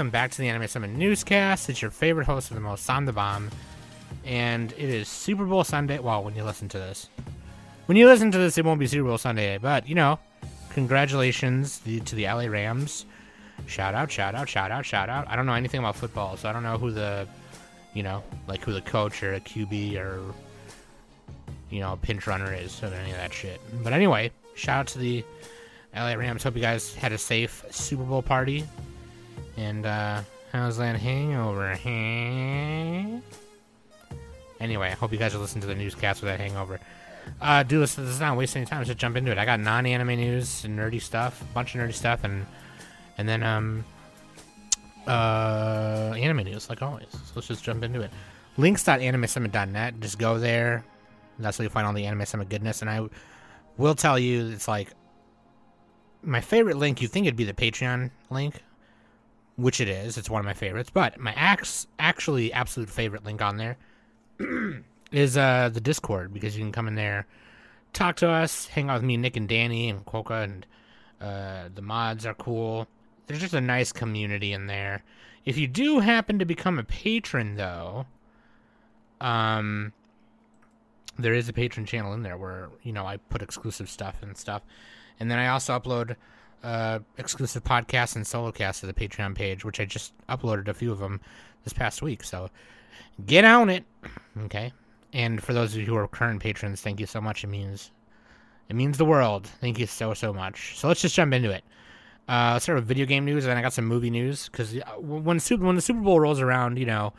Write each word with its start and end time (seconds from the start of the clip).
Welcome 0.00 0.12
back 0.12 0.30
to 0.30 0.38
the 0.38 0.48
Anime 0.48 0.66
Summit 0.66 0.92
Newscast. 0.92 1.68
It's 1.68 1.82
your 1.82 1.90
favorite 1.90 2.24
host 2.24 2.50
of 2.50 2.54
the 2.54 2.62
most, 2.62 2.86
Sam 2.86 3.04
the 3.04 3.12
Bomb, 3.12 3.50
and 4.24 4.72
it 4.72 4.88
is 4.88 5.08
Super 5.08 5.44
Bowl 5.44 5.62
Sunday. 5.62 5.98
Well, 5.98 6.24
when 6.24 6.34
you 6.34 6.42
listen 6.42 6.70
to 6.70 6.78
this, 6.78 7.10
when 7.84 7.98
you 7.98 8.06
listen 8.06 8.30
to 8.30 8.38
this, 8.38 8.56
it 8.56 8.64
won't 8.64 8.80
be 8.80 8.86
Super 8.86 9.08
Bowl 9.08 9.18
Sunday, 9.18 9.58
but 9.58 9.86
you 9.86 9.94
know, 9.94 10.18
congratulations 10.70 11.80
to 11.80 12.14
the 12.14 12.24
LA 12.24 12.46
Rams. 12.46 13.04
Shout 13.66 13.94
out, 13.94 14.10
shout 14.10 14.34
out, 14.34 14.48
shout 14.48 14.70
out, 14.70 14.86
shout 14.86 15.10
out. 15.10 15.28
I 15.28 15.36
don't 15.36 15.44
know 15.44 15.52
anything 15.52 15.80
about 15.80 15.96
football, 15.96 16.38
so 16.38 16.48
I 16.48 16.54
don't 16.54 16.62
know 16.62 16.78
who 16.78 16.92
the, 16.92 17.28
you 17.92 18.02
know, 18.02 18.22
like 18.48 18.62
who 18.62 18.72
the 18.72 18.80
coach 18.80 19.22
or 19.22 19.34
a 19.34 19.40
QB 19.40 19.98
or, 19.98 20.22
you 21.68 21.80
know, 21.80 21.98
pinch 22.00 22.26
runner 22.26 22.54
is 22.54 22.82
or 22.82 22.86
any 22.86 23.10
of 23.10 23.18
that 23.18 23.34
shit. 23.34 23.60
But 23.84 23.92
anyway, 23.92 24.30
shout 24.54 24.78
out 24.78 24.86
to 24.86 24.98
the 24.98 25.22
LA 25.94 26.14
Rams. 26.14 26.42
Hope 26.42 26.54
you 26.54 26.62
guys 26.62 26.94
had 26.94 27.12
a 27.12 27.18
safe 27.18 27.66
Super 27.68 28.04
Bowl 28.04 28.22
party. 28.22 28.64
And 29.60 29.84
uh, 29.84 30.22
how's 30.52 30.78
that 30.78 30.96
hangover? 30.96 31.72
Anyway, 34.58 34.88
I 34.88 34.92
hope 34.92 35.12
you 35.12 35.18
guys 35.18 35.34
are 35.34 35.38
listening 35.38 35.60
to 35.60 35.66
the 35.66 35.74
newscast 35.74 36.22
with 36.22 36.30
that 36.30 36.40
hangover. 36.40 36.80
Uh, 37.42 37.62
do. 37.62 37.80
This 37.80 37.98
is 37.98 38.20
not 38.20 38.38
wasting 38.38 38.62
any 38.62 38.70
time. 38.70 38.82
Just 38.86 38.96
jump 38.96 39.18
into 39.18 39.30
it. 39.30 39.36
I 39.36 39.44
got 39.44 39.60
non-anime 39.60 40.16
news 40.16 40.64
and 40.64 40.78
nerdy 40.78 41.00
stuff, 41.00 41.42
a 41.42 41.44
bunch 41.52 41.74
of 41.74 41.82
nerdy 41.82 41.92
stuff, 41.92 42.24
and 42.24 42.46
and 43.18 43.28
then 43.28 43.42
um 43.42 43.84
uh 45.06 46.14
anime 46.16 46.44
news 46.44 46.70
like 46.70 46.80
always. 46.80 47.10
So 47.10 47.32
let's 47.34 47.48
just 47.48 47.62
jump 47.62 47.84
into 47.84 48.00
it. 48.00 48.10
Links.animesummit.net. 48.56 50.00
Just 50.00 50.18
go 50.18 50.38
there. 50.38 50.86
That's 51.38 51.58
where 51.58 51.64
you 51.64 51.70
find 51.70 51.86
all 51.86 51.92
the 51.92 52.06
Anime 52.06 52.24
Summit 52.24 52.48
goodness. 52.48 52.80
And 52.80 52.88
I 52.88 53.06
will 53.76 53.94
tell 53.94 54.18
you, 54.18 54.48
it's 54.48 54.68
like 54.68 54.88
my 56.22 56.40
favorite 56.40 56.78
link. 56.78 57.02
You 57.02 57.08
think 57.08 57.26
it'd 57.26 57.36
be 57.36 57.44
the 57.44 57.52
Patreon 57.52 58.10
link, 58.30 58.62
which 59.60 59.80
it 59.80 59.88
is. 59.88 60.16
It's 60.16 60.30
one 60.30 60.40
of 60.40 60.46
my 60.46 60.54
favorites. 60.54 60.90
But 60.92 61.18
my 61.18 61.32
ax- 61.34 61.86
actually 61.98 62.52
absolute 62.52 62.88
favorite 62.88 63.24
link 63.24 63.42
on 63.42 63.56
there 63.56 63.76
is 65.12 65.36
uh, 65.36 65.70
the 65.72 65.80
Discord 65.80 66.32
because 66.32 66.56
you 66.56 66.64
can 66.64 66.72
come 66.72 66.88
in 66.88 66.94
there, 66.94 67.26
talk 67.92 68.16
to 68.16 68.28
us, 68.28 68.66
hang 68.68 68.88
out 68.88 68.94
with 68.94 69.04
me, 69.04 69.16
Nick 69.16 69.36
and 69.36 69.48
Danny 69.48 69.88
and 69.88 70.04
Quokka, 70.04 70.44
and 70.44 70.66
uh, 71.20 71.68
the 71.74 71.82
mods 71.82 72.24
are 72.26 72.34
cool. 72.34 72.86
There's 73.26 73.40
just 73.40 73.54
a 73.54 73.60
nice 73.60 73.92
community 73.92 74.52
in 74.52 74.66
there. 74.66 75.04
If 75.44 75.56
you 75.56 75.68
do 75.68 76.00
happen 76.00 76.38
to 76.38 76.44
become 76.44 76.78
a 76.78 76.84
patron, 76.84 77.56
though, 77.56 78.06
um, 79.20 79.92
there 81.18 81.34
is 81.34 81.48
a 81.48 81.52
patron 81.52 81.86
channel 81.86 82.12
in 82.12 82.22
there 82.22 82.36
where 82.36 82.68
you 82.82 82.92
know 82.92 83.06
I 83.06 83.18
put 83.18 83.42
exclusive 83.42 83.88
stuff 83.88 84.16
and 84.22 84.36
stuff, 84.36 84.62
and 85.18 85.30
then 85.30 85.38
I 85.38 85.48
also 85.48 85.78
upload 85.78 86.16
uh, 86.62 87.00
exclusive 87.18 87.64
podcasts 87.64 88.16
and 88.16 88.26
solo 88.26 88.52
casts 88.52 88.80
to 88.80 88.86
the 88.86 88.94
Patreon 88.94 89.34
page, 89.34 89.64
which 89.64 89.80
I 89.80 89.84
just 89.84 90.12
uploaded 90.28 90.68
a 90.68 90.74
few 90.74 90.92
of 90.92 90.98
them 90.98 91.20
this 91.64 91.72
past 91.72 92.02
week. 92.02 92.22
So 92.24 92.50
get 93.26 93.44
on 93.44 93.70
it, 93.70 93.84
okay. 94.44 94.72
And 95.12 95.42
for 95.42 95.52
those 95.52 95.74
of 95.74 95.80
you 95.80 95.86
who 95.86 95.96
are 95.96 96.06
current 96.06 96.42
patrons, 96.42 96.80
thank 96.80 97.00
you 97.00 97.06
so 97.06 97.20
much. 97.20 97.44
It 97.44 97.48
means 97.48 97.90
it 98.68 98.76
means 98.76 98.98
the 98.98 99.04
world. 99.04 99.46
Thank 99.46 99.78
you 99.78 99.86
so 99.86 100.14
so 100.14 100.32
much. 100.32 100.78
So 100.78 100.88
let's 100.88 101.02
just 101.02 101.14
jump 101.14 101.34
into 101.34 101.50
it. 101.50 101.64
Uh, 102.28 102.60
start 102.60 102.76
with 102.76 102.86
video 102.86 103.06
game 103.06 103.24
news, 103.24 103.44
and 103.46 103.58
I 103.58 103.62
got 103.62 103.72
some 103.72 103.86
movie 103.86 104.10
news 104.10 104.48
because 104.48 104.76
when 105.00 105.40
Super 105.40 105.64
when 105.64 105.74
the 105.74 105.82
Super 105.82 106.00
Bowl 106.00 106.20
rolls 106.20 106.40
around, 106.40 106.78
you 106.78 106.86
know, 106.86 107.12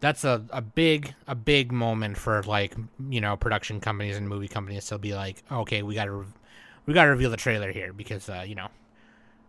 that's 0.00 0.24
a, 0.24 0.44
a 0.50 0.60
big 0.60 1.14
a 1.26 1.34
big 1.34 1.72
moment 1.72 2.18
for 2.18 2.42
like 2.42 2.74
you 3.08 3.22
know 3.22 3.36
production 3.38 3.80
companies 3.80 4.18
and 4.18 4.28
movie 4.28 4.48
companies 4.48 4.84
to 4.86 4.98
be 4.98 5.14
like, 5.14 5.42
okay, 5.50 5.82
we 5.82 5.94
got 5.94 6.04
to 6.04 6.26
we 6.86 6.94
got 6.94 7.04
to 7.04 7.10
reveal 7.10 7.30
the 7.30 7.36
trailer 7.36 7.72
here 7.72 7.92
because 7.92 8.28
uh, 8.28 8.44
you 8.46 8.54
know, 8.54 8.68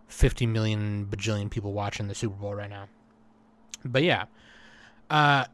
fifty 0.07 0.45
million 0.45 1.07
bajillion 1.09 1.49
people 1.49 1.73
watching 1.73 2.07
the 2.07 2.15
Super 2.15 2.35
Bowl 2.35 2.55
right 2.55 2.69
now. 2.69 2.87
But 3.83 4.03
yeah, 4.03 4.25
uh, 5.09 5.45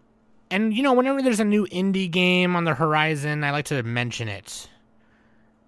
and 0.49 0.73
you 0.73 0.83
know, 0.83 0.93
whenever 0.93 1.21
there's 1.21 1.39
a 1.39 1.45
new 1.45 1.65
indie 1.67 2.11
game 2.11 2.55
on 2.55 2.65
the 2.65 2.73
horizon, 2.73 3.43
I 3.43 3.51
like 3.51 3.65
to 3.65 3.81
mention 3.83 4.27
it 4.27 4.69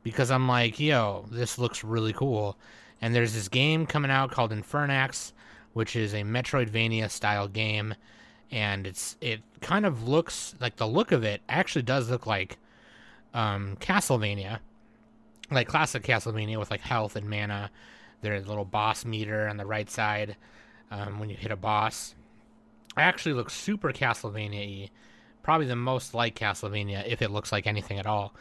because 0.04 0.30
I'm 0.30 0.48
like, 0.48 0.80
yo, 0.80 1.26
this 1.32 1.58
looks 1.58 1.84
really 1.84 2.14
cool. 2.14 2.58
And 3.02 3.14
there's 3.16 3.34
this 3.34 3.48
game 3.48 3.86
coming 3.86 4.12
out 4.12 4.32
called 4.32 4.52
Infernax, 4.52 5.34
which 5.74 5.96
is 5.96 6.14
a 6.14 6.24
Metroidvania 6.24 7.10
style 7.10 7.48
game, 7.48 7.96
and 8.52 8.86
it's 8.86 9.18
it 9.20 9.42
kind 9.62 9.86
of 9.86 10.08
looks 10.08 10.56
like 10.60 10.76
the 10.76 10.88
look 10.88 11.12
of 11.12 11.24
it 11.24 11.42
actually 11.50 11.82
does 11.82 12.10
look 12.10 12.28
like 12.28 12.58
um, 13.34 13.78
Castlevania, 13.80 14.60
like 15.52 15.68
classic 15.68 16.04
Castlevania 16.04 16.58
with 16.58 16.72
like 16.72 16.82
health 16.82 17.16
and 17.16 17.30
mana. 17.30 17.70
There's 18.22 18.46
a 18.46 18.48
little 18.48 18.66
boss 18.66 19.06
meter 19.06 19.48
on 19.48 19.58
the 19.58 19.66
right 19.66 19.90
side 19.90 20.38
um, 20.92 21.20
when 21.20 21.30
you 21.30 21.36
hit 21.36 21.52
a 21.52 21.58
boss. 21.58 22.16
It 22.96 23.02
actually 23.02 23.34
looks 23.34 23.54
super 23.54 23.92
Castlevania-y, 23.92 24.90
probably 25.42 25.68
the 25.68 25.76
most 25.76 26.14
like 26.14 26.36
Castlevania 26.36 27.06
if 27.08 27.22
it 27.22 27.32
looks 27.32 27.52
like 27.52 27.68
anything 27.68 28.00
at 28.00 28.06
all. 28.06 28.34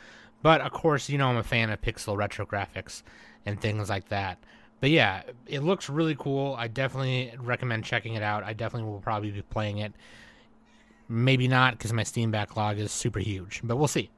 But 0.42 0.60
of 0.60 0.72
course, 0.72 1.08
you 1.08 1.18
know 1.18 1.28
I'm 1.28 1.36
a 1.36 1.42
fan 1.42 1.70
of 1.70 1.80
pixel 1.80 2.16
retro 2.16 2.46
graphics 2.46 3.02
and 3.46 3.60
things 3.60 3.88
like 3.88 4.08
that. 4.08 4.38
But 4.80 4.90
yeah, 4.90 5.22
it 5.46 5.62
looks 5.62 5.88
really 5.88 6.16
cool. 6.18 6.56
I 6.58 6.66
definitely 6.66 7.32
recommend 7.38 7.84
checking 7.84 8.14
it 8.14 8.22
out. 8.22 8.42
I 8.42 8.52
definitely 8.52 8.90
will 8.90 9.00
probably 9.00 9.30
be 9.30 9.42
playing 9.42 9.78
it. 9.78 9.92
Maybe 11.08 11.46
not 11.46 11.74
because 11.74 11.92
my 11.92 12.02
Steam 12.02 12.30
backlog 12.30 12.78
is 12.78 12.90
super 12.90 13.20
huge, 13.20 13.60
but 13.62 13.76
we'll 13.76 13.86
see. 13.86 14.10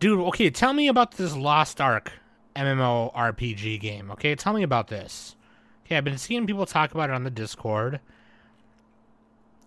Dude, 0.00 0.20
okay, 0.20 0.50
tell 0.50 0.72
me 0.72 0.88
about 0.88 1.12
this 1.12 1.34
Lost 1.34 1.80
Ark 1.80 2.12
MMO 2.56 3.14
RPG 3.14 3.80
game. 3.80 4.10
Okay, 4.10 4.34
tell 4.34 4.52
me 4.52 4.62
about 4.62 4.88
this. 4.88 5.36
Okay, 5.84 5.96
I've 5.96 6.04
been 6.04 6.18
seeing 6.18 6.46
people 6.46 6.66
talk 6.66 6.92
about 6.92 7.10
it 7.10 7.14
on 7.14 7.24
the 7.24 7.30
Discord, 7.30 8.00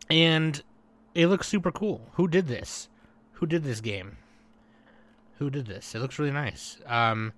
and 0.09 0.61
it 1.13 1.27
looks 1.27 1.47
super 1.47 1.71
cool. 1.71 2.01
Who 2.13 2.27
did 2.27 2.47
this? 2.47 2.89
Who 3.33 3.45
did 3.45 3.63
this 3.63 3.81
game? 3.81 4.17
Who 5.39 5.49
did 5.49 5.67
this? 5.67 5.93
It 5.93 5.99
looks 5.99 6.17
really 6.17 6.31
nice. 6.31 6.77
Um, 6.85 7.33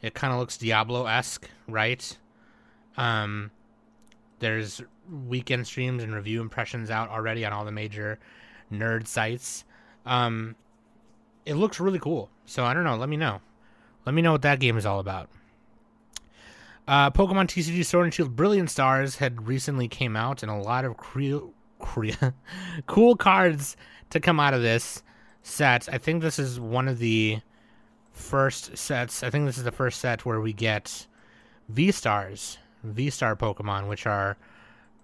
it 0.00 0.14
kind 0.14 0.32
of 0.32 0.38
looks 0.38 0.56
Diablo 0.56 1.06
esque, 1.06 1.48
right? 1.68 2.16
Um, 2.96 3.50
there's 4.38 4.82
weekend 5.26 5.66
streams 5.66 6.02
and 6.02 6.14
review 6.14 6.40
impressions 6.40 6.90
out 6.90 7.10
already 7.10 7.44
on 7.44 7.52
all 7.52 7.64
the 7.64 7.72
major 7.72 8.18
nerd 8.72 9.06
sites. 9.06 9.64
Um, 10.06 10.56
it 11.44 11.54
looks 11.54 11.80
really 11.80 11.98
cool. 11.98 12.30
So 12.46 12.64
I 12.64 12.74
don't 12.74 12.84
know. 12.84 12.96
Let 12.96 13.08
me 13.08 13.16
know. 13.16 13.40
Let 14.04 14.14
me 14.14 14.22
know 14.22 14.32
what 14.32 14.42
that 14.42 14.60
game 14.60 14.76
is 14.76 14.86
all 14.86 14.98
about. 14.98 15.28
Uh, 16.88 17.10
Pokemon 17.10 17.46
TCG 17.46 17.84
Sword 17.84 18.04
and 18.04 18.14
Shield 18.14 18.34
Brilliant 18.34 18.70
Stars 18.70 19.16
had 19.16 19.46
recently 19.46 19.86
came 19.86 20.16
out, 20.16 20.42
and 20.42 20.50
a 20.50 20.56
lot 20.56 20.84
of 20.84 20.96
cre- 20.96 21.50
cre- 21.78 22.10
cool 22.86 23.16
cards 23.16 23.76
to 24.10 24.18
come 24.18 24.40
out 24.40 24.52
of 24.52 24.62
this 24.62 25.02
set. 25.42 25.88
I 25.92 25.98
think 25.98 26.22
this 26.22 26.38
is 26.38 26.58
one 26.58 26.88
of 26.88 26.98
the 26.98 27.40
first 28.10 28.76
sets. 28.76 29.22
I 29.22 29.30
think 29.30 29.46
this 29.46 29.58
is 29.58 29.64
the 29.64 29.72
first 29.72 30.00
set 30.00 30.26
where 30.26 30.40
we 30.40 30.52
get 30.52 31.06
V 31.68 31.92
Stars, 31.92 32.58
V 32.82 33.10
Star 33.10 33.36
Pokemon, 33.36 33.88
which 33.88 34.06
are 34.06 34.36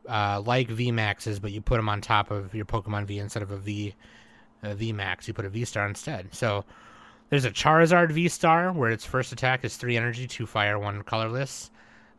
uh, 0.09 0.43
like 0.45 0.69
V 0.69 0.91
Maxes, 0.91 1.39
but 1.39 1.53
you 1.53 1.61
put 1.61 1.77
them 1.77 1.89
on 1.89 2.01
top 2.01 2.33
of 2.33 2.55
your 2.55 2.65
Pokemon 2.65 3.07
V 3.07 3.19
instead 3.19 3.43
of 3.43 3.53
a 3.53 3.57
V 3.57 3.95
a 4.63 4.75
V 4.75 4.93
Max. 4.93 5.29
You 5.29 5.35
put 5.35 5.45
a 5.45 5.49
V 5.49 5.65
Star 5.65 5.87
instead. 5.87 6.35
So 6.35 6.65
there's 7.31 7.45
a 7.45 7.51
Charizard 7.51 8.13
V 8.13 8.29
Star 8.29 8.73
where 8.73 8.91
its 8.91 9.05
first 9.05 9.33
attack 9.33 9.65
is 9.65 9.77
three 9.77 9.97
energy, 9.97 10.27
two 10.27 10.47
fire, 10.47 10.79
one 10.79 11.03
colorless. 11.03 11.71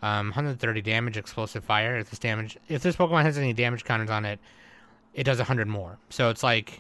Um, 0.02 0.28
130 0.28 0.81
damage, 0.81 1.18
explosive 1.18 1.64
fire. 1.64 1.98
If 1.98 2.10
this 2.10 2.19
damage, 2.19 2.58
if 2.69 2.81
this 2.81 2.96
Pokemon 2.96 3.24
has 3.24 3.38
any 3.38 3.52
damage 3.52 3.84
counters 3.84 4.10
on 4.10 4.24
it, 4.24 4.40
it 5.14 5.25
does 5.25 5.40
100 5.40 5.68
more. 5.68 5.98
So 6.10 6.30
it's 6.30 6.42
like 6.42 6.80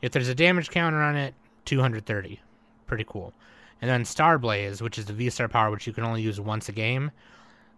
if 0.00 0.12
there's 0.12 0.28
a 0.28 0.34
damage 0.34 0.70
counter 0.70 1.02
on 1.02 1.16
it, 1.16 1.34
230. 1.64 2.40
Pretty 2.86 3.04
cool. 3.08 3.32
And 3.80 3.90
then 3.90 4.04
Star 4.04 4.38
Blaze, 4.38 4.80
which 4.80 4.96
is 4.96 5.06
the 5.06 5.12
V 5.12 5.28
Star 5.30 5.48
power, 5.48 5.70
which 5.70 5.88
you 5.88 5.92
can 5.92 6.04
only 6.04 6.22
use 6.22 6.40
once 6.40 6.68
a 6.68 6.72
game. 6.72 7.10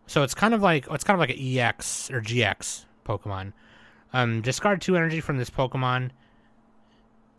So 0.06 0.22
it's 0.22 0.34
kind 0.34 0.52
of 0.52 0.60
like 0.60 0.86
it's 0.90 1.04
kind 1.04 1.14
of 1.14 1.20
like 1.20 1.30
an 1.30 1.58
EX 1.58 2.10
or 2.10 2.20
GX 2.20 2.84
Pokemon. 3.06 3.52
Um, 4.12 4.42
discard 4.42 4.80
two 4.80 4.96
energy 4.96 5.20
from 5.20 5.38
this 5.38 5.50
Pokemon. 5.50 6.10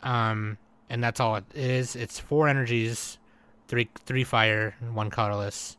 Um, 0.06 0.58
and 0.90 1.04
that's 1.04 1.20
all 1.20 1.36
it 1.36 1.44
is. 1.54 1.98
It's 1.98 2.20
four 2.20 2.48
energies, 2.48 3.18
three 3.68 3.90
three 4.06 4.24
fire, 4.24 4.76
one 4.94 5.10
colorless. 5.10 5.76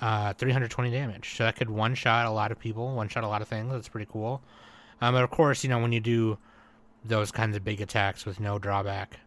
Uh, 0.00 0.32
320 0.34 0.88
damage. 0.92 1.36
So 1.36 1.42
that 1.42 1.56
could 1.56 1.68
one 1.68 1.96
shot 1.96 2.24
a 2.24 2.30
lot 2.30 2.52
of 2.52 2.60
people, 2.60 2.94
one 2.94 3.08
shot 3.08 3.24
a 3.24 3.28
lot 3.28 3.42
of 3.42 3.48
things. 3.48 3.72
That's 3.72 3.88
pretty 3.88 4.08
cool. 4.10 4.40
Um, 5.00 5.14
but 5.14 5.24
of 5.24 5.30
course, 5.30 5.64
you 5.64 5.70
know 5.70 5.80
when 5.80 5.90
you 5.90 5.98
do 5.98 6.38
those 7.04 7.32
kinds 7.32 7.56
of 7.56 7.64
big 7.64 7.80
attacks 7.80 8.24
with 8.24 8.38
no 8.38 8.58
drawback, 8.58 9.18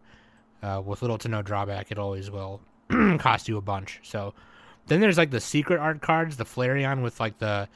uh, 0.61 0.81
with 0.83 1.01
little 1.01 1.17
to 1.17 1.27
no 1.27 1.41
drawback, 1.41 1.91
it 1.91 1.99
always 1.99 2.31
will 2.31 2.61
cost 3.19 3.49
you 3.49 3.57
a 3.57 3.61
bunch. 3.61 3.99
So 4.03 4.33
then 4.87 5.01
there's 5.01 5.17
like 5.17 5.31
the 5.31 5.41
secret 5.41 5.79
art 5.79 6.01
cards, 6.01 6.37
the 6.37 6.45
Flareon 6.45 7.03
with 7.03 7.19
like 7.19 7.39
the, 7.39 7.67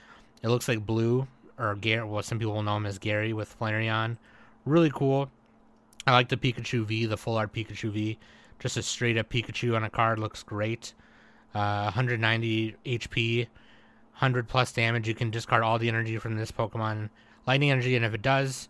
it 0.41 0.47
looks 0.47 0.69
like 0.69 0.85
blue 0.85 1.27
or 1.59 1.75
Gary. 1.75 2.07
Well, 2.07 2.23
some 2.23 2.39
people 2.39 2.53
will 2.53 2.63
know 2.63 2.77
him 2.77 2.85
as 2.85 2.99
Gary 2.99 3.33
with 3.33 3.53
Flareon. 3.59 4.17
Really 4.65 4.91
cool. 4.93 5.29
I 6.07 6.13
like 6.13 6.29
the 6.29 6.37
Pikachu 6.37 6.85
V, 6.85 7.05
the 7.05 7.17
full 7.17 7.35
art 7.35 7.51
Pikachu 7.51 7.91
V. 7.91 8.17
Just 8.59 8.77
a 8.77 8.81
straight 8.81 9.17
up 9.17 9.29
Pikachu 9.29 9.75
on 9.75 9.83
a 9.83 9.89
card 9.89 10.19
looks 10.19 10.41
great. 10.41 10.93
Uh, 11.53 11.83
190 11.83 12.75
HP, 12.85 13.39
100 13.39 14.47
plus 14.47 14.71
damage. 14.71 15.07
You 15.07 15.13
can 15.13 15.29
discard 15.29 15.63
all 15.63 15.77
the 15.77 15.89
energy 15.89 16.17
from 16.17 16.37
this 16.37 16.49
Pokemon 16.49 17.09
lightning 17.45 17.71
energy, 17.71 17.97
and 17.97 18.05
if 18.05 18.13
it 18.13 18.21
does, 18.21 18.69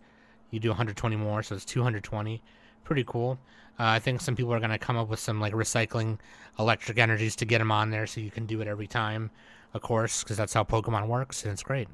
you 0.49 0.59
do 0.59 0.69
120 0.69 1.15
more, 1.15 1.43
so 1.43 1.55
it's 1.55 1.63
220. 1.65 2.41
Pretty 2.83 3.03
cool. 3.03 3.37
Uh, 3.79 3.83
I 3.83 3.99
think 3.99 4.19
some 4.21 4.35
people 4.35 4.53
are 4.53 4.59
going 4.59 4.71
to 4.71 4.79
come 4.79 4.97
up 4.97 5.07
with 5.07 5.19
some 5.19 5.39
like 5.39 5.53
recycling 5.53 6.17
electric 6.57 6.97
energies 6.97 7.35
to 7.35 7.45
get 7.45 7.59
them 7.59 7.71
on 7.71 7.91
there 7.91 8.07
so 8.07 8.19
you 8.19 8.31
can 8.31 8.47
do 8.47 8.61
it 8.61 8.67
every 8.67 8.87
time, 8.87 9.29
of 9.75 9.83
course, 9.83 10.23
because 10.23 10.37
that's 10.37 10.53
how 10.53 10.63
Pokemon 10.63 11.07
works, 11.07 11.43
and 11.43 11.53
it's 11.53 11.61
great. 11.61 11.87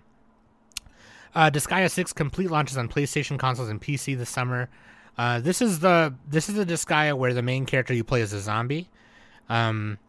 Uh, 1.36 1.50
Disgaea 1.50 1.92
6 1.92 2.14
complete 2.14 2.50
launches 2.50 2.78
on 2.78 2.88
PlayStation 2.88 3.38
consoles 3.38 3.68
and 3.68 3.82
PC 3.82 4.18
this 4.18 4.30
summer. 4.30 4.70
Uh, 5.18 5.40
this 5.40 5.62
is 5.62 5.80
the 5.80 6.14
this 6.28 6.50
is 6.50 6.56
the 6.56 6.66
Disgaea 6.66 7.16
where 7.16 7.34
the 7.34 7.42
main 7.42 7.66
character 7.66 7.94
you 7.94 8.04
play 8.04 8.22
is 8.22 8.34
a 8.34 8.40
zombie, 8.40 8.90
um, 9.50 10.00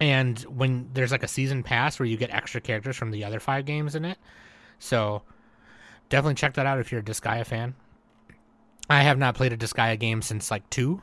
and 0.00 0.38
when 0.40 0.88
there's 0.94 1.12
like 1.12 1.22
a 1.22 1.28
season 1.28 1.62
pass 1.62 1.98
where 1.98 2.06
you 2.06 2.16
get 2.16 2.30
extra 2.30 2.60
characters 2.60 2.96
from 2.96 3.10
the 3.10 3.24
other 3.24 3.40
five 3.40 3.64
games 3.66 3.94
in 3.94 4.04
it. 4.04 4.18
So 4.78 5.22
definitely 6.08 6.34
check 6.34 6.54
that 6.54 6.66
out 6.66 6.78
if 6.78 6.90
you're 6.90 7.00
a 7.00 7.04
Disgaea 7.04 7.44
fan. 7.44 7.74
I 8.88 9.02
have 9.02 9.18
not 9.18 9.34
played 9.34 9.52
a 9.52 9.56
Disgaea 9.56 9.98
game 9.98 10.22
since 10.22 10.50
like 10.50 10.68
two. 10.70 11.02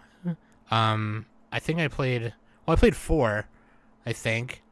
Um, 0.71 1.25
I 1.51 1.59
think 1.59 1.79
I 1.79 1.87
played. 1.87 2.33
Well, 2.65 2.75
I 2.75 2.79
played 2.79 2.95
four, 2.95 3.47
I 4.05 4.13
think, 4.13 4.63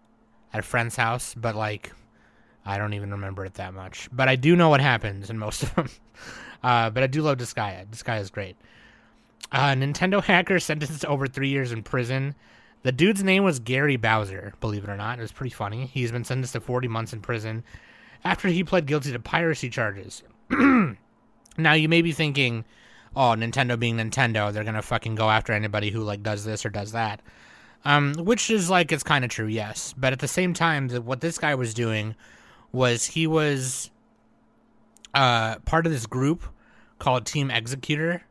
at 0.51 0.59
a 0.59 0.63
friend's 0.63 0.95
house, 0.95 1.35
but 1.35 1.55
like, 1.55 1.91
I 2.65 2.77
don't 2.77 2.93
even 2.93 3.11
remember 3.11 3.45
it 3.45 3.53
that 3.55 3.73
much. 3.73 4.09
But 4.11 4.29
I 4.29 4.35
do 4.35 4.55
know 4.55 4.69
what 4.69 4.81
happens 4.81 5.29
in 5.29 5.37
most 5.37 5.63
of 5.63 5.75
them. 5.75 5.89
Uh, 6.63 6.89
but 6.89 7.03
I 7.03 7.07
do 7.07 7.21
love 7.21 7.37
Disgaea. 7.37 7.87
Disgaea 7.87 8.21
is 8.21 8.29
great. 8.29 8.55
Uh, 9.51 9.73
Nintendo 9.73 10.23
hacker 10.23 10.59
sentenced 10.59 11.01
to 11.01 11.07
over 11.07 11.27
three 11.27 11.49
years 11.49 11.71
in 11.71 11.83
prison. 11.83 12.35
The 12.83 12.91
dude's 12.91 13.23
name 13.23 13.43
was 13.43 13.59
Gary 13.59 13.97
Bowser, 13.97 14.53
believe 14.59 14.83
it 14.83 14.89
or 14.89 14.97
not. 14.97 15.19
It 15.19 15.21
was 15.21 15.31
pretty 15.31 15.53
funny. 15.53 15.85
He's 15.85 16.11
been 16.11 16.23
sentenced 16.23 16.53
to 16.53 16.59
40 16.59 16.87
months 16.87 17.13
in 17.13 17.21
prison 17.21 17.63
after 18.23 18.47
he 18.47 18.63
pled 18.63 18.85
guilty 18.85 19.11
to 19.11 19.19
piracy 19.19 19.69
charges. 19.69 20.23
now, 20.49 21.73
you 21.73 21.87
may 21.87 22.01
be 22.01 22.11
thinking, 22.11 22.65
oh, 23.15 23.35
Nintendo 23.37 23.79
being 23.79 23.97
Nintendo, 23.97 24.51
they're 24.51 24.63
going 24.63 24.75
to 24.75 24.81
fucking 24.81 25.15
go 25.15 25.29
after 25.29 25.53
anybody 25.53 25.91
who, 25.91 26.01
like, 26.01 26.23
does 26.23 26.43
this 26.43 26.65
or 26.65 26.69
does 26.69 26.91
that. 26.93 27.21
Um, 27.85 28.13
which 28.15 28.49
is, 28.49 28.69
like, 28.69 28.91
it's 28.91 29.03
kind 29.03 29.23
of 29.23 29.29
true, 29.29 29.47
yes. 29.47 29.93
But 29.97 30.13
at 30.13 30.19
the 30.19 30.27
same 30.27 30.53
time, 30.53 30.87
the, 30.87 31.01
what 31.01 31.21
this 31.21 31.37
guy 31.37 31.55
was 31.55 31.73
doing 31.73 32.15
was 32.71 33.05
he 33.05 33.27
was 33.27 33.91
uh, 35.13 35.59
part 35.59 35.85
of 35.85 35.91
this 35.91 36.05
group 36.05 36.43
called 36.99 37.25
Team 37.25 37.49
Xecuter, 37.49 38.21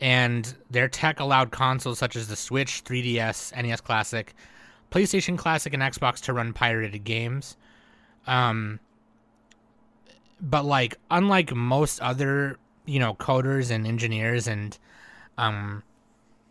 and 0.00 0.54
their 0.70 0.88
tech 0.88 1.20
allowed 1.20 1.50
consoles 1.50 1.98
such 1.98 2.16
as 2.16 2.28
the 2.28 2.36
Switch, 2.36 2.84
3DS, 2.84 3.56
NES 3.62 3.80
Classic, 3.80 4.34
PlayStation 4.90 5.38
Classic, 5.38 5.72
and 5.72 5.82
Xbox 5.82 6.20
to 6.22 6.32
run 6.32 6.52
pirated 6.52 7.04
games. 7.04 7.56
Um, 8.26 8.80
but 10.40 10.64
like, 10.64 10.96
unlike 11.10 11.54
most 11.54 12.00
other, 12.00 12.58
you 12.84 12.98
know, 12.98 13.14
coders 13.14 13.70
and 13.70 13.86
engineers 13.86 14.46
and 14.46 14.76
um, 15.38 15.82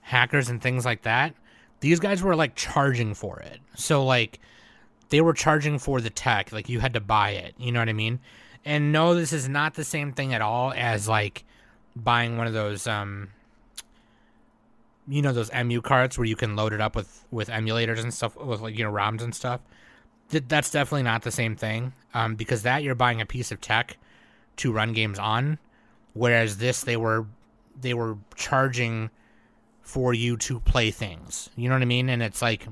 hackers 0.01 0.50
and 0.50 0.62
things 0.62 0.86
like 0.86 1.04
that, 1.04 1.33
these 1.81 2.00
guys 2.00 2.24
were 2.24 2.36
like 2.36 2.56
charging 2.56 3.13
for 3.13 3.39
it. 3.39 3.60
So 3.75 4.04
like, 4.04 4.39
they 5.10 5.22
were 5.22 5.33
charging 5.33 5.77
for 5.77 6.01
the 6.01 6.10
tech. 6.10 6.51
Like 6.51 6.68
you 6.68 6.80
had 6.80 6.94
to 6.94 7.00
buy 7.00 7.31
it. 7.31 7.54
You 7.57 7.72
know 7.72 7.80
what 7.80 7.89
I 7.89 7.94
mean? 7.94 8.19
And 8.65 8.91
no, 8.91 9.13
this 9.13 9.31
is 9.31 9.47
not 9.47 9.75
the 9.75 9.83
same 9.83 10.12
thing 10.12 10.33
at 10.33 10.41
all 10.41 10.73
as 10.75 11.07
like 11.07 11.45
buying 11.95 12.38
one 12.38 12.45
of 12.45 12.53
those 12.53 12.88
um 12.88 13.29
you 15.07 15.21
know 15.21 15.31
those 15.31 15.51
emu 15.53 15.81
carts 15.81 16.17
where 16.17 16.25
you 16.25 16.35
can 16.35 16.56
load 16.56 16.73
it 16.73 16.81
up 16.81 16.95
with 16.95 17.25
with 17.31 17.50
emulators 17.50 18.00
and 18.00 18.13
stuff 18.13 18.35
with 18.35 18.62
like 18.62 18.77
you 18.77 18.83
know 18.83 18.91
ROMs 18.91 19.21
and 19.21 19.33
stuff. 19.35 19.62
Th- 20.29 20.44
that's 20.47 20.71
definitely 20.71 21.03
not 21.03 21.21
the 21.21 21.31
same 21.31 21.56
thing 21.56 21.94
um, 22.13 22.35
because 22.35 22.63
that 22.63 22.83
you're 22.83 22.95
buying 22.95 23.21
a 23.21 23.25
piece 23.25 23.51
of 23.51 23.62
tech 23.62 23.97
to 24.57 24.71
run 24.71 24.94
games 24.94 25.19
on, 25.19 25.59
whereas 26.13 26.57
this 26.57 26.81
they 26.81 26.97
were 26.97 27.27
they 27.79 27.94
were 27.94 28.17
charging 28.35 29.09
for 29.81 30.13
you 30.13 30.35
to 30.38 30.59
play 30.62 30.89
things. 30.89 31.50
You 31.56 31.69
know 31.69 31.75
what 31.75 31.83
I 31.83 31.85
mean? 31.85 32.09
And 32.09 32.23
it's 32.23 32.41
like 32.41 32.67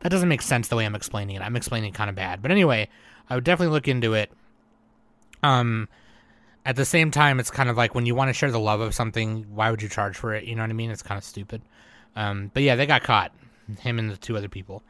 that 0.00 0.10
doesn't 0.10 0.28
make 0.28 0.42
sense 0.42 0.68
the 0.68 0.76
way 0.76 0.86
I'm 0.86 0.94
explaining 0.94 1.36
it. 1.36 1.42
I'm 1.42 1.56
explaining 1.56 1.90
it 1.90 1.94
kind 1.94 2.10
of 2.10 2.16
bad, 2.16 2.40
but 2.40 2.50
anyway, 2.50 2.88
I 3.28 3.34
would 3.34 3.44
definitely 3.44 3.72
look 3.72 3.88
into 3.88 4.14
it. 4.14 4.30
Um, 5.44 5.88
at 6.66 6.76
the 6.76 6.84
same 6.84 7.10
time, 7.10 7.38
it's 7.38 7.50
kind 7.50 7.68
of 7.68 7.76
like 7.76 7.94
when 7.94 8.06
you 8.06 8.14
want 8.14 8.30
to 8.30 8.32
share 8.32 8.50
the 8.50 8.58
love 8.58 8.80
of 8.80 8.94
something, 8.94 9.44
why 9.54 9.70
would 9.70 9.82
you 9.82 9.88
charge 9.88 10.16
for 10.16 10.34
it? 10.34 10.44
You 10.44 10.56
know 10.56 10.62
what 10.62 10.70
I 10.70 10.74
mean? 10.74 10.90
It's 10.90 11.02
kind 11.02 11.18
of 11.18 11.24
stupid. 11.24 11.60
Um, 12.16 12.50
but 12.54 12.62
yeah, 12.62 12.76
they 12.76 12.86
got 12.86 13.02
caught. 13.02 13.32
Him 13.80 13.98
and 13.98 14.10
the 14.10 14.16
two 14.16 14.36
other 14.36 14.48
people. 14.48 14.82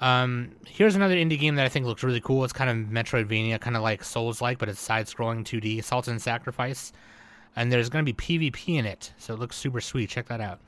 Um, 0.00 0.52
here's 0.66 0.94
another 0.94 1.14
indie 1.14 1.38
game 1.38 1.56
that 1.56 1.64
I 1.64 1.68
think 1.68 1.86
looks 1.86 2.02
really 2.02 2.20
cool. 2.20 2.44
It's 2.44 2.52
kind 2.52 2.70
of 2.70 2.92
Metroidvania, 2.92 3.60
kind 3.60 3.76
of 3.76 3.82
like 3.82 4.04
Souls 4.04 4.40
like, 4.40 4.58
but 4.58 4.68
it's 4.68 4.80
side 4.80 5.06
scrolling 5.06 5.44
2D, 5.44 5.82
Salt 5.82 6.08
and 6.08 6.20
Sacrifice. 6.20 6.92
And 7.56 7.72
there's 7.72 7.88
going 7.88 8.04
to 8.04 8.12
be 8.12 8.50
PvP 8.50 8.78
in 8.78 8.86
it, 8.86 9.12
so 9.18 9.34
it 9.34 9.40
looks 9.40 9.56
super 9.56 9.80
sweet. 9.80 10.10
Check 10.10 10.28
that 10.28 10.40
out. 10.40 10.60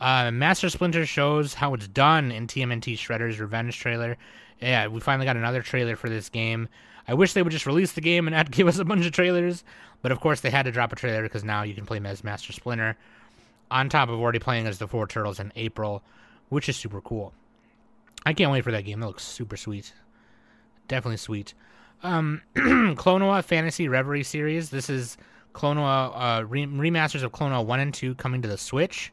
Uh, 0.00 0.30
Master 0.30 0.68
Splinter 0.68 1.06
shows 1.06 1.54
how 1.54 1.72
it's 1.74 1.88
done 1.88 2.32
in 2.32 2.46
TMNT 2.46 2.94
Shredder's 2.94 3.40
Revenge 3.40 3.78
trailer. 3.78 4.16
Yeah, 4.60 4.88
we 4.88 5.00
finally 5.00 5.26
got 5.26 5.36
another 5.36 5.62
trailer 5.62 5.96
for 5.96 6.08
this 6.08 6.28
game. 6.28 6.68
I 7.08 7.14
wish 7.14 7.32
they 7.32 7.42
would 7.42 7.52
just 7.52 7.66
release 7.66 7.92
the 7.92 8.00
game 8.00 8.26
and 8.26 8.34
not 8.34 8.50
give 8.50 8.66
us 8.68 8.78
a 8.78 8.84
bunch 8.84 9.06
of 9.06 9.12
trailers. 9.12 9.64
But 10.02 10.12
of 10.12 10.20
course, 10.20 10.40
they 10.40 10.50
had 10.50 10.64
to 10.64 10.72
drop 10.72 10.92
a 10.92 10.96
trailer 10.96 11.22
because 11.22 11.44
now 11.44 11.62
you 11.62 11.74
can 11.74 11.86
play 11.86 12.00
as 12.04 12.24
Master 12.24 12.52
Splinter. 12.52 12.96
On 13.70 13.88
top 13.88 14.08
of 14.08 14.20
already 14.20 14.38
playing 14.38 14.66
as 14.66 14.78
the 14.78 14.86
Four 14.86 15.08
Turtles 15.08 15.40
in 15.40 15.52
April, 15.56 16.02
which 16.50 16.68
is 16.68 16.76
super 16.76 17.00
cool. 17.00 17.32
I 18.24 18.32
can't 18.32 18.52
wait 18.52 18.62
for 18.62 18.70
that 18.70 18.84
game. 18.84 19.02
It 19.02 19.06
looks 19.06 19.24
super 19.24 19.56
sweet. 19.56 19.92
Definitely 20.88 21.16
sweet. 21.16 21.54
Um, 22.02 22.42
Klonoa 22.56 23.42
Phantasy 23.42 23.88
Reverie 23.88 24.22
series. 24.22 24.70
This 24.70 24.88
is 24.88 25.16
Klonoa 25.52 26.12
uh, 26.14 26.44
re- 26.44 26.66
remasters 26.66 27.24
of 27.24 27.32
Klonoa 27.32 27.64
1 27.64 27.80
and 27.80 27.94
2 27.94 28.14
coming 28.16 28.42
to 28.42 28.48
the 28.48 28.58
Switch. 28.58 29.12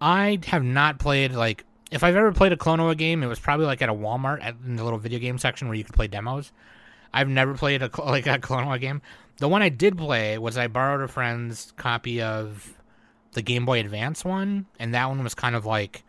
I 0.00 0.38
have 0.46 0.64
not 0.64 0.98
played, 0.98 1.32
like, 1.32 1.64
if 1.90 2.02
I've 2.02 2.16
ever 2.16 2.32
played 2.32 2.52
a 2.52 2.56
Klonoa 2.56 2.96
game, 2.96 3.22
it 3.22 3.26
was 3.26 3.38
probably 3.38 3.66
like 3.66 3.80
at 3.80 3.88
a 3.88 3.94
Walmart 3.94 4.42
at, 4.42 4.56
in 4.66 4.76
the 4.76 4.84
little 4.84 4.98
video 4.98 5.18
game 5.18 5.38
section 5.38 5.68
where 5.68 5.76
you 5.76 5.84
could 5.84 5.94
play 5.94 6.08
demos. 6.08 6.52
I've 7.14 7.28
never 7.28 7.54
played 7.54 7.82
a 7.82 7.90
like 8.02 8.26
a 8.26 8.38
Klonoa 8.38 8.80
game. 8.80 9.02
The 9.38 9.48
one 9.48 9.62
I 9.62 9.68
did 9.68 9.98
play 9.98 10.38
was 10.38 10.56
I 10.56 10.68
borrowed 10.68 11.02
a 11.02 11.08
friend's 11.08 11.72
copy 11.76 12.22
of 12.22 12.76
the 13.32 13.42
Game 13.42 13.64
Boy 13.64 13.80
Advance 13.80 14.24
one, 14.24 14.66
and 14.78 14.94
that 14.94 15.08
one 15.08 15.22
was 15.22 15.34
kind 15.34 15.56
of 15.56 15.66
like 15.66 16.04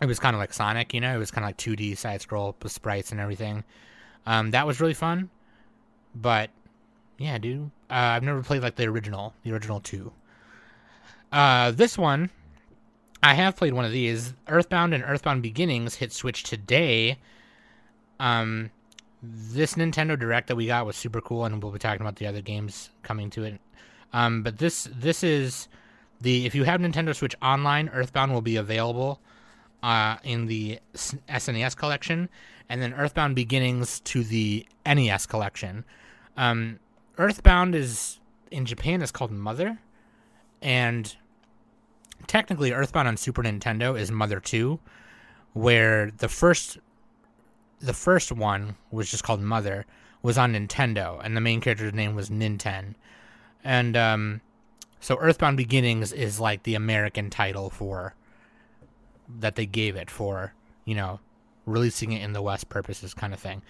it 0.00 0.06
was 0.06 0.18
kind 0.18 0.34
of 0.34 0.40
like 0.40 0.52
Sonic, 0.52 0.94
you 0.94 1.00
know, 1.00 1.14
it 1.14 1.18
was 1.18 1.30
kind 1.30 1.44
of 1.44 1.48
like 1.48 1.58
2D 1.58 1.96
side 1.96 2.20
scroll 2.20 2.56
with 2.62 2.72
sprites 2.72 3.12
and 3.12 3.20
everything. 3.20 3.62
Um, 4.26 4.50
that 4.50 4.66
was 4.66 4.80
really 4.80 4.94
fun, 4.94 5.30
but 6.14 6.50
yeah, 7.18 7.38
dude, 7.38 7.70
uh, 7.90 7.94
I've 7.94 8.22
never 8.22 8.42
played 8.42 8.62
like 8.62 8.76
the 8.76 8.86
original, 8.86 9.34
the 9.44 9.52
original 9.52 9.80
two. 9.80 10.12
Uh, 11.30 11.70
this 11.70 11.96
one, 11.96 12.30
I 13.22 13.34
have 13.34 13.56
played 13.56 13.72
one 13.72 13.84
of 13.84 13.92
these. 13.92 14.34
Earthbound 14.48 14.92
and 14.92 15.04
Earthbound 15.04 15.42
Beginnings 15.42 15.94
hit 15.94 16.12
Switch 16.12 16.42
today. 16.42 17.18
Um, 18.18 18.70
this 19.22 19.74
Nintendo 19.74 20.18
Direct 20.18 20.48
that 20.48 20.56
we 20.56 20.66
got 20.66 20.84
was 20.84 20.96
super 20.96 21.20
cool, 21.20 21.44
and 21.44 21.62
we'll 21.62 21.72
be 21.72 21.78
talking 21.78 22.00
about 22.00 22.16
the 22.16 22.26
other 22.26 22.42
games 22.42 22.90
coming 23.02 23.30
to 23.30 23.44
it. 23.44 23.60
Um, 24.12 24.42
but 24.42 24.58
this 24.58 24.88
this 24.92 25.22
is 25.22 25.68
the 26.20 26.44
if 26.44 26.54
you 26.54 26.64
have 26.64 26.80
Nintendo 26.80 27.14
Switch 27.14 27.34
Online, 27.40 27.88
Earthbound 27.90 28.32
will 28.32 28.42
be 28.42 28.56
available 28.56 29.20
uh, 29.82 30.16
in 30.24 30.46
the 30.46 30.80
SNES 30.94 31.76
collection, 31.76 32.28
and 32.68 32.82
then 32.82 32.94
Earthbound 32.94 33.36
Beginnings 33.36 34.00
to 34.00 34.24
the 34.24 34.66
NES 34.84 35.26
collection. 35.26 35.84
Um, 36.36 36.80
Earthbound 37.16 37.74
is 37.74 38.18
in 38.50 38.66
Japan 38.66 39.02
is 39.02 39.12
called 39.12 39.30
Mother, 39.30 39.78
and 40.60 41.14
technically 42.26 42.72
Earthbound 42.72 43.06
on 43.06 43.16
Super 43.16 43.42
Nintendo 43.42 43.98
is 43.98 44.10
Mother 44.10 44.40
Two, 44.40 44.80
where 45.52 46.10
the 46.10 46.28
first 46.28 46.78
the 47.82 47.92
first 47.92 48.32
one 48.32 48.76
was 48.90 49.10
just 49.10 49.24
called 49.24 49.40
Mother 49.40 49.84
was 50.22 50.38
on 50.38 50.54
Nintendo, 50.54 51.20
and 51.22 51.36
the 51.36 51.40
main 51.40 51.60
character's 51.60 51.92
name 51.92 52.14
was 52.14 52.30
Ninten. 52.30 52.94
And 53.64 53.96
um, 53.96 54.40
so 55.00 55.16
Earthbound 55.18 55.56
Beginnings 55.56 56.12
is 56.12 56.38
like 56.38 56.62
the 56.62 56.76
American 56.76 57.28
title 57.28 57.70
for 57.70 58.14
that 59.40 59.56
they 59.56 59.66
gave 59.66 59.96
it 59.96 60.10
for, 60.10 60.54
you 60.84 60.94
know, 60.94 61.18
releasing 61.66 62.12
it 62.12 62.22
in 62.22 62.32
the 62.32 62.42
West 62.42 62.68
purposes 62.68 63.14
kind 63.14 63.34
of 63.34 63.40
thing. 63.40 63.62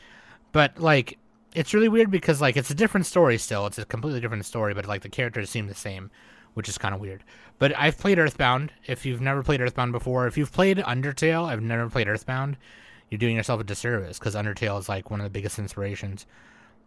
But 0.53 0.79
like 0.79 1.19
it's 1.55 1.75
really 1.75 1.89
weird 1.89 2.11
because 2.11 2.41
like 2.41 2.57
it's 2.57 2.71
a 2.71 2.75
different 2.75 3.07
story 3.07 3.39
still. 3.39 3.67
It's 3.67 3.79
a 3.79 3.85
completely 3.85 4.21
different 4.21 4.45
story, 4.45 4.75
but 4.75 4.87
like 4.87 5.03
the 5.03 5.09
characters 5.09 5.51
seem 5.51 5.67
the 5.67 5.75
same, 5.75 6.11
which 6.55 6.69
is 6.69 6.79
kind 6.79 6.95
of 6.95 7.01
weird. 7.01 7.25
But 7.59 7.77
I've 7.79 7.99
played 7.99 8.19
Earthbound. 8.19 8.73
If 8.87 9.07
you've 9.07 9.21
never 9.21 9.43
played 9.43 9.61
Earthbound 9.61 9.93
before, 9.93 10.27
if 10.27 10.37
you've 10.37 10.53
played 10.53 10.79
Undertale, 10.79 11.47
I've 11.47 11.63
never 11.63 11.89
played 11.89 12.09
Earthbound 12.09 12.57
you're 13.13 13.19
doing 13.19 13.37
yourself 13.37 13.61
a 13.61 13.65
disservice 13.65 14.19
because 14.19 14.35
Undertale 14.35 14.79
is 14.81 14.89
like 14.89 15.11
one 15.11 15.21
of 15.21 15.25
the 15.25 15.31
biggest 15.31 15.59
inspirations. 15.59 16.25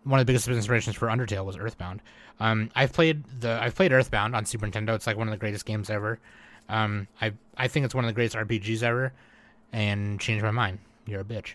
One 0.06 0.20
of 0.20 0.26
the 0.26 0.32
biggest 0.32 0.48
inspirations 0.48 0.96
for 0.96 1.08
Undertale 1.08 1.46
was 1.46 1.56
Earthbound. 1.56 2.02
Um, 2.40 2.72
I've 2.74 2.92
played 2.92 3.24
the 3.42 3.62
I've 3.62 3.76
played 3.76 3.92
Earthbound 3.92 4.36
on 4.36 4.44
Super 4.44 4.66
Nintendo. 4.66 4.96
It's 4.96 5.06
like 5.06 5.18
one 5.18 5.28
of 5.28 5.32
the 5.32 5.38
greatest 5.38 5.68
games 5.68 5.92
ever. 5.92 6.20
Um, 6.68 7.08
I 7.22 7.34
I 7.58 7.68
think 7.68 7.86
it's 7.86 7.94
one 7.94 8.06
of 8.06 8.10
the 8.10 8.14
greatest 8.14 8.36
RPGs 8.36 8.82
ever, 8.82 9.14
and 9.72 10.20
changed 10.20 10.44
my 10.44 10.50
mind. 10.50 10.80
You're 11.06 11.22
a 11.22 11.24
bitch. 11.24 11.54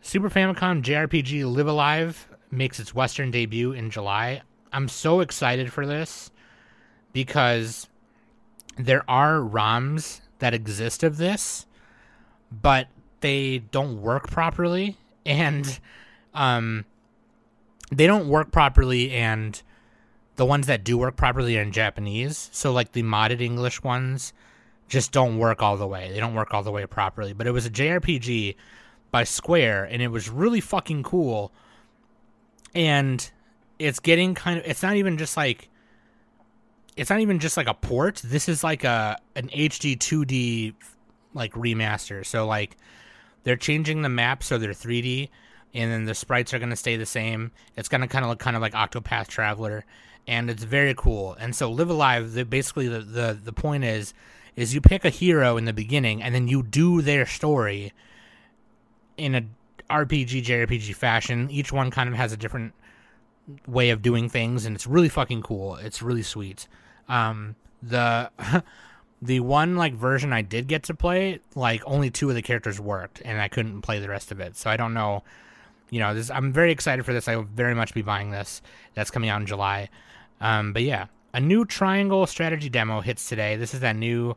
Super 0.00 0.28
Famicom 0.28 0.82
JRPG 0.82 1.48
Live 1.54 1.68
A 1.68 1.72
Live 1.72 2.28
makes 2.50 2.80
its 2.80 2.96
Western 2.96 3.30
debut 3.30 3.70
in 3.72 3.90
July. 3.90 4.42
I'm 4.72 4.88
so 4.88 5.20
excited 5.20 5.72
for 5.72 5.86
this 5.86 6.32
because 7.12 7.88
there 8.76 9.08
are 9.08 9.38
ROMs 9.38 10.20
that 10.40 10.52
exist 10.52 11.04
of 11.04 11.16
this, 11.16 11.66
but 12.50 12.88
they 13.24 13.56
don't 13.70 14.02
work 14.02 14.28
properly, 14.28 14.98
and 15.24 15.80
um, 16.34 16.84
they 17.90 18.06
don't 18.06 18.28
work 18.28 18.52
properly, 18.52 19.12
and 19.12 19.62
the 20.36 20.44
ones 20.44 20.66
that 20.66 20.84
do 20.84 20.98
work 20.98 21.16
properly 21.16 21.56
are 21.56 21.62
in 21.62 21.72
Japanese. 21.72 22.50
So 22.52 22.70
like 22.70 22.92
the 22.92 23.02
modded 23.02 23.40
English 23.40 23.82
ones 23.82 24.34
just 24.88 25.10
don't 25.10 25.38
work 25.38 25.62
all 25.62 25.78
the 25.78 25.86
way. 25.86 26.12
They 26.12 26.20
don't 26.20 26.34
work 26.34 26.52
all 26.52 26.62
the 26.62 26.70
way 26.70 26.84
properly. 26.84 27.32
But 27.32 27.46
it 27.46 27.52
was 27.52 27.64
a 27.64 27.70
JRPG 27.70 28.56
by 29.10 29.24
Square, 29.24 29.84
and 29.84 30.02
it 30.02 30.08
was 30.08 30.28
really 30.28 30.60
fucking 30.60 31.02
cool. 31.02 31.50
And 32.74 33.30
it's 33.78 34.00
getting 34.00 34.34
kind 34.34 34.58
of. 34.58 34.66
It's 34.66 34.82
not 34.82 34.96
even 34.96 35.16
just 35.16 35.34
like. 35.34 35.70
It's 36.94 37.08
not 37.08 37.20
even 37.20 37.38
just 37.38 37.56
like 37.56 37.68
a 37.68 37.74
port. 37.74 38.20
This 38.22 38.50
is 38.50 38.62
like 38.62 38.84
a 38.84 39.18
an 39.34 39.48
HD 39.48 39.96
2D 39.96 40.74
like 41.32 41.54
remaster. 41.54 42.26
So 42.26 42.46
like 42.46 42.76
they're 43.44 43.56
changing 43.56 44.02
the 44.02 44.08
map 44.08 44.42
so 44.42 44.58
they're 44.58 44.72
3D 44.72 45.28
and 45.74 45.90
then 45.90 46.04
the 46.04 46.14
sprites 46.14 46.54
are 46.54 46.58
going 46.58 46.70
to 46.70 46.76
stay 46.76 46.96
the 46.96 47.06
same. 47.06 47.50
It's 47.76 47.88
going 47.88 48.00
to 48.00 48.06
kind 48.06 48.24
of 48.24 48.28
look 48.28 48.38
kind 48.38 48.56
of 48.56 48.62
like 48.62 48.74
Octopath 48.74 49.28
Traveler 49.28 49.84
and 50.26 50.50
it's 50.50 50.64
very 50.64 50.94
cool. 50.94 51.36
And 51.38 51.54
so 51.54 51.70
Live 51.70 51.90
A 51.90 51.94
Live, 51.94 52.32
the, 52.32 52.44
basically 52.44 52.88
the, 52.88 53.00
the 53.00 53.38
the 53.42 53.52
point 53.52 53.84
is 53.84 54.14
is 54.56 54.74
you 54.74 54.80
pick 54.80 55.04
a 55.04 55.10
hero 55.10 55.56
in 55.56 55.64
the 55.64 55.72
beginning 55.72 56.22
and 56.22 56.34
then 56.34 56.48
you 56.48 56.62
do 56.62 57.02
their 57.02 57.26
story 57.26 57.92
in 59.16 59.34
a 59.34 59.42
RPG 59.90 60.44
JRPG 60.44 60.94
fashion. 60.94 61.50
Each 61.50 61.72
one 61.72 61.90
kind 61.90 62.08
of 62.08 62.14
has 62.14 62.32
a 62.32 62.36
different 62.36 62.72
way 63.66 63.90
of 63.90 64.00
doing 64.00 64.28
things, 64.28 64.64
and 64.64 64.74
it's 64.74 64.86
really 64.86 65.08
fucking 65.08 65.42
cool. 65.42 65.76
It's 65.76 66.00
really 66.00 66.22
sweet. 66.22 66.66
Um, 67.08 67.56
the 67.82 68.30
the 69.24 69.40
one 69.40 69.76
like 69.76 69.94
version 69.94 70.32
I 70.32 70.42
did 70.42 70.68
get 70.68 70.82
to 70.84 70.94
play, 70.94 71.40
like 71.54 71.82
only 71.86 72.10
two 72.10 72.28
of 72.28 72.34
the 72.34 72.42
characters 72.42 72.78
worked, 72.78 73.22
and 73.24 73.40
I 73.40 73.48
couldn't 73.48 73.82
play 73.82 73.98
the 73.98 74.08
rest 74.08 74.30
of 74.30 74.40
it. 74.40 74.56
So 74.56 74.68
I 74.68 74.76
don't 74.76 74.92
know. 74.92 75.22
You 75.90 76.00
know, 76.00 76.14
this, 76.14 76.30
I'm 76.30 76.52
very 76.52 76.72
excited 76.72 77.04
for 77.04 77.12
this. 77.12 77.28
I 77.28 77.36
will 77.36 77.44
very 77.44 77.74
much 77.74 77.94
be 77.94 78.02
buying 78.02 78.30
this. 78.30 78.60
That's 78.94 79.10
coming 79.10 79.30
out 79.30 79.40
in 79.40 79.46
July. 79.46 79.88
Um, 80.40 80.72
but 80.72 80.82
yeah, 80.82 81.06
a 81.32 81.40
new 81.40 81.64
Triangle 81.64 82.26
strategy 82.26 82.68
demo 82.68 83.00
hits 83.00 83.28
today. 83.28 83.56
This 83.56 83.74
is 83.74 83.80
that 83.80 83.96
new 83.96 84.36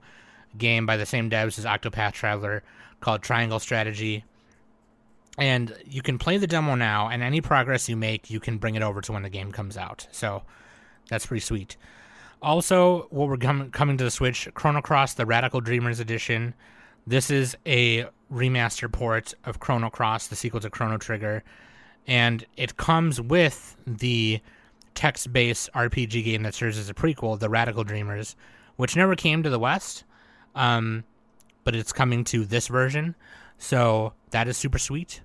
game 0.58 0.86
by 0.86 0.98
the 0.98 1.06
same 1.06 1.29
devs 1.29 1.58
as 1.58 1.65
Octopath 1.65 2.13
Traveler 2.13 2.63
called 3.01 3.22
Triangle 3.22 3.60
Strategy 3.60 4.24
and 5.38 5.75
you 5.86 6.01
can 6.01 6.17
play 6.17 6.38
the 6.38 6.48
demo 6.48 6.75
now 6.75 7.10
and 7.10 7.22
any 7.22 7.41
progress 7.41 7.88
you 7.88 7.96
make 7.96 8.29
you 8.29 8.39
can 8.39 8.58
bring 8.58 8.75
it 8.75 8.82
over 8.82 9.01
to 9.01 9.12
when 9.12 9.24
the 9.24 9.29
game 9.29 9.51
comes 9.51 9.77
out 9.77 10.08
so 10.12 10.41
that's 11.10 11.25
pretty 11.25 11.41
sweet 11.41 11.77
also 12.41 13.08
what 13.10 13.29
we're 13.29 13.38
com- 13.38 13.72
coming 13.72 13.98
to 13.98 14.03
the 14.03 14.12
switch 14.12 14.50
chrono 14.53 14.82
cross 14.82 15.13
the 15.13 15.25
radical 15.25 15.62
dreamers 15.62 16.00
edition. 16.00 16.53
This 17.06 17.29
is 17.29 17.56
a 17.65 18.06
remaster 18.32 18.91
port 18.91 19.34
of 19.46 19.60
chrono 19.60 19.89
cross 19.89 20.27
the 20.27 20.36
sequel 20.36 20.60
to 20.60 20.70
chrono 20.70 20.98
trigger. 20.98 21.44
And 22.06 22.46
it 22.56 22.77
comes 22.77 23.20
with 23.20 23.75
the 23.86 24.41
text-based 24.96 25.70
rpg 25.74 26.24
game 26.24 26.41
that 26.41 26.56
serves 26.56 26.75
as 26.79 26.89
a 26.89 26.94
prequel 26.94 27.38
the 27.38 27.48
radical 27.48 27.84
dreamers 27.84 28.36
which 28.77 28.96
never 28.96 29.15
came 29.15 29.44
to 29.44 29.50
the 29.51 29.60
west 29.60 30.03
um, 30.58 31.03
but 31.63 31.75
it's 31.75 31.94
coming 31.94 32.24
to 32.25 32.46
this 32.46 32.67
version. 32.67 33.15
So 33.58 34.13
that 34.32 34.48
is 34.48 34.58
super 34.58 34.79
sweet. 34.79 35.22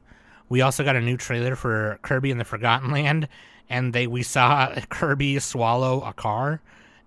We 0.49 0.61
also 0.61 0.85
got 0.85 0.97
a 0.97 1.01
new 1.01 1.17
trailer 1.17 1.57
for 1.57 1.99
Kirby 2.03 2.31
and 2.31 2.39
the 2.39 2.45
Forgotten 2.45 2.91
Land, 2.91 3.29
and 3.69 3.93
they 3.93 4.07
we 4.07 4.23
saw 4.23 4.75
Kirby 4.91 5.39
swallow 5.39 6.03
a 6.03 6.13
car, 6.13 6.61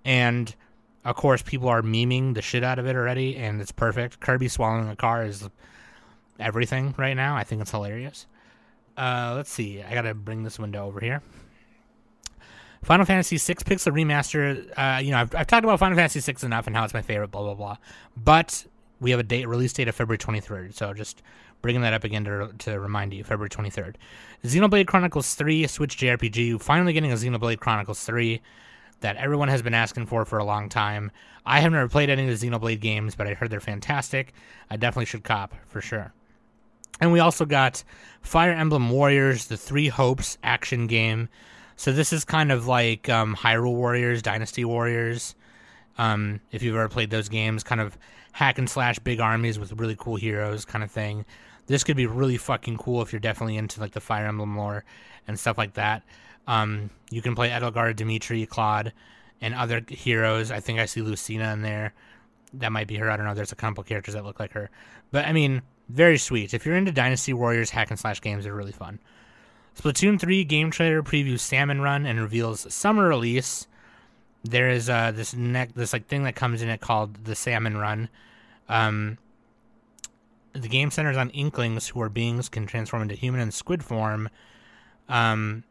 and 0.05 0.55
of 1.03 1.15
course 1.15 1.41
people 1.41 1.67
are 1.67 1.81
memeing 1.81 2.33
the 2.33 2.41
shit 2.41 2.63
out 2.63 2.79
of 2.79 2.85
it 2.85 2.95
already, 2.95 3.35
and 3.35 3.59
it's 3.59 3.71
perfect. 3.71 4.21
Kirby 4.21 4.47
swallowing 4.47 4.87
a 4.87 4.95
car 4.95 5.25
is 5.25 5.49
everything 6.39 6.93
right 6.97 7.15
now. 7.15 7.35
I 7.35 7.43
think 7.43 7.61
it's 7.61 7.71
hilarious. 7.71 8.27
Uh, 8.95 9.33
let's 9.35 9.51
see. 9.51 9.83
I 9.83 9.93
gotta 9.93 10.13
bring 10.13 10.43
this 10.43 10.57
window 10.57 10.85
over 10.85 11.01
here. 11.01 11.21
Final 12.83 13.05
Fantasy 13.05 13.37
VI 13.37 13.55
Pixel 13.55 13.91
Remaster. 13.91 14.71
Uh, 14.77 14.99
you 14.99 15.09
know, 15.09 15.17
I've, 15.17 15.33
I've 15.35 15.47
talked 15.47 15.63
about 15.63 15.79
Final 15.79 15.97
Fantasy 15.97 16.19
VI 16.19 16.45
enough 16.45 16.67
and 16.67 16.75
how 16.75 16.83
it's 16.83 16.93
my 16.93 17.01
favorite. 17.01 17.31
Blah 17.31 17.41
blah 17.41 17.55
blah. 17.55 17.77
But 18.15 18.65
we 19.01 19.11
have 19.11 19.19
a 19.19 19.23
date 19.23 19.47
release 19.47 19.73
date 19.73 19.87
of 19.87 19.95
February 19.95 20.17
23rd. 20.17 20.73
So 20.73 20.93
just 20.93 21.21
bringing 21.61 21.81
that 21.81 21.93
up 21.93 22.03
again 22.03 22.23
to, 22.25 22.51
to 22.59 22.79
remind 22.79 23.13
you, 23.13 23.23
February 23.23 23.49
23rd. 23.49 23.95
Xenoblade 24.43 24.87
Chronicles 24.87 25.33
3 25.33 25.67
Switch 25.67 25.97
JRPG, 25.97 26.61
finally 26.61 26.93
getting 26.93 27.11
a 27.11 27.15
Xenoblade 27.15 27.59
Chronicles 27.59 28.03
3 28.03 28.41
that 29.05 29.17
everyone 29.17 29.49
has 29.49 29.61
been 29.61 29.75
asking 29.75 30.07
for 30.07 30.25
for 30.25 30.39
a 30.39 30.43
long 30.43 30.67
time. 30.67 31.11
I 31.45 31.59
have 31.59 31.71
never 31.71 31.87
played 31.87 32.09
any 32.09 32.27
of 32.27 32.39
the 32.39 32.49
Xenoblade 32.49 32.79
games, 32.79 33.13
but 33.13 33.27
I 33.27 33.35
heard 33.35 33.51
they're 33.51 33.59
fantastic. 33.59 34.33
I 34.71 34.77
definitely 34.77 35.05
should 35.05 35.23
cop 35.23 35.53
for 35.67 35.79
sure. 35.79 36.11
And 36.99 37.11
we 37.11 37.19
also 37.19 37.45
got 37.45 37.83
Fire 38.21 38.51
Emblem 38.51 38.89
Warriors, 38.89 39.45
the 39.45 39.57
Three 39.57 39.89
Hopes 39.89 40.39
action 40.41 40.87
game. 40.87 41.29
So 41.75 41.91
this 41.91 42.11
is 42.11 42.25
kind 42.25 42.51
of 42.51 42.65
like 42.65 43.07
um, 43.07 43.35
Hyrule 43.35 43.75
Warriors, 43.75 44.23
Dynasty 44.23 44.65
Warriors. 44.65 45.35
Um, 45.99 46.41
if 46.51 46.63
you've 46.63 46.75
ever 46.75 46.89
played 46.89 47.11
those 47.11 47.29
games, 47.29 47.63
kind 47.63 47.81
of 47.81 47.99
hack 48.31 48.57
and 48.57 48.67
slash 48.67 48.97
big 48.97 49.19
armies 49.19 49.59
with 49.59 49.71
really 49.73 49.95
cool 49.99 50.15
heroes 50.15 50.65
kind 50.65 50.83
of 50.83 50.89
thing 50.89 51.25
this 51.67 51.83
could 51.83 51.97
be 51.97 52.05
really 52.05 52.37
fucking 52.37 52.77
cool 52.77 53.01
if 53.01 53.11
you're 53.11 53.19
definitely 53.19 53.57
into 53.57 53.79
like 53.79 53.93
the 53.93 54.01
Fire 54.01 54.27
Emblem 54.27 54.57
lore 54.57 54.83
and 55.27 55.39
stuff 55.39 55.57
like 55.57 55.73
that. 55.73 56.03
Um, 56.47 56.89
you 57.09 57.21
can 57.21 57.35
play 57.35 57.49
Edelgard, 57.49 57.95
Dimitri, 57.95 58.45
Claude, 58.45 58.93
and 59.41 59.53
other 59.53 59.81
heroes. 59.87 60.51
I 60.51 60.59
think 60.59 60.79
I 60.79 60.85
see 60.85 61.01
Lucina 61.01 61.53
in 61.53 61.61
there. 61.61 61.93
That 62.53 62.71
might 62.71 62.87
be 62.87 62.95
her. 62.97 63.09
I 63.09 63.17
don't 63.17 63.25
know. 63.25 63.33
There's 63.33 63.51
a 63.51 63.55
couple 63.55 63.83
characters 63.83 64.13
that 64.13 64.23
look 64.23 64.39
like 64.39 64.53
her, 64.53 64.69
but 65.11 65.25
I 65.25 65.33
mean, 65.33 65.61
very 65.89 66.17
sweet. 66.17 66.53
If 66.53 66.65
you're 66.65 66.75
into 66.75 66.91
Dynasty 66.91 67.33
Warriors 67.33 67.69
hack 67.69 67.89
and 67.89 67.99
slash 67.99 68.21
games, 68.21 68.43
they're 68.43 68.53
really 68.53 68.71
fun. 68.71 68.99
Splatoon 69.77 70.19
3 70.19 70.43
game 70.45 70.71
trailer 70.71 71.03
previews 71.03 71.41
Salmon 71.41 71.81
Run 71.81 72.05
and 72.05 72.19
reveals 72.19 72.73
summer 72.73 73.07
release. 73.07 73.67
There 74.43 74.69
is 74.69 74.89
uh, 74.89 75.11
this 75.11 75.33
neck, 75.33 75.73
this 75.75 75.91
like 75.91 76.07
thing 76.07 76.23
that 76.23 76.35
comes 76.35 76.61
in 76.61 76.69
it 76.69 76.79
called 76.79 77.25
the 77.25 77.35
Salmon 77.35 77.77
Run. 77.77 78.09
Um, 78.69 79.17
the 80.53 80.69
game 80.69 80.91
centers 80.91 81.17
on 81.17 81.29
inklings 81.31 81.89
who 81.89 82.01
are 82.01 82.09
beings 82.09 82.47
can 82.47 82.65
transform 82.65 83.01
into 83.01 83.15
human 83.15 83.41
and 83.41 83.53
squid 83.53 83.83
form. 83.83 84.29
Um, 85.09 85.63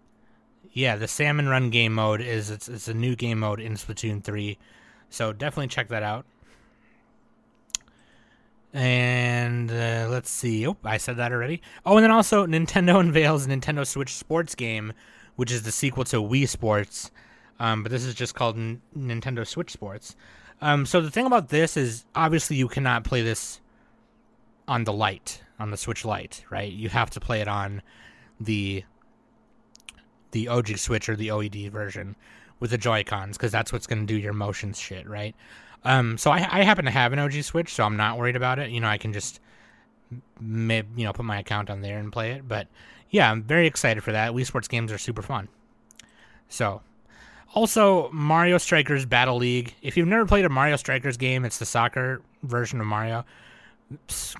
yeah, 0.75 0.97
the 0.97 1.09
Salmon 1.09 1.49
Run 1.49 1.71
game 1.71 1.95
mode 1.95 2.21
is 2.21 2.51
it's, 2.51 2.69
it's 2.69 2.89
a 2.89 2.95
new 2.95 3.17
game 3.17 3.39
mode 3.39 3.61
in 3.61 3.75
Splatoon 3.75 4.23
3, 4.23 4.59
so 5.09 5.33
definitely 5.33 5.69
check 5.69 5.89
that 5.89 6.03
out. 6.03 6.27
And 8.73 9.71
uh, 9.71 10.09
let's 10.11 10.31
see. 10.31 10.67
Oh, 10.67 10.77
I 10.83 10.97
said 10.97 11.17
that 11.19 11.31
already. 11.31 11.63
Oh, 11.87 11.97
and 11.97 12.03
then 12.03 12.11
also 12.11 12.45
Nintendo 12.45 12.99
unveils 13.01 13.47
Nintendo 13.47 13.87
Switch 13.87 14.13
Sports 14.13 14.57
game, 14.57 14.93
which 15.37 15.53
is 15.53 15.63
the 15.63 15.71
sequel 15.71 16.03
to 16.07 16.17
Wii 16.17 16.49
Sports. 16.49 17.13
Um, 17.61 17.85
but 17.85 17.93
this 17.93 18.05
is 18.05 18.17
just 18.17 18.35
called 18.35 18.57
N- 18.57 18.83
Nintendo 18.99 19.47
Switch 19.47 19.71
Sports. 19.71 20.17
Um, 20.61 20.87
so 20.87 21.01
the 21.01 21.11
thing 21.11 21.25
about 21.25 21.51
this 21.51 21.77
is 21.77 22.05
obviously 22.17 22.57
you 22.57 22.67
cannot 22.67 23.05
play 23.05 23.23
this 23.23 23.61
on 24.67 24.83
the 24.83 24.93
light 24.93 25.41
on 25.61 25.71
the 25.71 25.77
Switch 25.77 26.05
Lite, 26.05 26.45
right? 26.51 26.73
You 26.73 26.89
have 26.89 27.11
to 27.11 27.21
play 27.21 27.41
it 27.41 27.49
on 27.49 27.81
the 28.41 28.83
the 30.35 30.49
OG 30.49 30.77
Switch 30.77 31.09
or 31.09 31.17
the 31.17 31.29
OLED 31.29 31.71
version 31.71 32.15
with 32.61 32.71
the 32.71 32.79
Joy 32.79 33.05
Cons 33.05 33.37
because 33.37 33.53
that's 33.53 33.73
what's 33.73 33.87
going 33.87 34.07
to 34.07 34.07
do 34.07 34.19
your 34.19 34.33
motions 34.33 34.79
shit, 34.79 35.09
right? 35.09 35.35
Um, 35.85 36.19
so 36.19 36.31
I, 36.31 36.47
I 36.51 36.63
happen 36.63 36.85
to 36.85 36.91
have 36.91 37.13
an 37.13 37.19
OG 37.19 37.43
Switch, 37.43 37.73
so 37.73 37.85
I'm 37.85 37.97
not 37.97 38.19
worried 38.19 38.37
about 38.37 38.59
it. 38.59 38.71
You 38.71 38.81
know, 38.81 38.89
I 38.89 38.99
can 38.99 39.13
just 39.13 39.41
maybe, 40.41 40.89
you 40.97 41.05
know 41.05 41.13
put 41.13 41.25
my 41.25 41.39
account 41.39 41.71
on 41.71 41.81
there 41.81 41.99
and 41.99 42.13
play 42.13 42.33
it. 42.33 42.47
But 42.47 42.69
yeah, 43.11 43.31
I'm 43.31 43.43
very 43.43 43.67
excited 43.67 44.03
for 44.05 44.13
that. 44.13 44.33
Wii 44.33 44.47
Sports 44.47 44.69
games 44.69 44.93
are 44.93 44.99
super 44.99 45.23
fun. 45.23 45.49
So. 46.49 46.83
Also, 47.55 48.11
Mario 48.11 48.59
Strikers 48.59 49.07
Battle 49.07 49.37
League. 49.37 49.77
If 49.81 49.97
you've 49.97 50.09
never 50.09 50.27
played 50.27 50.45
a 50.45 50.49
Mario 50.49 50.75
Strikers 50.75 51.17
game, 51.17 51.45
it's 51.45 51.59
the 51.59 51.65
soccer 51.65 52.21
version 52.43 52.81
of 52.81 52.87
Mario 52.89 53.25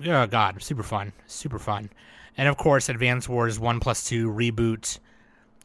oh 0.05 0.27
god, 0.27 0.61
super 0.61 0.83
fun, 0.83 1.13
super 1.27 1.59
fun. 1.59 1.89
And 2.37 2.47
of 2.47 2.57
course, 2.57 2.89
Advance 2.89 3.29
Wars 3.29 3.59
One 3.59 3.79
Plus 3.79 4.05
Two 4.05 4.31
reboot. 4.31 4.99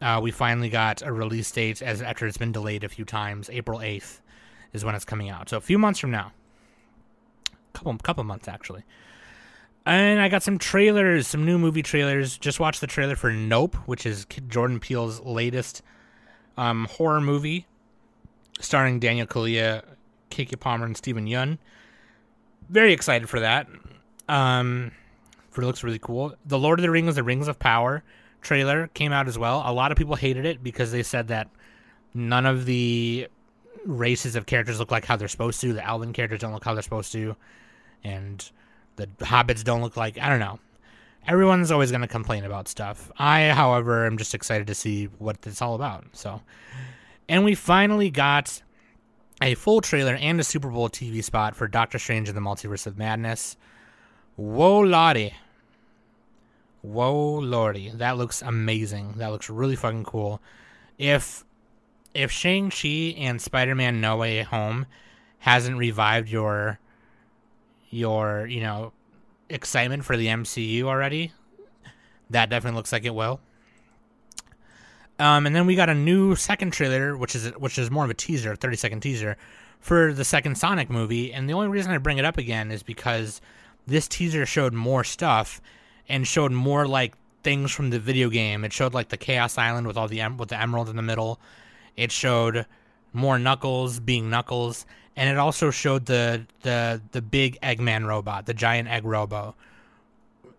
Uh, 0.00 0.18
we 0.22 0.30
finally 0.30 0.70
got 0.70 1.02
a 1.02 1.12
release 1.12 1.50
date 1.50 1.82
as 1.82 2.00
after 2.00 2.26
it's 2.26 2.38
been 2.38 2.52
delayed 2.52 2.84
a 2.84 2.88
few 2.88 3.04
times. 3.04 3.50
April 3.50 3.80
eighth 3.80 4.22
is 4.72 4.84
when 4.84 4.94
it's 4.94 5.04
coming 5.04 5.28
out, 5.28 5.48
so 5.48 5.56
a 5.56 5.60
few 5.60 5.78
months 5.78 5.98
from 5.98 6.10
now. 6.10 6.32
Couple 7.72 7.96
couple 7.98 8.24
months 8.24 8.48
actually. 8.48 8.84
And 9.86 10.20
I 10.20 10.28
got 10.28 10.42
some 10.42 10.58
trailers, 10.58 11.26
some 11.26 11.44
new 11.44 11.58
movie 11.58 11.82
trailers. 11.82 12.36
Just 12.36 12.60
watched 12.60 12.80
the 12.80 12.86
trailer 12.86 13.16
for 13.16 13.30
Nope, 13.32 13.76
which 13.86 14.04
is 14.04 14.26
Jordan 14.48 14.78
Peele's 14.78 15.20
latest 15.20 15.82
um, 16.56 16.86
horror 16.90 17.20
movie, 17.20 17.66
starring 18.60 19.00
Daniel 19.00 19.26
Kaluuya, 19.26 19.82
Keke 20.30 20.60
Palmer, 20.60 20.84
and 20.84 20.96
Steven 20.96 21.26
Yeun. 21.26 21.58
very 22.68 22.92
excited 22.92 23.28
for 23.28 23.40
that. 23.40 23.66
Um, 24.28 24.92
for 25.50 25.62
it 25.62 25.66
looks 25.66 25.82
really 25.82 25.98
cool. 25.98 26.34
The 26.44 26.58
Lord 26.58 26.78
of 26.78 26.82
the 26.82 26.90
Rings, 26.90 27.14
The 27.14 27.22
Rings 27.22 27.48
of 27.48 27.58
Power 27.58 28.04
trailer 28.40 28.88
came 28.88 29.12
out 29.12 29.28
as 29.28 29.38
well. 29.38 29.62
A 29.64 29.72
lot 29.72 29.92
of 29.92 29.98
people 29.98 30.16
hated 30.16 30.46
it 30.46 30.62
because 30.62 30.92
they 30.92 31.02
said 31.02 31.28
that 31.28 31.48
none 32.14 32.46
of 32.46 32.66
the 32.66 33.28
races 33.84 34.36
of 34.36 34.46
characters 34.46 34.78
look 34.78 34.90
like 34.90 35.04
how 35.04 35.16
they're 35.16 35.28
supposed 35.28 35.60
to. 35.60 35.72
The 35.72 35.84
Alvin 35.84 36.12
characters 36.12 36.40
don't 36.40 36.52
look 36.52 36.64
how 36.64 36.74
they're 36.74 36.82
supposed 36.82 37.12
to, 37.12 37.36
and 38.04 38.50
the 38.96 39.06
hobbits 39.20 39.64
don't 39.64 39.82
look 39.82 39.96
like 39.96 40.18
I 40.18 40.28
don't 40.28 40.40
know. 40.40 40.58
Everyone's 41.26 41.70
always 41.70 41.90
going 41.90 42.00
to 42.00 42.08
complain 42.08 42.44
about 42.44 42.66
stuff. 42.66 43.10
I, 43.18 43.50
however, 43.50 44.06
am 44.06 44.16
just 44.16 44.34
excited 44.34 44.66
to 44.68 44.74
see 44.74 45.06
what 45.18 45.36
it's 45.44 45.60
all 45.60 45.74
about. 45.74 46.04
So, 46.12 46.40
and 47.28 47.44
we 47.44 47.54
finally 47.54 48.10
got 48.10 48.62
a 49.42 49.54
full 49.54 49.82
trailer 49.82 50.14
and 50.14 50.40
a 50.40 50.44
Super 50.44 50.70
Bowl 50.70 50.88
TV 50.88 51.22
spot 51.22 51.54
for 51.54 51.68
Doctor 51.68 51.98
Strange 51.98 52.28
in 52.28 52.34
the 52.34 52.40
Multiverse 52.40 52.86
of 52.86 52.96
Madness. 52.96 53.56
Whoa, 54.36 54.80
lordy. 54.80 55.34
Whoa, 56.82 57.38
lordy. 57.38 57.90
That 57.90 58.16
looks 58.16 58.42
amazing. 58.42 59.14
That 59.18 59.28
looks 59.28 59.50
really 59.50 59.76
fucking 59.76 60.04
cool. 60.04 60.40
If 60.98 61.44
if 62.14 62.30
Shang-Chi 62.30 63.14
and 63.18 63.40
Spider-Man 63.40 64.00
No 64.00 64.16
Way 64.16 64.42
Home 64.42 64.86
hasn't 65.38 65.76
revived 65.76 66.28
your 66.28 66.78
your, 67.90 68.46
you 68.46 68.60
know, 68.60 68.92
excitement 69.48 70.04
for 70.04 70.16
the 70.16 70.28
MCU 70.28 70.84
already, 70.84 71.32
that 72.30 72.50
definitely 72.50 72.76
looks 72.76 72.92
like 72.92 73.04
it 73.04 73.14
will. 73.14 73.40
Um, 75.18 75.44
and 75.44 75.54
then 75.54 75.66
we 75.66 75.74
got 75.74 75.90
a 75.90 75.94
new 75.94 76.34
second 76.34 76.70
trailer, 76.72 77.16
which 77.16 77.34
is 77.34 77.50
which 77.58 77.78
is 77.78 77.90
more 77.90 78.04
of 78.04 78.10
a 78.10 78.14
teaser, 78.14 78.56
thirty 78.56 78.76
second 78.76 79.00
teaser, 79.00 79.36
for 79.78 80.14
the 80.14 80.24
second 80.24 80.56
Sonic 80.56 80.88
movie. 80.88 81.30
And 81.32 81.48
the 81.48 81.52
only 81.52 81.68
reason 81.68 81.92
I 81.92 81.98
bring 81.98 82.16
it 82.16 82.24
up 82.24 82.38
again 82.38 82.70
is 82.70 82.82
because 82.82 83.42
this 83.86 84.08
teaser 84.08 84.46
showed 84.46 84.72
more 84.72 85.04
stuff 85.04 85.60
and 86.10 86.26
showed 86.26 86.52
more 86.52 86.86
like 86.86 87.14
things 87.42 87.70
from 87.70 87.90
the 87.90 87.98
video 87.98 88.28
game. 88.28 88.64
It 88.64 88.72
showed 88.72 88.92
like 88.92 89.08
the 89.08 89.16
Chaos 89.16 89.56
Island 89.56 89.86
with 89.86 89.96
all 89.96 90.08
the 90.08 90.20
em- 90.20 90.36
with 90.36 90.50
the 90.50 90.60
emerald 90.60 90.88
in 90.88 90.96
the 90.96 91.02
middle. 91.02 91.40
It 91.96 92.12
showed 92.12 92.66
more 93.12 93.38
Knuckles 93.38 94.00
being 94.00 94.28
Knuckles, 94.28 94.84
and 95.16 95.30
it 95.30 95.38
also 95.38 95.70
showed 95.70 96.06
the 96.06 96.46
the 96.62 97.00
the 97.12 97.22
big 97.22 97.58
Eggman 97.62 98.06
robot, 98.06 98.46
the 98.46 98.54
giant 98.54 98.88
egg 98.88 99.04
robo 99.04 99.54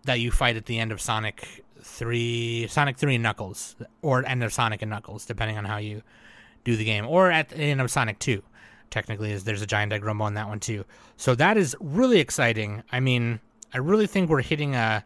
that 0.04 0.18
you 0.18 0.30
fight 0.30 0.56
at 0.56 0.66
the 0.66 0.78
end 0.78 0.90
of 0.90 1.00
Sonic 1.00 1.64
Three, 1.82 2.66
Sonic 2.68 2.96
Three 2.96 3.14
and 3.14 3.22
Knuckles, 3.22 3.76
or 4.00 4.26
end 4.26 4.42
of 4.42 4.52
Sonic 4.52 4.82
and 4.82 4.90
Knuckles, 4.90 5.24
depending 5.24 5.58
on 5.58 5.64
how 5.64 5.76
you 5.76 6.02
do 6.64 6.76
the 6.76 6.84
game, 6.84 7.06
or 7.06 7.30
at 7.30 7.50
the 7.50 7.56
end 7.56 7.80
of 7.80 7.90
Sonic 7.90 8.18
Two. 8.18 8.42
Technically, 8.90 9.32
is 9.32 9.44
there's 9.44 9.62
a 9.62 9.66
giant 9.66 9.90
egg 9.92 10.04
robo 10.04 10.26
in 10.26 10.34
that 10.34 10.48
one 10.48 10.60
too. 10.60 10.84
So 11.16 11.34
that 11.36 11.56
is 11.56 11.74
really 11.80 12.20
exciting. 12.20 12.82
I 12.92 13.00
mean, 13.00 13.40
I 13.72 13.78
really 13.78 14.06
think 14.06 14.28
we're 14.28 14.42
hitting 14.42 14.74
a 14.74 15.02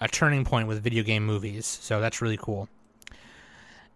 a 0.00 0.08
turning 0.08 0.44
point 0.44 0.68
with 0.68 0.82
video 0.82 1.02
game 1.02 1.24
movies. 1.24 1.66
So 1.66 2.00
that's 2.00 2.22
really 2.22 2.38
cool. 2.38 2.68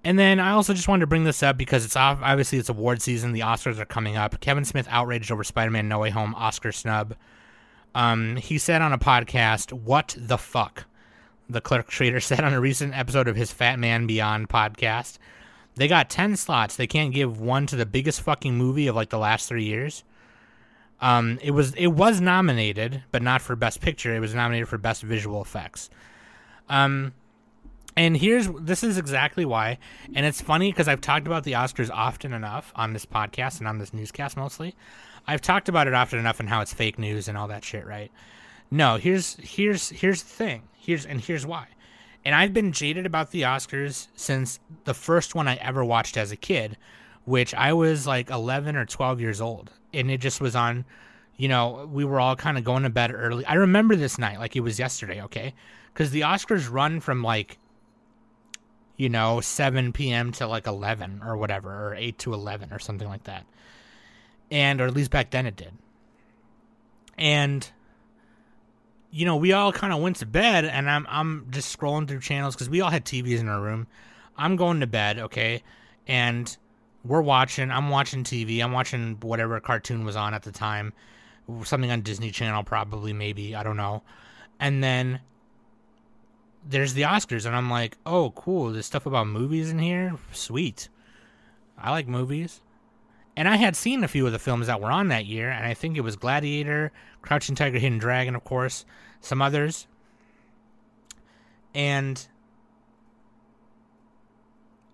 And 0.05 0.19
then 0.19 0.39
I 0.39 0.51
also 0.51 0.75
just 0.75 0.87
wanted 0.87 1.01
to 1.01 1.07
bring 1.07 1.25
this 1.25 1.43
up 1.43 1.57
because 1.57 1.85
it's 1.85 1.97
obviously 1.97 2.59
it's 2.59 2.69
award 2.69 3.01
season. 3.01 3.33
The 3.33 3.41
Oscars 3.41 3.79
are 3.79 3.87
coming 3.87 4.17
up. 4.17 4.39
Kevin 4.41 4.67
Smith 4.67 4.87
outraged 4.91 5.33
over 5.33 5.43
Spider-Man: 5.43 5.89
No 5.89 6.01
Way 6.01 6.11
Home 6.11 6.35
Oscar 6.35 6.73
snub. 6.73 7.15
Um, 7.95 8.37
he 8.37 8.59
said 8.59 8.83
on 8.83 8.93
a 8.93 8.99
podcast, 8.99 9.73
"What 9.73 10.15
the 10.19 10.37
fuck." 10.37 10.85
The 11.49 11.63
clerk 11.63 11.89
trader 11.89 12.21
said 12.21 12.45
on 12.45 12.53
a 12.53 12.61
recent 12.61 12.97
episode 12.97 13.29
of 13.29 13.37
his 13.37 13.51
Fat 13.51 13.79
Man 13.79 14.07
Beyond 14.07 14.51
podcast, 14.51 15.17
they 15.77 15.89
got 15.89 16.11
ten 16.11 16.37
slots. 16.37 16.77
They 16.77 16.87
can't 16.87 17.15
give 17.15 17.41
one 17.41 17.67
to 17.69 17.77
the 17.77 17.87
biggest 17.87 18.21
fucking 18.21 18.55
movie 18.55 18.89
of 18.89 18.97
like 18.97 19.09
the 19.09 19.19
last 19.19 19.49
three 19.49 19.65
years. 19.65 20.05
Um, 21.01 21.39
it 21.43 21.51
was 21.51 21.75
it 21.75 21.89
was 21.89 22.21
nominated, 22.21 23.03
but 23.11 23.23
not 23.23 23.43
for 23.43 23.57
Best 23.57 23.81
Picture. 23.81 24.15
It 24.15 24.21
was 24.21 24.35
nominated 24.35 24.69
for 24.69 24.79
Best 24.79 25.03
Visual 25.03 25.43
Effects. 25.43 25.91
Um, 26.69 27.13
and 27.97 28.17
here's 28.17 28.49
this 28.49 28.83
is 28.83 28.99
exactly 28.99 29.45
why. 29.45 29.79
And 30.15 30.27
it's 30.27 30.41
funny 30.41 30.71
because 30.73 30.89
I've 30.89 31.01
talked 31.01 31.27
about 31.27 31.45
the 31.45 31.53
Oscars 31.53 31.91
often 31.93 32.33
enough 32.33 32.73
on 32.75 32.93
this 32.93 33.07
podcast 33.07 33.59
and 33.59 33.69
on 33.69 33.79
this 33.79 33.93
newscast 33.93 34.37
mostly. 34.37 34.75
I've 35.27 35.41
talked 35.41 35.69
about 35.69 35.87
it 35.87 35.95
often 35.95 36.19
enough 36.19 36.41
and 36.41 36.49
how 36.49 36.61
it's 36.61 36.75
fake 36.75 36.99
news 36.99 37.29
and 37.29 37.39
all 37.39 37.49
that 37.49 37.65
shit, 37.65 37.87
right? 37.87 38.11
No, 38.71 38.97
here's 38.97 39.37
here's 39.41 39.91
here's 39.91 40.23
the 40.23 40.29
thing. 40.29 40.63
Here's 40.77 41.07
and 41.07 41.21
here's 41.21 41.47
why. 41.47 41.69
And 42.25 42.35
I've 42.35 42.55
been 42.55 42.73
jaded 42.73 43.07
about 43.07 43.31
the 43.31 43.43
Oscars 43.43 44.09
since 44.17 44.59
the 44.85 44.95
first 44.95 45.35
one 45.35 45.47
I 45.47 45.57
ever 45.57 45.85
watched 45.85 46.17
as 46.17 46.33
a 46.33 46.37
kid, 46.37 46.77
which 47.25 47.55
I 47.55 47.75
was 47.75 48.07
like 48.07 48.31
11 48.31 48.77
or 48.77 48.87
12 48.87 49.21
years 49.21 49.41
old, 49.43 49.71
and 49.95 50.11
it 50.11 50.19
just 50.21 50.41
was 50.41 50.57
on. 50.57 50.85
You 51.37 51.49
know, 51.49 51.89
we 51.93 52.05
were 52.05 52.21
all 52.21 52.37
kind 52.37 52.57
of 52.57 52.63
going 52.63 52.85
to 52.85 52.91
bed 52.91 53.13
early. 53.13 53.45
I 53.45 53.55
remember 53.55 53.97
this 53.97 54.19
night 54.19 54.39
like 54.39 54.55
it 54.55 54.61
was 54.61 54.79
yesterday. 54.79 55.23
Okay, 55.23 55.55
because 55.93 56.11
the 56.11 56.23
Oscars 56.23 56.71
run 56.71 57.01
from 57.01 57.23
like 57.23 57.59
you 58.97 59.09
know, 59.09 59.41
7 59.41 59.93
p.m. 59.93 60.33
to 60.33 60.47
like 60.47 60.67
11 60.67 61.23
or 61.25 61.37
whatever, 61.37 61.89
or 61.89 61.95
8 61.95 62.19
to 62.19 62.35
11 62.35 62.73
or 62.73 62.79
something 62.79 63.09
like 63.09 63.25
that. 63.25 63.45
And, 64.51 64.81
or 64.81 64.87
at 64.87 64.95
least 64.95 65.11
back 65.11 65.31
then 65.31 65.47
it 65.47 65.57
did. 65.57 65.73
And, 67.19 67.69
you 69.11 69.25
know, 69.25 69.37
we 69.37 69.53
all 69.53 69.73
kind 69.73 69.93
of 69.93 70.01
went 70.01 70.17
to 70.17 70.27
bed 70.27 70.65
and 70.65 70.89
I'm, 70.89 71.07
I'm 71.09 71.49
just 71.51 71.77
scrolling 71.77 72.07
through 72.07 72.21
channels 72.21 72.55
because 72.55 72.69
we 72.69 72.81
all 72.81 72.91
had 72.91 73.05
TVs 73.05 73.41
in 73.41 73.49
our 73.49 73.61
room. 73.61 73.87
I'm 74.37 74.57
going 74.57 74.81
to 74.81 74.87
bed, 74.87 75.19
okay? 75.19 75.63
And 76.07 76.57
we're 77.05 77.21
watching, 77.21 77.71
I'm 77.71 77.91
watching 77.91 78.25
TV. 78.25 78.63
I'm 78.63 78.73
watching 78.73 79.19
whatever 79.21 79.61
cartoon 79.61 80.05
was 80.05 80.17
on 80.17 80.35
at 80.35 80.43
the 80.43 80.53
time. 80.53 80.93
Something 81.65 81.91
on 81.91 82.01
Disney 82.01 82.31
Channel, 82.31 82.65
probably, 82.65 83.13
maybe. 83.13 83.55
I 83.55 83.63
don't 83.63 83.77
know. 83.77 84.03
And 84.59 84.83
then 84.83 85.21
there's 86.67 86.95
the 86.95 87.03
Oscars, 87.03 87.45
and 87.45 87.55
I'm 87.55 87.71
like, 87.71 87.99
oh, 88.07 88.31
cool. 88.31 88.73
There's 88.73 88.87
stuff 88.87 89.05
about 89.05 89.27
movies 89.27 89.71
in 89.71 89.79
here. 89.79 90.15
Sweet. 90.33 90.89
I 91.77 91.91
like 91.91 92.09
movies. 92.09 92.63
And 93.37 93.49
I 93.49 93.57
had 93.57 93.77
seen 93.77 94.05
a 94.05 94.09
few 94.09 94.27
of 94.27 94.33
the 94.33 94.39
films 94.39 94.69
that 94.69 94.81
were 94.81 94.91
on 94.91 95.09
that 95.09 95.27
year, 95.27 95.51
and 95.51 95.67
I 95.67 95.75
think 95.75 95.97
it 95.97 96.03
was 96.03 96.17
Gladiator, 96.17 96.93
Crouching 97.21 97.57
Tiger, 97.57 97.79
Hidden 97.79 97.99
Dragon, 97.99 98.35
of 98.35 98.45
course, 98.45 98.87
some 99.21 99.43
others. 99.43 99.87
And 101.75 102.27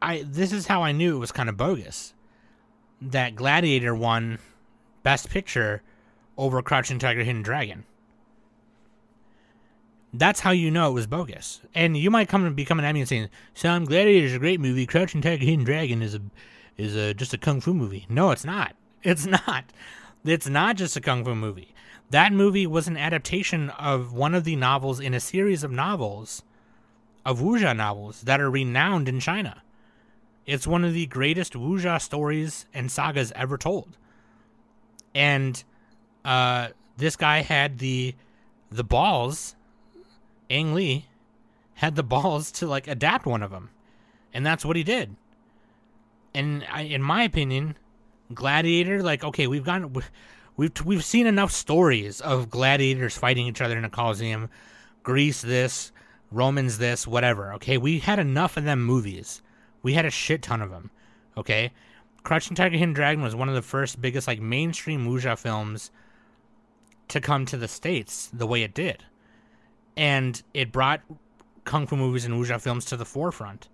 I 0.02 0.22
this 0.22 0.52
is 0.52 0.66
how 0.66 0.82
I 0.82 0.92
knew 0.92 1.16
it 1.16 1.20
was 1.20 1.32
kind 1.32 1.48
of 1.48 1.56
bogus. 1.56 2.14
That 3.02 3.34
Gladiator 3.34 3.94
won 3.94 4.38
Best 5.02 5.30
Picture 5.30 5.82
over 6.36 6.62
Crouching 6.62 6.98
Tiger, 6.98 7.22
Hidden 7.22 7.42
Dragon 7.42 7.84
that's 10.12 10.40
how 10.40 10.50
you 10.50 10.70
know 10.70 10.90
it 10.90 10.94
was 10.94 11.06
bogus. 11.06 11.60
And 11.74 11.96
you 11.96 12.10
might 12.10 12.28
come 12.28 12.44
and 12.44 12.56
be 12.56 12.64
coming 12.64 12.84
at 12.84 12.92
me 12.92 13.00
and 13.00 13.08
saying, 13.08 13.28
"Sam 13.54 13.84
Gladiator 13.84 14.26
is 14.26 14.34
a 14.34 14.38
great 14.38 14.60
movie. 14.60 14.86
Crouching 14.86 15.22
Tiger, 15.22 15.44
Hidden 15.44 15.64
Dragon 15.64 16.02
is 16.02 16.14
a 16.14 16.20
is 16.76 16.96
a 16.96 17.14
just 17.14 17.34
a 17.34 17.38
kung 17.38 17.60
fu 17.60 17.72
movie." 17.74 18.06
No, 18.08 18.30
it's 18.30 18.44
not. 18.44 18.74
It's 19.02 19.24
not. 19.24 19.64
It's 20.26 20.46
not 20.46 20.76
just 20.76 20.94
a 20.94 21.00
kung 21.00 21.24
fu 21.24 21.34
movie. 21.34 21.74
That 22.10 22.34
movie 22.34 22.66
was 22.66 22.86
an 22.86 22.98
adaptation 22.98 23.70
of 23.70 24.12
one 24.12 24.34
of 24.34 24.44
the 24.44 24.56
novels 24.56 25.00
in 25.00 25.14
a 25.14 25.20
series 25.20 25.64
of 25.64 25.70
novels, 25.70 26.42
of 27.24 27.40
wuxia 27.40 27.74
novels 27.74 28.22
that 28.22 28.40
are 28.40 28.50
renowned 28.50 29.08
in 29.08 29.20
China. 29.20 29.62
It's 30.46 30.66
one 30.66 30.85
of 30.85 30.92
the 30.94 31.07
greatest 31.07 31.53
wuxia 31.55 32.00
stories 32.00 32.66
and 32.74 32.90
sagas 32.90 33.33
ever 33.37 33.57
told. 33.57 33.96
And 35.14 35.62
uh, 36.24 36.68
this 36.96 37.16
guy 37.16 37.42
had 37.42 37.79
the 37.79 38.14
the 38.70 38.85
balls 38.85 39.57
Ang 40.48 40.74
Lee 40.74 41.07
had 41.74 41.94
the 41.96 42.03
balls 42.14 42.50
to 42.53 42.66
like 42.66 42.88
adapt 42.88 43.26
one 43.26 43.42
of 43.42 43.50
them, 43.50 43.70
and 44.35 44.44
that's 44.44 44.64
what 44.64 44.76
he 44.76 44.83
did. 44.83 45.16
And 46.35 46.64
I, 46.70 46.83
in 46.83 47.03
my 47.03 47.22
opinion, 47.24 47.76
Gladiator, 48.33 49.03
like 49.03 49.24
okay, 49.24 49.46
we've 49.46 49.64
gotten 49.64 49.92
we've 50.57 50.72
we've 50.85 51.05
seen 51.05 51.26
enough 51.26 51.53
stories 51.53 52.20
of 52.20 52.50
gladiators 52.50 53.16
fighting 53.16 53.46
each 53.46 53.61
other 53.61 53.79
in 53.79 53.85
a 53.85 53.90
coliseum, 53.90 54.50
Greece 55.03 55.40
this, 55.42 55.92
Romans 56.31 56.79
this, 56.79 57.07
whatever. 57.07 57.55
Okay, 57.55 57.79
we 57.79 57.98
had 57.98 58.18
enough 58.18 58.57
of 58.57 58.64
them 58.64 58.83
movies. 58.83 59.42
We 59.82 59.94
had 59.94 60.04
a 60.04 60.10
shit 60.10 60.42
ton 60.42 60.62
of 60.62 60.70
them. 60.70 60.90
Okay, 61.36 61.72
Crouching 62.22 62.54
Tiger, 62.54 62.76
Hidden 62.76 62.94
Dragon 62.94 63.22
was 63.22 63.34
one 63.34 63.48
of 63.48 63.54
the 63.54 63.62
first 63.62 64.00
biggest 64.00 64.26
like 64.26 64.40
mainstream 64.40 65.06
wuxia 65.06 65.38
films 65.38 65.90
to 67.08 67.20
come 67.20 67.46
to 67.46 67.56
the 67.56 67.68
states 67.68 68.28
the 68.32 68.46
way 68.46 68.62
it 68.62 68.74
did 68.74 69.04
and 69.96 70.42
it 70.54 70.72
brought 70.72 71.02
kung 71.64 71.86
fu 71.86 71.94
movies 71.96 72.24
and 72.24 72.34
wuxia 72.34 72.60
films 72.60 72.86
to 72.86 72.96
the 72.96 73.04
forefront, 73.04 73.68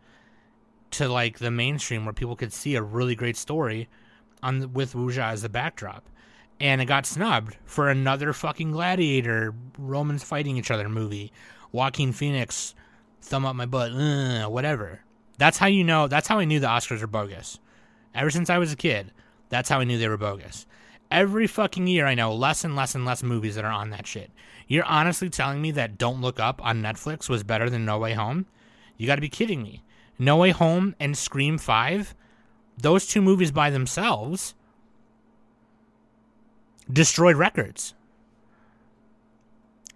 to 0.90 1.08
like 1.08 1.38
the 1.38 1.50
mainstream 1.50 2.04
where 2.04 2.12
people 2.12 2.36
could 2.36 2.52
see 2.52 2.74
a 2.74 2.82
really 2.82 3.14
great 3.14 3.36
story 3.36 3.88
on 4.42 4.72
with 4.72 4.94
wuxia 4.94 5.32
as 5.32 5.42
the 5.42 5.48
backdrop. 5.48 6.04
And 6.58 6.80
it 6.80 6.86
got 6.86 7.06
snubbed 7.06 7.56
for 7.64 7.88
another 7.88 8.32
fucking 8.32 8.72
gladiator 8.72 9.54
Romans 9.78 10.24
fighting 10.24 10.56
each 10.56 10.70
other 10.70 10.88
movie. 10.88 11.32
Joaquin 11.70 12.12
Phoenix, 12.12 12.74
thumb 13.20 13.44
up 13.44 13.54
my 13.54 13.66
butt, 13.66 13.92
uh, 13.92 14.48
whatever. 14.48 15.00
That's 15.38 15.58
how 15.58 15.66
you 15.66 15.84
know. 15.84 16.08
That's 16.08 16.28
how 16.28 16.38
I 16.38 16.44
knew 16.44 16.60
the 16.60 16.66
Oscars 16.66 17.02
are 17.02 17.06
bogus. 17.06 17.58
Ever 18.14 18.30
since 18.30 18.48
I 18.48 18.58
was 18.58 18.72
a 18.72 18.76
kid, 18.76 19.12
that's 19.48 19.68
how 19.68 19.80
I 19.80 19.84
knew 19.84 19.98
they 19.98 20.08
were 20.08 20.16
bogus. 20.16 20.66
Every 21.10 21.46
fucking 21.46 21.86
year, 21.86 22.06
I 22.06 22.14
know 22.14 22.34
less 22.34 22.64
and 22.64 22.74
less 22.74 22.94
and 22.94 23.04
less 23.04 23.22
movies 23.22 23.54
that 23.54 23.64
are 23.64 23.70
on 23.70 23.90
that 23.90 24.06
shit. 24.06 24.30
You're 24.66 24.84
honestly 24.84 25.30
telling 25.30 25.62
me 25.62 25.70
that 25.72 25.98
Don't 25.98 26.20
Look 26.20 26.40
Up 26.40 26.64
on 26.64 26.82
Netflix 26.82 27.28
was 27.28 27.44
better 27.44 27.70
than 27.70 27.84
No 27.84 27.98
Way 27.98 28.14
Home? 28.14 28.46
You 28.96 29.06
got 29.06 29.16
to 29.16 29.20
be 29.20 29.28
kidding 29.28 29.62
me. 29.62 29.84
No 30.18 30.38
Way 30.38 30.50
Home 30.50 30.96
and 30.98 31.16
Scream 31.16 31.58
5, 31.58 32.14
those 32.78 33.06
two 33.06 33.22
movies 33.22 33.52
by 33.52 33.70
themselves 33.70 34.54
destroyed 36.90 37.36
records. 37.36 37.94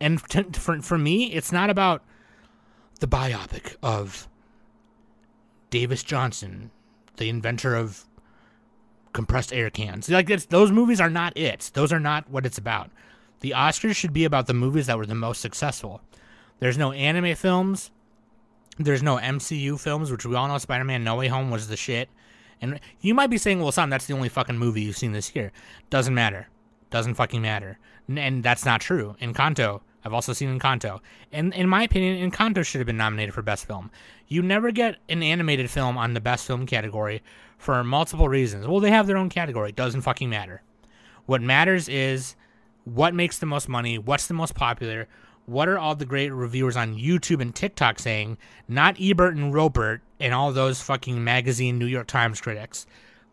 And 0.00 0.22
t- 0.28 0.42
for, 0.52 0.80
for 0.80 0.98
me, 0.98 1.32
it's 1.32 1.52
not 1.52 1.70
about 1.70 2.02
the 3.00 3.06
biopic 3.06 3.76
of 3.82 4.28
Davis 5.70 6.02
Johnson, 6.02 6.70
the 7.16 7.28
inventor 7.28 7.74
of 7.74 8.04
compressed 9.12 9.52
air 9.52 9.70
cans. 9.70 10.08
Like 10.08 10.28
those 10.48 10.70
movies 10.70 11.00
are 11.00 11.10
not 11.10 11.36
it. 11.36 11.70
Those 11.74 11.92
are 11.92 12.00
not 12.00 12.28
what 12.30 12.46
it's 12.46 12.58
about. 12.58 12.90
The 13.40 13.54
Oscars 13.56 13.96
should 13.96 14.12
be 14.12 14.24
about 14.24 14.46
the 14.46 14.54
movies 14.54 14.86
that 14.86 14.98
were 14.98 15.06
the 15.06 15.14
most 15.14 15.40
successful. 15.40 16.02
There's 16.58 16.78
no 16.78 16.92
anime 16.92 17.34
films. 17.34 17.90
There's 18.78 19.02
no 19.02 19.16
MCU 19.16 19.80
films, 19.80 20.10
which 20.10 20.24
we 20.26 20.34
all 20.34 20.48
know 20.48 20.58
Spider-Man 20.58 21.04
No 21.04 21.16
Way 21.16 21.28
Home 21.28 21.50
was 21.50 21.68
the 21.68 21.76
shit. 21.76 22.08
And 22.60 22.78
you 23.00 23.14
might 23.14 23.30
be 23.30 23.38
saying, 23.38 23.60
"Well, 23.60 23.72
Sam, 23.72 23.90
that's 23.90 24.06
the 24.06 24.14
only 24.14 24.28
fucking 24.28 24.58
movie 24.58 24.82
you've 24.82 24.98
seen 24.98 25.12
this 25.12 25.34
year." 25.34 25.52
Doesn't 25.88 26.14
matter. 26.14 26.48
Doesn't 26.90 27.14
fucking 27.14 27.40
matter. 27.40 27.78
And 28.08 28.42
that's 28.42 28.64
not 28.64 28.80
true. 28.80 29.16
Encanto, 29.20 29.80
I've 30.04 30.12
also 30.12 30.32
seen 30.32 30.58
Encanto. 30.58 31.00
And 31.32 31.52
in 31.54 31.68
my 31.68 31.82
opinion, 31.82 32.30
Encanto 32.30 32.64
should 32.64 32.78
have 32.78 32.86
been 32.86 32.96
nominated 32.96 33.34
for 33.34 33.42
Best 33.42 33.66
Film. 33.66 33.90
You 34.28 34.42
never 34.42 34.70
get 34.70 34.96
an 35.08 35.22
animated 35.22 35.70
film 35.70 35.98
on 35.98 36.14
the 36.14 36.20
Best 36.20 36.46
Film 36.46 36.66
category 36.66 37.22
for 37.58 37.82
multiple 37.84 38.28
reasons. 38.28 38.66
Well, 38.66 38.80
they 38.80 38.90
have 38.90 39.06
their 39.06 39.16
own 39.16 39.28
category. 39.28 39.70
It 39.70 39.76
doesn't 39.76 40.02
fucking 40.02 40.30
matter. 40.30 40.62
What 41.26 41.42
matters 41.42 41.88
is 41.88 42.34
what 42.84 43.14
makes 43.14 43.38
the 43.38 43.46
most 43.46 43.68
money, 43.68 43.98
what's 43.98 44.26
the 44.26 44.34
most 44.34 44.54
popular, 44.54 45.06
what 45.46 45.68
are 45.68 45.78
all 45.78 45.94
the 45.94 46.06
great 46.06 46.30
reviewers 46.30 46.76
on 46.76 46.96
YouTube 46.96 47.40
and 47.40 47.54
TikTok 47.54 47.98
saying, 47.98 48.38
not 48.68 48.96
Ebert 49.00 49.34
and 49.34 49.52
Robert 49.52 50.00
and 50.18 50.32
all 50.32 50.52
those 50.52 50.80
fucking 50.80 51.22
magazine 51.22 51.78
New 51.78 51.86
York 51.86 52.06
Times 52.06 52.40
critics. 52.40 52.86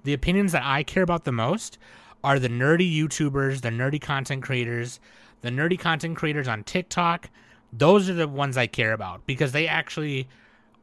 The 0.04 0.14
opinions 0.14 0.52
that 0.52 0.64
I 0.64 0.84
care 0.84 1.04
about 1.04 1.26
the 1.26 1.32
most 1.32 1.78
are 2.24 2.40
the 2.40 2.50
nerdy 2.50 2.92
YouTubers, 2.92 3.62
the 3.62 3.70
nerdy 3.70 4.02
content 4.02 4.44
creators, 4.44 5.00
the 5.42 5.50
nerdy 5.50 5.80
content 5.80 6.18
creators 6.18 6.48
on 6.48 6.64
TikTok. 6.64 7.30
Those 7.74 8.10
are 8.10 8.14
the 8.14 8.28
ones 8.28 8.58
I 8.58 8.68
care 8.68 8.94
about 8.94 9.26
because 9.26 9.52
they 9.52 9.68
actually 9.68 10.28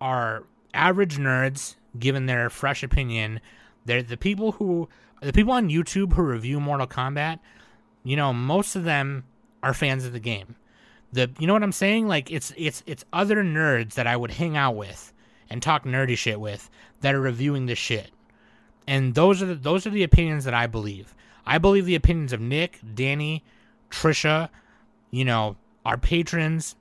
are 0.00 0.44
average 0.72 1.16
nerds 1.16 1.76
given 1.98 2.26
their 2.26 2.50
fresh 2.50 2.82
opinion. 2.82 3.40
They're 3.84 4.02
the 4.02 4.16
people 4.16 4.52
who 4.52 4.88
the 5.22 5.32
people 5.32 5.52
on 5.52 5.70
YouTube 5.70 6.12
who 6.12 6.22
review 6.22 6.60
Mortal 6.60 6.86
Kombat, 6.86 7.38
you 8.02 8.16
know, 8.16 8.32
most 8.32 8.76
of 8.76 8.84
them 8.84 9.24
are 9.62 9.74
fans 9.74 10.04
of 10.04 10.12
the 10.12 10.20
game. 10.20 10.56
The 11.12 11.30
you 11.38 11.46
know 11.46 11.52
what 11.52 11.62
I'm 11.62 11.72
saying? 11.72 12.08
Like 12.08 12.30
it's 12.30 12.52
it's 12.56 12.82
it's 12.86 13.04
other 13.12 13.42
nerds 13.42 13.94
that 13.94 14.06
I 14.06 14.16
would 14.16 14.32
hang 14.32 14.56
out 14.56 14.76
with 14.76 15.12
and 15.48 15.62
talk 15.62 15.84
nerdy 15.84 16.16
shit 16.16 16.40
with 16.40 16.68
that 17.00 17.14
are 17.14 17.20
reviewing 17.20 17.66
this 17.66 17.78
shit. 17.78 18.10
And 18.86 19.14
those 19.14 19.42
are 19.42 19.46
the, 19.46 19.54
those 19.54 19.86
are 19.86 19.90
the 19.90 20.02
opinions 20.02 20.44
that 20.44 20.54
I 20.54 20.66
believe. 20.66 21.14
I 21.46 21.58
believe 21.58 21.86
the 21.86 21.94
opinions 21.94 22.32
of 22.32 22.40
Nick, 22.40 22.80
Danny, 22.94 23.44
Trisha, 23.94 24.48
you 25.10 25.24
know, 25.24 25.56
our 25.84 25.96
patrons. 25.96 26.76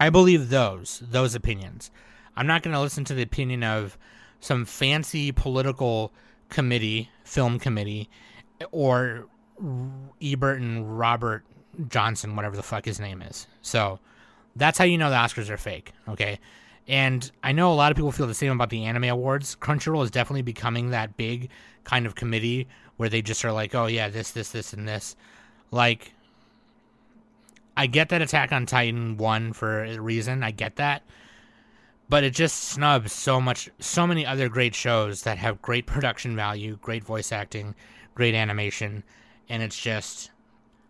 I 0.00 0.10
believe 0.10 0.48
those 0.48 1.02
those 1.08 1.34
opinions. 1.34 1.90
I'm 2.36 2.46
not 2.46 2.62
going 2.62 2.74
to 2.74 2.80
listen 2.80 3.04
to 3.04 3.14
the 3.14 3.22
opinion 3.22 3.62
of 3.62 3.96
some 4.40 4.64
fancy 4.64 5.30
political 5.30 6.12
committee, 6.48 7.10
film 7.22 7.58
committee, 7.58 8.08
or 8.72 9.26
Ebert 10.20 10.60
and 10.60 10.98
Robert 10.98 11.44
Johnson, 11.88 12.36
whatever 12.36 12.56
the 12.56 12.62
fuck 12.62 12.84
his 12.84 12.98
name 12.98 13.22
is. 13.22 13.46
So 13.62 14.00
that's 14.56 14.78
how 14.78 14.84
you 14.84 14.98
know 14.98 15.10
the 15.10 15.16
Oscars 15.16 15.48
are 15.48 15.56
fake, 15.56 15.92
okay? 16.08 16.40
And 16.86 17.30
I 17.42 17.52
know 17.52 17.72
a 17.72 17.74
lot 17.74 17.92
of 17.92 17.96
people 17.96 18.12
feel 18.12 18.26
the 18.26 18.34
same 18.34 18.52
about 18.52 18.70
the 18.70 18.84
anime 18.84 19.04
awards. 19.04 19.56
Crunchyroll 19.56 20.04
is 20.04 20.10
definitely 20.10 20.42
becoming 20.42 20.90
that 20.90 21.16
big 21.16 21.50
kind 21.84 22.06
of 22.06 22.14
committee 22.14 22.68
where 22.96 23.08
they 23.08 23.22
just 23.22 23.44
are 23.44 23.52
like, 23.52 23.74
oh 23.74 23.86
yeah, 23.86 24.08
this, 24.08 24.32
this, 24.32 24.50
this, 24.50 24.72
and 24.72 24.86
this. 24.86 25.16
Like, 25.70 26.13
I 27.76 27.86
get 27.86 28.10
that 28.10 28.22
Attack 28.22 28.52
on 28.52 28.66
Titan 28.66 29.16
won 29.16 29.52
for 29.52 29.84
a 29.84 29.98
reason. 29.98 30.42
I 30.42 30.52
get 30.52 30.76
that. 30.76 31.02
But 32.08 32.22
it 32.22 32.30
just 32.30 32.64
snubs 32.64 33.12
so 33.12 33.40
much, 33.40 33.70
so 33.80 34.06
many 34.06 34.26
other 34.26 34.48
great 34.48 34.74
shows 34.74 35.22
that 35.22 35.38
have 35.38 35.62
great 35.62 35.86
production 35.86 36.36
value, 36.36 36.78
great 36.80 37.02
voice 37.02 37.32
acting, 37.32 37.74
great 38.14 38.34
animation. 38.34 39.02
And 39.48 39.62
it's 39.62 39.78
just, 39.78 40.30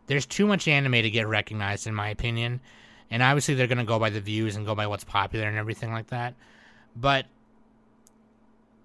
there's 0.06 0.26
too 0.26 0.46
much 0.46 0.68
anime 0.68 0.92
to 0.92 1.10
get 1.10 1.28
recognized, 1.28 1.86
in 1.86 1.94
my 1.94 2.08
opinion. 2.08 2.60
And 3.10 3.22
obviously, 3.22 3.54
they're 3.54 3.68
going 3.68 3.78
to 3.78 3.84
go 3.84 3.98
by 3.98 4.10
the 4.10 4.20
views 4.20 4.56
and 4.56 4.66
go 4.66 4.74
by 4.74 4.86
what's 4.86 5.04
popular 5.04 5.46
and 5.46 5.56
everything 5.56 5.92
like 5.92 6.08
that. 6.08 6.34
But 6.96 7.26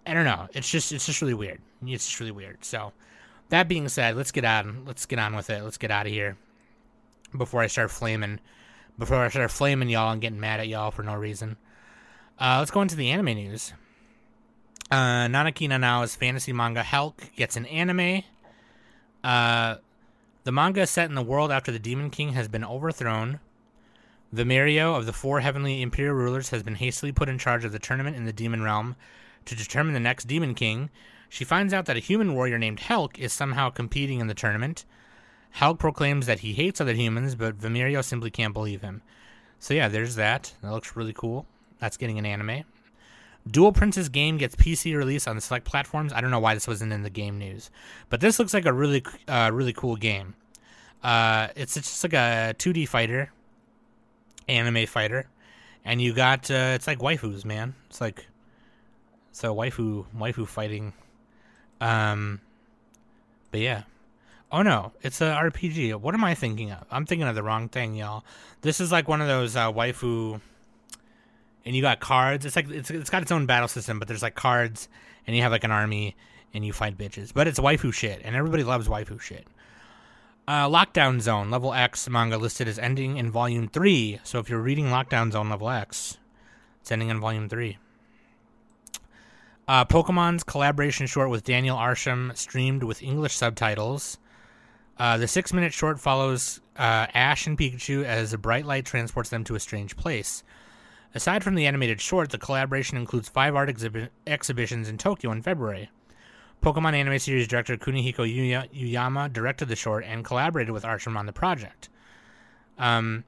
I 0.05 0.13
don't 0.13 0.25
know. 0.25 0.47
It's 0.53 0.69
just, 0.69 0.91
it's 0.91 1.05
just 1.05 1.21
really 1.21 1.33
weird. 1.33 1.59
It's 1.85 2.05
just 2.05 2.19
really 2.19 2.31
weird. 2.31 2.63
So, 2.63 2.93
that 3.49 3.67
being 3.67 3.89
said, 3.89 4.15
let's 4.15 4.31
get 4.31 4.45
on. 4.45 4.83
Let's 4.85 5.05
get 5.07 5.19
on 5.19 5.35
with 5.35 5.49
it. 5.49 5.63
Let's 5.63 5.77
get 5.77 5.89
out 5.89 6.05
of 6.05 6.11
here 6.11 6.37
before 7.35 7.61
I 7.61 7.67
start 7.67 7.91
flaming. 7.91 8.39
Before 8.97 9.17
I 9.17 9.29
start 9.29 9.51
flaming 9.51 9.89
y'all 9.89 10.11
and 10.11 10.21
getting 10.21 10.39
mad 10.39 10.59
at 10.59 10.67
y'all 10.67 10.91
for 10.91 11.03
no 11.03 11.15
reason. 11.15 11.57
Uh, 12.39 12.57
let's 12.59 12.71
go 12.71 12.81
into 12.81 12.95
the 12.95 13.09
anime 13.09 13.35
news. 13.35 13.73
Uh, 14.91 15.27
Nanaki 15.27 15.69
Nanao's 15.69 16.15
fantasy 16.15 16.51
manga 16.51 16.83
Helck 16.83 17.35
gets 17.35 17.55
an 17.55 17.65
anime. 17.67 18.23
Uh, 19.23 19.75
the 20.43 20.51
manga 20.51 20.81
is 20.81 20.89
set 20.89 21.09
in 21.09 21.15
the 21.15 21.21
world 21.21 21.51
after 21.51 21.71
the 21.71 21.79
Demon 21.79 22.09
King 22.09 22.33
has 22.33 22.47
been 22.47 22.65
overthrown. 22.65 23.39
Vimerio 24.33 24.97
of 24.97 25.05
the 25.05 25.13
four 25.13 25.39
heavenly 25.39 25.81
imperial 25.81 26.15
rulers 26.15 26.49
has 26.49 26.63
been 26.63 26.75
hastily 26.75 27.11
put 27.11 27.29
in 27.29 27.37
charge 27.37 27.65
of 27.65 27.71
the 27.71 27.79
tournament 27.79 28.15
in 28.15 28.25
the 28.25 28.33
demon 28.33 28.61
realm 28.61 28.95
to 29.45 29.55
determine 29.55 29.93
the 29.93 29.99
next 29.99 30.27
Demon 30.27 30.53
King, 30.53 30.89
she 31.27 31.43
finds 31.43 31.73
out 31.73 31.85
that 31.85 31.97
a 31.97 32.01
human 32.01 32.33
warrior 32.33 32.57
named 32.57 32.79
Helck 32.79 33.17
is 33.17 33.33
somehow 33.33 33.69
competing 33.69 34.19
in 34.19 34.27
the 34.27 34.33
tournament. 34.33 34.85
Helck 35.49 35.79
proclaims 35.79 36.25
that 36.25 36.39
he 36.39 36.53
hates 36.53 36.79
other 36.79 36.93
humans, 36.93 37.35
but 37.35 37.57
Vimerio 37.57 38.03
simply 38.03 38.29
can't 38.29 38.53
believe 38.53 38.81
him. 38.81 39.01
So 39.59 39.73
yeah, 39.73 39.87
there's 39.87 40.15
that. 40.15 40.53
That 40.61 40.71
looks 40.71 40.95
really 40.95 41.13
cool. 41.13 41.45
That's 41.79 41.97
getting 41.97 42.17
an 42.17 42.25
anime. 42.25 42.63
Duel 43.49 43.71
Princess 43.71 44.09
game 44.09 44.37
gets 44.37 44.55
PC 44.55 44.95
release 44.95 45.27
on 45.27 45.39
select 45.41 45.65
platforms. 45.65 46.13
I 46.13 46.21
don't 46.21 46.31
know 46.31 46.39
why 46.39 46.53
this 46.53 46.67
wasn't 46.67 46.93
in 46.93 47.03
the 47.03 47.09
game 47.09 47.37
news, 47.37 47.71
but 48.09 48.21
this 48.21 48.37
looks 48.37 48.53
like 48.53 48.65
a 48.65 48.73
really, 48.73 49.03
uh, 49.27 49.49
really 49.53 49.73
cool 49.73 49.95
game. 49.95 50.35
Uh, 51.03 51.47
it's, 51.55 51.77
it's 51.77 51.87
just 51.89 52.03
like 52.03 52.13
a 52.13 52.53
2D 52.57 52.87
fighter, 52.87 53.31
anime 54.47 54.85
fighter, 54.85 55.27
and 55.85 56.01
you 56.01 56.13
got 56.13 56.51
uh, 56.51 56.73
it's 56.75 56.87
like 56.87 56.99
waifus, 56.99 57.45
man. 57.45 57.73
It's 57.89 58.01
like 58.01 58.27
so 59.31 59.55
waifu 59.55 60.05
waifu 60.17 60.45
fighting 60.45 60.93
um, 61.81 62.41
but 63.51 63.61
yeah. 63.61 63.83
Oh 64.51 64.63
no, 64.63 64.93
it's 65.01 65.21
a 65.21 65.25
RPG. 65.25 65.95
What 65.95 66.15
am 66.15 66.23
I 66.23 66.33
thinking 66.33 66.71
of? 66.71 66.83
I'm 66.89 67.05
thinking 67.05 67.27
of 67.27 67.35
the 67.35 67.43
wrong 67.43 67.69
thing, 67.69 67.95
y'all. 67.95 68.23
This 68.61 68.79
is 68.79 68.91
like 68.91 69.07
one 69.07 69.21
of 69.21 69.27
those 69.27 69.55
uh, 69.55 69.71
waifu, 69.71 70.41
and 71.65 71.75
you 71.75 71.83
got 71.83 71.99
cards. 71.99 72.45
It's 72.45 72.55
like 72.55 72.69
it's 72.69 72.89
it's 72.89 73.11
got 73.11 73.21
its 73.21 73.31
own 73.31 73.45
battle 73.45 73.67
system, 73.67 73.99
but 73.99 74.07
there's 74.07 74.23
like 74.23 74.33
cards, 74.33 74.87
and 75.27 75.35
you 75.35 75.43
have 75.43 75.51
like 75.51 75.63
an 75.63 75.71
army, 75.71 76.15
and 76.53 76.65
you 76.65 76.73
fight 76.73 76.97
bitches. 76.97 77.31
But 77.31 77.47
it's 77.47 77.59
waifu 77.59 77.93
shit, 77.93 78.21
and 78.23 78.35
everybody 78.35 78.63
loves 78.63 78.87
waifu 78.87 79.21
shit. 79.21 79.45
Uh, 80.47 80.67
Lockdown 80.67 81.21
Zone 81.21 81.51
Level 81.51 81.75
X 81.75 82.09
manga 82.09 82.35
listed 82.35 82.67
as 82.67 82.79
ending 82.79 83.17
in 83.17 83.29
Volume 83.29 83.67
Three. 83.67 84.19
So 84.23 84.39
if 84.39 84.49
you're 84.49 84.59
reading 84.59 84.85
Lockdown 84.85 85.31
Zone 85.31 85.49
Level 85.49 85.69
X, 85.69 86.17
it's 86.81 86.91
ending 86.91 87.09
in 87.09 87.19
Volume 87.19 87.49
Three. 87.49 87.77
Uh, 89.67 89.85
Pokemon's 89.85 90.43
collaboration 90.43 91.05
short 91.05 91.29
with 91.29 91.43
Daniel 91.43 91.77
Arsham 91.77 92.35
streamed 92.35 92.81
with 92.81 93.03
English 93.03 93.35
subtitles. 93.35 94.17
Uh, 94.99 95.17
the 95.17 95.27
six 95.27 95.53
minute 95.53 95.73
short 95.73 95.99
follows 95.99 96.59
uh, 96.77 97.07
Ash 97.13 97.47
and 97.47 97.57
Pikachu 97.57 98.03
as 98.03 98.33
a 98.33 98.37
bright 98.37 98.65
light 98.65 98.85
transports 98.85 99.29
them 99.29 99.45
to 99.45 99.55
a 99.55 99.59
strange 99.59 99.95
place. 99.95 100.43
Aside 101.15 101.43
from 101.43 101.55
the 101.55 101.65
animated 101.65 102.01
short, 102.01 102.29
the 102.29 102.37
collaboration 102.37 102.97
includes 102.97 103.29
five 103.29 103.55
art 103.55 103.69
exhibi- 103.69 104.09
exhibitions 104.27 104.89
in 104.89 104.97
Tokyo 104.97 105.31
in 105.31 105.41
February. 105.41 105.89
Pokemon 106.61 106.93
anime 106.93 107.17
series 107.17 107.47
director 107.47 107.77
Kunihiko 107.77 108.67
Yuyama 108.73 109.31
directed 109.31 109.69
the 109.69 109.75
short 109.77 110.03
and 110.03 110.25
collaborated 110.25 110.73
with 110.73 110.83
Arsham 110.83 111.17
on 111.17 111.25
the 111.25 111.31
project. 111.31 111.87
Um, 112.77 113.23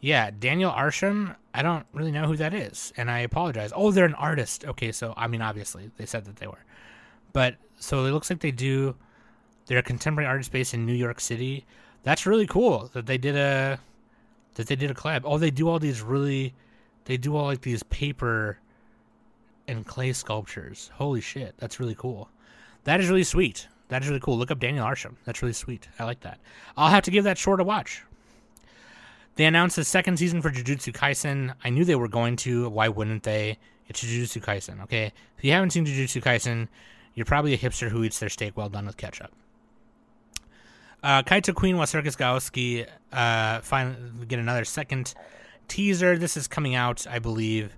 yeah, 0.00 0.30
Daniel 0.36 0.72
Arsham, 0.72 1.36
I 1.54 1.62
don't 1.62 1.86
really 1.92 2.10
know 2.10 2.26
who 2.26 2.36
that 2.36 2.52
is, 2.52 2.92
and 2.96 3.10
I 3.10 3.20
apologize. 3.20 3.72
Oh, 3.74 3.92
they're 3.92 4.04
an 4.04 4.14
artist. 4.14 4.64
Okay, 4.64 4.90
so 4.90 5.14
I 5.16 5.28
mean, 5.28 5.40
obviously 5.40 5.90
they 5.96 6.06
said 6.06 6.24
that 6.24 6.36
they 6.36 6.48
were, 6.48 6.64
but 7.32 7.54
so 7.76 8.04
it 8.04 8.10
looks 8.10 8.28
like 8.28 8.40
they 8.40 8.50
do. 8.50 8.96
They're 9.66 9.78
a 9.78 9.82
contemporary 9.82 10.28
artist 10.28 10.52
based 10.52 10.74
in 10.74 10.86
New 10.86 10.94
York 10.94 11.20
City. 11.20 11.66
That's 12.02 12.26
really 12.26 12.46
cool 12.46 12.90
that 12.94 13.06
they 13.06 13.18
did 13.18 13.36
a 13.36 13.78
that 14.54 14.66
they 14.66 14.76
did 14.76 14.90
a 14.90 14.94
collab. 14.94 15.22
Oh, 15.24 15.38
they 15.38 15.50
do 15.50 15.68
all 15.68 15.78
these 15.78 16.02
really, 16.02 16.54
they 17.04 17.16
do 17.16 17.36
all 17.36 17.44
like 17.44 17.60
these 17.60 17.82
paper 17.84 18.58
and 19.68 19.86
clay 19.86 20.12
sculptures. 20.12 20.90
Holy 20.94 21.20
shit, 21.20 21.54
that's 21.58 21.78
really 21.78 21.94
cool. 21.94 22.30
That 22.84 23.00
is 23.00 23.08
really 23.08 23.24
sweet. 23.24 23.68
That 23.88 24.02
is 24.02 24.08
really 24.08 24.20
cool. 24.20 24.38
Look 24.38 24.50
up 24.50 24.58
Daniel 24.58 24.86
Arsham. 24.86 25.14
That's 25.24 25.42
really 25.42 25.52
sweet. 25.52 25.88
I 25.98 26.04
like 26.04 26.20
that. 26.20 26.40
I'll 26.76 26.90
have 26.90 27.04
to 27.04 27.10
give 27.10 27.24
that 27.24 27.38
short 27.38 27.60
a 27.60 27.64
watch. 27.64 28.02
They 29.36 29.44
announced 29.44 29.76
a 29.78 29.84
second 29.84 30.18
season 30.18 30.40
for 30.40 30.50
Jujutsu 30.50 30.92
Kaisen. 30.92 31.54
I 31.62 31.70
knew 31.70 31.84
they 31.84 31.94
were 31.94 32.08
going 32.08 32.36
to. 32.36 32.68
Why 32.70 32.88
wouldn't 32.88 33.22
they? 33.22 33.58
It's 33.88 34.02
Jujutsu 34.02 34.42
Kaisen, 34.42 34.82
okay? 34.84 35.12
If 35.36 35.44
you 35.44 35.52
haven't 35.52 35.70
seen 35.70 35.84
Jujutsu 35.84 36.22
Kaisen, 36.22 36.68
you're 37.14 37.26
probably 37.26 37.52
a 37.52 37.58
hipster 37.58 37.90
who 37.90 38.02
eats 38.02 38.18
their 38.18 38.28
steak 38.28 38.56
well 38.56 38.68
done 38.68 38.86
with 38.86 38.96
ketchup. 38.96 39.30
Uh, 41.02 41.22
Kaito 41.22 41.54
Queen 41.54 41.76
wa 41.76 41.84
Circus 41.84 42.16
Gaoski 42.16 42.86
uh, 43.12 43.60
finally 43.60 43.96
get 44.26 44.38
another 44.38 44.64
second 44.64 45.14
teaser. 45.68 46.18
This 46.18 46.36
is 46.36 46.48
coming 46.48 46.74
out, 46.74 47.06
I 47.06 47.18
believe. 47.18 47.76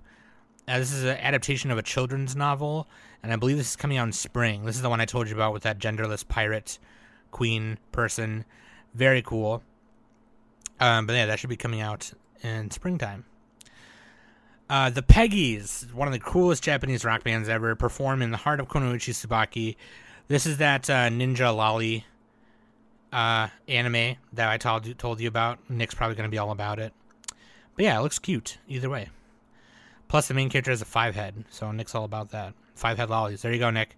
Uh, 0.67 0.79
this 0.79 0.93
is 0.93 1.03
an 1.03 1.17
adaptation 1.17 1.71
of 1.71 1.77
a 1.77 1.81
children's 1.81 2.35
novel, 2.35 2.87
and 3.23 3.33
I 3.33 3.35
believe 3.35 3.57
this 3.57 3.71
is 3.71 3.75
coming 3.75 3.97
out 3.97 4.05
in 4.05 4.13
spring. 4.13 4.65
This 4.65 4.75
is 4.75 4.81
the 4.81 4.89
one 4.89 5.01
I 5.01 5.05
told 5.05 5.27
you 5.27 5.35
about 5.35 5.53
with 5.53 5.63
that 5.63 5.79
genderless 5.79 6.27
pirate 6.27 6.79
queen 7.31 7.77
person. 7.91 8.45
Very 8.93 9.21
cool. 9.21 9.63
Um, 10.79 11.05
but 11.05 11.13
yeah, 11.13 11.25
that 11.25 11.39
should 11.39 11.49
be 11.49 11.57
coming 11.57 11.81
out 11.81 12.11
in 12.41 12.71
springtime. 12.71 13.25
Uh, 14.69 14.89
the 14.91 15.01
Peggies, 15.01 15.91
one 15.93 16.07
of 16.07 16.13
the 16.13 16.19
coolest 16.19 16.63
Japanese 16.63 17.03
rock 17.03 17.23
bands 17.23 17.49
ever, 17.49 17.75
perform 17.75 18.21
in 18.21 18.31
the 18.31 18.37
heart 18.37 18.59
of 18.59 18.67
Kunoichi 18.67 19.13
Tsubaki. 19.13 19.75
This 20.27 20.45
is 20.45 20.57
that 20.57 20.87
uh, 20.89 21.09
Ninja 21.09 21.55
Lolly 21.55 22.05
uh, 23.11 23.47
anime 23.67 24.17
that 24.33 24.49
I 24.49 24.57
told 24.57 24.85
you, 24.85 24.93
told 24.93 25.19
you 25.19 25.27
about. 25.27 25.59
Nick's 25.69 25.95
probably 25.95 26.15
going 26.15 26.29
to 26.29 26.31
be 26.31 26.37
all 26.37 26.51
about 26.51 26.79
it. 26.79 26.93
But 27.75 27.85
yeah, 27.85 27.97
it 27.97 28.01
looks 28.01 28.19
cute 28.19 28.57
either 28.67 28.89
way. 28.89 29.09
Plus, 30.07 30.27
the 30.27 30.33
main 30.33 30.49
character 30.49 30.71
has 30.71 30.81
a 30.81 30.85
five 30.85 31.15
head, 31.15 31.45
so 31.49 31.71
Nick's 31.71 31.95
all 31.95 32.03
about 32.03 32.29
that. 32.31 32.53
Five 32.75 32.97
head 32.97 33.09
lollies. 33.09 33.41
There 33.41 33.53
you 33.53 33.59
go, 33.59 33.69
Nick. 33.69 33.95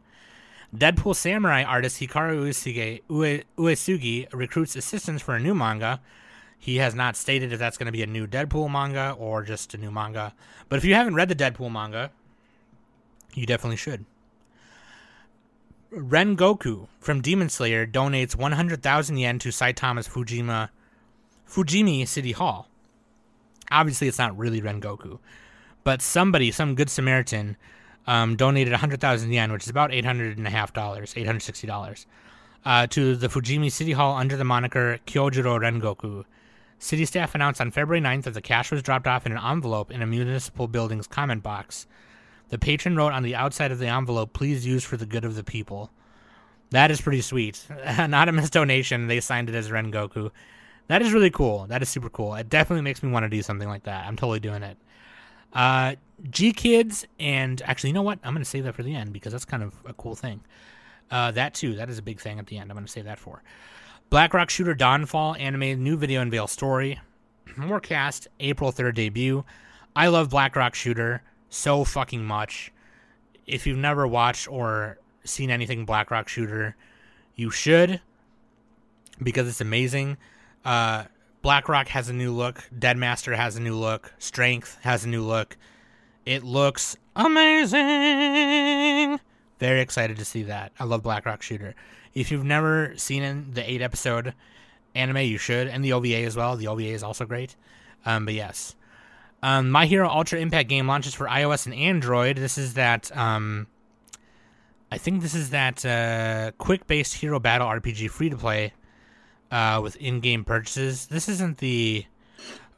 Deadpool 0.76 1.16
samurai 1.16 1.64
artist 1.64 2.00
Hikaru 2.00 2.46
Uesugi, 2.46 3.02
Ue, 3.10 3.44
Uesugi 3.58 4.28
recruits 4.34 4.76
assistants 4.76 5.22
for 5.22 5.36
a 5.36 5.40
new 5.40 5.54
manga 5.54 6.00
he 6.62 6.78
has 6.78 6.94
not 6.94 7.16
stated 7.16 7.52
if 7.52 7.58
that's 7.58 7.76
going 7.76 7.88
to 7.88 7.92
be 7.92 8.04
a 8.04 8.08
new 8.08 8.28
Deadpool 8.28 8.72
manga 8.72 9.16
or 9.18 9.42
just 9.42 9.74
a 9.74 9.80
new 9.80 9.90
manga. 9.90 10.36
But 10.70 10.78
if 10.78 10.86
you 10.86 10.94
haven't 10.94 11.16
read 11.16 11.28
the 11.28 11.36
Deadpool 11.36 11.72
manga, 11.72 12.12
you 13.34 13.48
definitely 13.48 13.78
should. 13.78 14.06
Rengoku 15.94 16.88
from 17.00 17.22
Demon 17.22 17.50
Slayer 17.50 17.86
donates 17.86 18.34
100,000 18.34 19.18
yen 19.18 19.40
to 19.40 19.50
Saitama's 19.50 20.08
Fujima 20.08 20.70
Fujimi 21.46 22.08
City 22.08 22.32
Hall. 22.32 22.70
Obviously, 23.70 24.08
it's 24.08 24.18
not 24.18 24.38
really 24.38 24.62
Rengoku, 24.62 25.20
but 25.84 26.02
somebody, 26.02 26.50
some 26.50 26.76
good 26.76 26.90
Samaritan, 26.90 27.58
um, 28.08 28.38
donated 28.38 28.72
100,000 28.72 29.32
yen, 29.34 29.52
which 29.52 29.64
is 29.64 29.70
about 29.70 29.94
eight 29.94 30.06
hundred 30.06 30.38
and 30.38 30.48
a 30.48 30.50
half 30.50 30.72
dollars, 30.72 31.14
eight 31.18 31.26
hundred 31.26 31.42
sixty 31.42 31.68
dollars, 31.68 32.06
uh, 32.64 32.88
to 32.88 33.18
the 33.18 33.28
Fujimi 33.28 33.70
City 33.70 33.92
Hall 33.92 34.16
under 34.16 34.38
the 34.38 34.46
moniker 34.46 35.00
Kyojuro 35.06 35.60
Rengoku 35.60 36.24
City 36.80 37.06
staff 37.06 37.36
announced 37.36 37.62
on 37.62 37.70
February 37.70 38.02
9th 38.02 38.24
that 38.24 38.34
the 38.34 38.42
cash 38.42 38.72
was 38.72 38.82
dropped 38.82 39.06
off 39.08 39.26
in 39.26 39.34
an 39.34 39.38
envelope 39.38 39.92
in 39.92 40.02
a 40.02 40.08
municipal 40.08 40.68
building's 40.68 41.06
comment 41.06 41.44
box. 41.44 41.86
The 42.52 42.60
patron 42.60 42.98
wrote 42.98 43.14
on 43.14 43.24
the 43.24 43.34
outside 43.34 43.72
of 43.72 43.80
the 43.80 43.88
envelope, 43.88 44.34
please 44.34 44.66
use 44.66 44.84
for 44.84 44.98
the 44.98 45.06
good 45.06 45.24
of 45.24 45.36
the 45.36 45.44
people. 45.44 45.90
That 46.72 46.92
is 46.92 47.00
pretty 47.00 47.22
sweet. 47.22 47.66
Anonymous 47.84 48.50
donation, 48.50 49.08
they 49.08 49.22
signed 49.22 49.50
it 49.50 49.56
as 49.56 49.70
Rengoku. 49.70 50.32
That 50.88 51.02
is 51.02 51.14
really 51.14 51.30
cool. 51.30 51.66
That 51.68 51.82
is 51.82 51.88
super 51.88 52.10
cool. 52.10 52.36
It 52.36 52.50
definitely 52.50 52.82
makes 52.82 53.02
me 53.02 53.10
want 53.10 53.24
to 53.24 53.30
do 53.30 53.42
something 53.42 53.70
like 53.70 53.84
that. 53.84 54.06
I'm 54.06 54.18
totally 54.18 54.42
doing 54.42 54.64
it. 54.64 54.78
Uh, 55.54 55.96
Kids, 56.34 57.08
and 57.20 57.62
actually, 57.64 57.92
you 57.92 57.94
know 57.94 58.02
what? 58.02 58.20
I'm 58.22 58.34
going 58.34 58.44
to 58.44 58.50
save 58.50 58.66
that 58.66 58.76
for 58.76 58.84
the 58.84 58.96
end 58.96 59.14
because 59.14 59.32
that's 59.32 59.46
kind 59.46 59.64
of 59.64 59.74
a 59.86 59.94
cool 59.94 60.16
thing. 60.16 60.42
Uh, 61.10 61.32
that 61.32 61.54
too, 61.54 61.76
that 61.76 61.90
is 61.90 61.98
a 61.98 62.02
big 62.02 62.20
thing 62.20 62.38
at 62.38 62.48
the 62.48 62.58
end. 62.58 62.70
I'm 62.70 62.76
going 62.76 62.86
to 62.86 62.92
save 62.92 63.06
that 63.06 63.18
for. 63.18 63.44
Blackrock 64.10 64.50
Shooter 64.50 64.76
Dawnfall 64.76 65.40
anime, 65.40 65.82
new 65.82 65.96
video 65.96 66.22
unveil 66.22 66.48
story. 66.48 67.00
More 67.56 67.80
cast, 67.80 68.28
April 68.42 68.74
3rd 68.74 68.96
debut. 68.96 69.46
I 69.96 70.08
love 70.08 70.30
Blackrock 70.30 70.76
Shooter 70.76 71.24
so 71.52 71.84
fucking 71.84 72.24
much. 72.24 72.72
If 73.46 73.68
you've 73.68 73.78
never 73.78 74.08
watched 74.08 74.48
or 74.48 74.98
seen 75.24 75.52
anything 75.52 75.86
Blackrock 75.86 76.28
Shooter, 76.28 76.76
you 77.36 77.52
should 77.52 78.02
because 79.22 79.48
it's 79.48 79.62
amazing. 79.62 80.18
Uh, 80.66 81.04
Blackrock 81.42 81.88
has 81.90 82.10
a 82.10 82.14
new 82.14 82.32
look. 82.32 82.64
Deadmaster 82.76 83.36
has 83.36 83.56
a 83.56 83.62
new 83.62 83.76
look. 83.76 84.14
Strength 84.18 84.80
has 84.82 85.06
a 85.06 85.10
new 85.10 85.24
look. 85.24 85.58
It 86.26 86.44
looks 86.44 86.96
amazing. 87.16 87.80
Very 89.60 89.82
excited 89.82 90.18
to 90.18 90.26
see 90.26 90.44
that. 90.44 90.72
I 90.80 90.86
love 90.86 91.04
Blackrock 91.04 91.42
Shooter. 91.42 91.76
If 92.14 92.32
you've 92.32 92.46
never 92.46 92.94
seen 92.98 93.52
the 93.54 93.70
eight 93.70 93.82
episode 93.82 94.34
anime, 94.96 95.18
you 95.18 95.38
should, 95.38 95.68
and 95.68 95.84
the 95.84 95.94
OVA 95.94 96.24
as 96.24 96.36
well. 96.36 96.56
The 96.56 96.68
OVA 96.68 96.84
is 96.84 97.04
also 97.04 97.26
great. 97.26 97.56
Um, 98.06 98.26
but 98.26 98.34
yes, 98.34 98.76
um, 99.44 99.70
My 99.70 99.86
Hero 99.86 100.10
Ultra 100.10 100.40
Impact 100.40 100.70
game 100.70 100.88
launches 100.88 101.14
for 101.14 101.28
iOS 101.28 101.66
and 101.66 101.76
Android. 101.76 102.38
This 102.38 102.58
is 102.58 102.76
that. 102.76 103.16
Um, 103.16 103.68
I 104.92 104.98
think 104.98 105.22
this 105.22 105.34
is 105.34 105.52
that 105.52 105.86
uh, 105.86 106.52
quick-based 106.58 107.14
hero 107.14 107.40
battle 107.40 107.68
RPG 107.68 108.10
free 108.10 108.30
to 108.30 108.36
play 108.36 108.74
uh, 109.50 109.80
with 109.82 109.96
in-game 109.96 110.44
purchases. 110.44 111.08
This 111.08 111.30
isn't 111.30 111.60
the. 111.60 112.06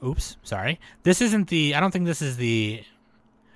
Oops, 0.05 0.37
sorry. 0.43 0.79
This 1.03 1.21
isn't 1.21 1.47
the. 1.47 1.75
I 1.75 1.79
don't 1.79 1.91
think 1.91 2.05
this 2.05 2.21
is 2.21 2.37
the. 2.37 2.83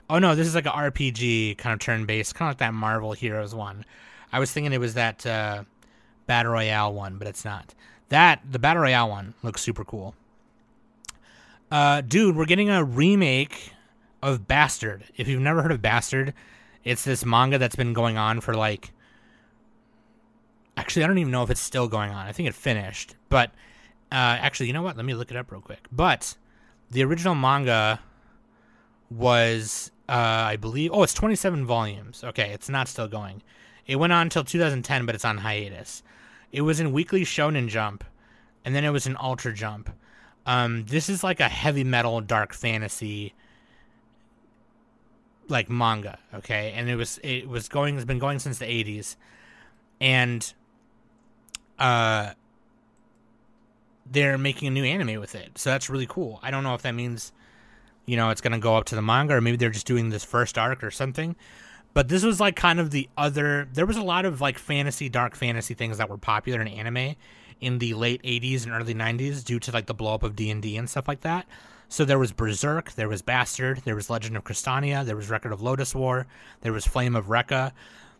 Oh 0.09 0.19
no, 0.19 0.35
this 0.35 0.47
is 0.47 0.55
like 0.55 0.65
a 0.65 0.71
RPG 0.71 1.57
kind 1.57 1.73
of 1.73 1.79
turn-based, 1.79 2.33
kind 2.35 2.49
of 2.49 2.51
like 2.51 2.59
that 2.59 2.73
Marvel 2.73 3.11
Heroes 3.11 3.53
one. 3.53 3.85
I 4.31 4.39
was 4.39 4.51
thinking 4.51 4.73
it 4.73 4.79
was 4.79 4.95
that 4.95 5.25
uh, 5.25 5.63
Battle 6.25 6.53
Royale 6.53 6.93
one, 6.93 7.17
but 7.17 7.27
it's 7.27 7.45
not. 7.45 7.73
That 8.09 8.41
the 8.49 8.59
Battle 8.59 8.83
Royale 8.83 9.09
one 9.09 9.33
looks 9.43 9.61
super 9.61 9.83
cool. 9.83 10.15
Uh, 11.69 12.01
dude, 12.01 12.35
we're 12.35 12.45
getting 12.45 12.69
a 12.69 12.83
remake 12.83 13.73
of 14.21 14.47
Bastard. 14.47 15.03
If 15.17 15.27
you've 15.27 15.41
never 15.41 15.61
heard 15.61 15.71
of 15.71 15.81
Bastard, 15.81 16.33
it's 16.83 17.03
this 17.03 17.25
manga 17.25 17.57
that's 17.57 17.75
been 17.75 17.93
going 17.93 18.17
on 18.17 18.41
for 18.41 18.53
like. 18.53 18.93
Actually, 20.77 21.03
I 21.03 21.07
don't 21.07 21.17
even 21.17 21.31
know 21.31 21.43
if 21.43 21.49
it's 21.49 21.59
still 21.59 21.87
going 21.87 22.11
on. 22.11 22.27
I 22.27 22.31
think 22.31 22.47
it 22.47 22.53
finished, 22.53 23.15
but 23.29 23.49
uh, 24.11 24.37
actually, 24.39 24.67
you 24.67 24.73
know 24.73 24.83
what? 24.83 24.95
Let 24.95 25.05
me 25.05 25.15
look 25.15 25.31
it 25.31 25.37
up 25.37 25.51
real 25.51 25.59
quick. 25.59 25.87
But 25.91 26.35
the 26.91 27.03
original 27.03 27.33
manga 27.33 27.99
was, 29.09 29.91
uh, 30.07 30.11
I 30.11 30.55
believe, 30.55 30.91
oh, 30.93 31.01
it's 31.01 31.15
27 31.15 31.65
volumes. 31.65 32.23
Okay, 32.23 32.51
it's 32.51 32.69
not 32.69 32.87
still 32.87 33.07
going. 33.07 33.41
It 33.87 33.95
went 33.95 34.13
on 34.13 34.21
until 34.21 34.43
2010, 34.43 35.05
but 35.05 35.15
it's 35.15 35.25
on 35.25 35.39
hiatus. 35.39 36.03
It 36.51 36.61
was 36.61 36.79
in 36.79 36.91
Weekly 36.91 37.23
Shonen 37.23 37.67
Jump, 37.67 38.03
and 38.63 38.75
then 38.75 38.85
it 38.85 38.91
was 38.91 39.07
in 39.07 39.17
Ultra 39.19 39.53
Jump. 39.53 39.89
Um, 40.47 40.85
this 40.85 41.09
is 41.09 41.23
like 41.23 41.41
a 41.41 41.49
heavy 41.49 41.83
metal 41.83 42.21
dark 42.21 42.53
fantasy 42.53 43.33
like 45.49 45.69
manga, 45.69 46.17
okay? 46.33 46.73
And 46.75 46.89
it 46.89 46.95
was 46.95 47.19
it 47.21 47.47
was 47.47 47.67
going 47.67 47.95
has 47.95 48.05
been 48.05 48.19
going 48.19 48.39
since 48.39 48.57
the 48.57 48.65
80s. 48.65 49.17
And 49.99 50.53
uh 51.77 52.31
they're 54.09 54.37
making 54.37 54.69
a 54.69 54.71
new 54.71 54.85
anime 54.85 55.19
with 55.19 55.35
it. 55.35 55.57
So 55.57 55.69
that's 55.69 55.89
really 55.89 56.07
cool. 56.07 56.39
I 56.41 56.49
don't 56.49 56.63
know 56.63 56.73
if 56.73 56.81
that 56.83 56.95
means 56.95 57.33
you 58.05 58.15
know 58.15 58.29
it's 58.29 58.41
going 58.41 58.53
to 58.53 58.59
go 58.59 58.77
up 58.77 58.85
to 58.85 58.95
the 58.95 59.01
manga 59.01 59.35
or 59.35 59.41
maybe 59.41 59.57
they're 59.57 59.69
just 59.69 59.87
doing 59.87 60.09
this 60.09 60.23
first 60.23 60.57
arc 60.57 60.81
or 60.81 60.91
something. 60.91 61.35
But 61.93 62.07
this 62.07 62.23
was 62.23 62.39
like 62.39 62.55
kind 62.55 62.79
of 62.79 62.91
the 62.91 63.09
other. 63.17 63.67
There 63.73 63.85
was 63.85 63.97
a 63.97 64.03
lot 64.03 64.23
of 64.23 64.39
like 64.39 64.57
fantasy, 64.57 65.09
dark 65.09 65.35
fantasy 65.35 65.73
things 65.73 65.97
that 65.97 66.09
were 66.09 66.17
popular 66.17 66.61
in 66.61 66.67
anime 66.67 67.15
in 67.61 67.79
the 67.79 67.93
late 67.93 68.21
80s 68.23 68.63
and 68.63 68.73
early 68.73 68.93
90s 68.93 69.43
due 69.43 69.59
to 69.59 69.71
like 69.71 69.85
the 69.85 69.93
blow 69.93 70.13
up 70.13 70.23
of 70.23 70.35
D&D 70.35 70.77
and 70.77 70.89
stuff 70.89 71.07
like 71.07 71.21
that. 71.21 71.45
So 71.89 72.03
there 72.03 72.19
was 72.19 72.31
Berserk, 72.31 72.93
there 72.93 73.07
was 73.07 73.21
Bastard, 73.21 73.81
there 73.85 73.95
was 73.95 74.09
Legend 74.09 74.35
of 74.35 74.43
Crystania, 74.43 75.05
there 75.05 75.15
was 75.15 75.29
Record 75.29 75.53
of 75.53 75.61
Lodoss 75.61 75.95
War, 75.95 76.27
there 76.61 76.73
was 76.73 76.85
Flame 76.85 77.15
of 77.15 77.27
Recca. 77.27 77.71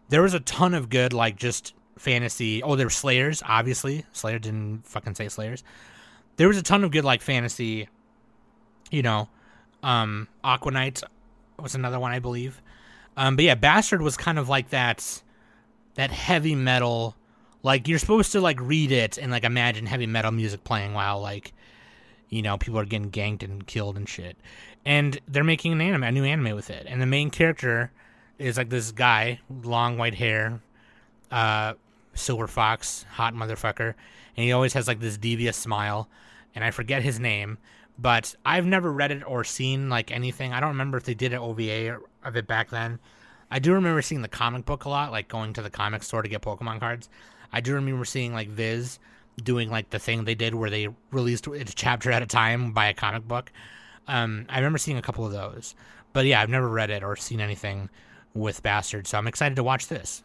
There 0.10 0.22
was 0.22 0.34
a 0.34 0.40
ton 0.40 0.74
of 0.74 0.90
good 0.90 1.12
like 1.12 1.36
just 1.36 1.74
fantasy. 1.98 2.64
Oh, 2.64 2.76
there 2.76 2.86
were 2.86 2.92
Slayers, 2.92 3.44
obviously. 3.46 4.06
Slayer 4.14 4.40
didn't 4.40 4.88
fucking 4.88 5.16
say 5.16 5.28
Slayers. 5.28 5.64
There 6.38 6.48
was 6.48 6.58
a 6.58 6.64
ton 6.64 6.84
of 6.84 6.92
good 6.92 7.04
like 7.04 7.22
fantasy, 7.22 7.90
you 8.90 9.02
know, 9.02 9.28
um 9.84 10.28
Aqua 10.44 10.92
was 11.60 11.76
another 11.76 12.00
one 12.00 12.12
I 12.12 12.20
believe. 12.20 12.62
Um, 13.18 13.36
but 13.36 13.46
yeah, 13.46 13.56
Bastard 13.56 14.02
was 14.02 14.16
kind 14.16 14.40
of 14.40 14.48
like 14.48 14.70
that 14.70 15.22
that 15.96 16.12
heavy 16.12 16.56
metal 16.56 17.16
like 17.64 17.88
you're 17.88 18.00
supposed 18.00 18.32
to 18.34 18.42
like 18.42 18.60
read 18.62 18.92
it 18.92 19.18
and 19.18 19.32
like 19.32 19.44
imagine 19.44 19.86
heavy 19.86 20.08
metal 20.08 20.32
music 20.32 20.64
playing 20.64 20.94
while 20.94 21.22
like 21.22 21.54
you 22.30 22.42
know 22.42 22.58
people 22.58 22.80
are 22.80 22.86
getting 22.86 23.12
ganked 23.12 23.44
and 23.44 23.66
killed 23.68 23.98
and 23.98 24.08
shit. 24.08 24.38
And 24.86 25.20
they're 25.28 25.44
making 25.44 25.74
an 25.74 25.82
anime, 25.82 26.04
a 26.04 26.12
new 26.12 26.24
anime 26.24 26.56
with 26.56 26.70
it. 26.70 26.86
And 26.88 27.02
the 27.02 27.06
main 27.06 27.30
character 27.30 27.92
is 28.40 28.58
like 28.58 28.70
this 28.70 28.92
guy, 28.92 29.42
long 29.64 29.98
white 29.98 30.16
hair, 30.16 30.62
uh, 31.30 31.74
silver 32.14 32.48
fox, 32.48 33.06
hot 33.12 33.34
motherfucker, 33.34 33.94
and 34.36 34.44
he 34.46 34.52
always 34.52 34.74
has 34.74 34.88
like 34.88 35.00
this 35.00 35.18
devious 35.18 35.58
smile. 35.58 36.08
And 36.56 36.64
I 36.64 36.72
forget 36.72 37.04
his 37.04 37.20
name, 37.20 37.58
but 38.00 38.36
I've 38.46 38.66
never 38.66 38.92
read 38.92 39.12
it 39.12 39.24
or 39.28 39.44
seen 39.44 39.90
like 39.90 40.12
anything. 40.12 40.54
I 40.54 40.60
don't 40.60 40.70
remember 40.70 40.98
if 40.98 41.04
they 41.04 41.14
did 41.14 41.34
an 41.34 41.40
OVA 41.40 42.00
of 42.24 42.36
it 42.36 42.48
back 42.48 42.70
then. 42.70 43.00
I 43.50 43.60
do 43.60 43.74
remember 43.74 44.02
seeing 44.02 44.22
the 44.22 44.28
comic 44.28 44.66
book 44.66 44.86
a 44.86 44.90
lot, 44.90 45.12
like 45.12 45.28
going 45.28 45.54
to 45.54 45.62
the 45.62 45.70
comic 45.70 46.04
store 46.04 46.22
to 46.22 46.30
get 46.30 46.42
Pokemon 46.42 46.80
cards. 46.80 47.10
I 47.52 47.62
do 47.62 47.74
remember 47.74 48.06
seeing 48.06 48.34
like 48.34 48.50
Viz 48.50 49.00
doing 49.44 49.70
like 49.70 49.90
the 49.90 50.00
thing 50.00 50.26
they 50.26 50.36
did 50.36 50.56
where 50.56 50.70
they 50.70 50.88
released 51.12 51.48
a 51.48 51.64
chapter 51.66 52.12
at 52.12 52.22
a 52.22 52.26
time 52.26 52.72
by 52.72 52.88
a 52.88 52.94
comic 52.94 53.28
book. 53.28 53.52
Um, 54.08 54.46
I 54.50 54.58
remember 54.58 54.78
seeing 54.78 54.98
a 54.98 55.02
couple 55.02 55.26
of 55.26 55.32
those, 55.32 55.76
but 56.14 56.26
yeah, 56.26 56.42
I've 56.42 56.50
never 56.50 56.68
read 56.68 56.90
it 56.90 57.04
or 57.04 57.16
seen 57.16 57.40
anything 57.40 57.90
with 58.34 58.64
Bastard, 58.64 59.08
so 59.08 59.18
I'm 59.18 59.28
excited 59.28 59.56
to 59.56 59.64
watch 59.64 59.88
this. 59.88 60.24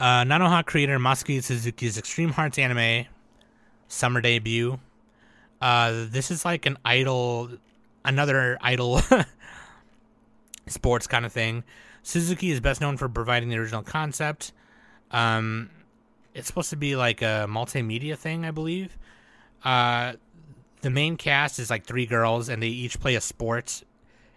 Uh, 0.00 0.22
Nanoha 0.22 0.64
creator 0.64 0.98
Masaki 0.98 1.42
Suzuki's 1.42 1.98
Extreme 1.98 2.30
Hearts 2.30 2.58
anime 2.58 3.06
summer 3.88 4.20
debut. 4.20 4.78
Uh, 5.60 6.06
this 6.08 6.30
is 6.30 6.44
like 6.44 6.66
an 6.66 6.78
idol, 6.84 7.50
another 8.04 8.58
idol 8.60 9.00
sports 10.66 11.06
kind 11.06 11.26
of 11.26 11.32
thing. 11.32 11.64
Suzuki 12.02 12.50
is 12.50 12.60
best 12.60 12.80
known 12.80 12.96
for 12.96 13.08
providing 13.08 13.48
the 13.48 13.56
original 13.56 13.82
concept. 13.82 14.52
Um, 15.10 15.70
it's 16.34 16.46
supposed 16.46 16.70
to 16.70 16.76
be 16.76 16.96
like 16.96 17.22
a 17.22 17.46
multimedia 17.48 18.16
thing, 18.16 18.44
I 18.44 18.50
believe. 18.50 18.96
Uh, 19.64 20.14
the 20.82 20.90
main 20.90 21.16
cast 21.16 21.58
is 21.58 21.70
like 21.70 21.84
three 21.84 22.06
girls, 22.06 22.48
and 22.48 22.62
they 22.62 22.68
each 22.68 23.00
play 23.00 23.14
a 23.14 23.20
sport 23.20 23.82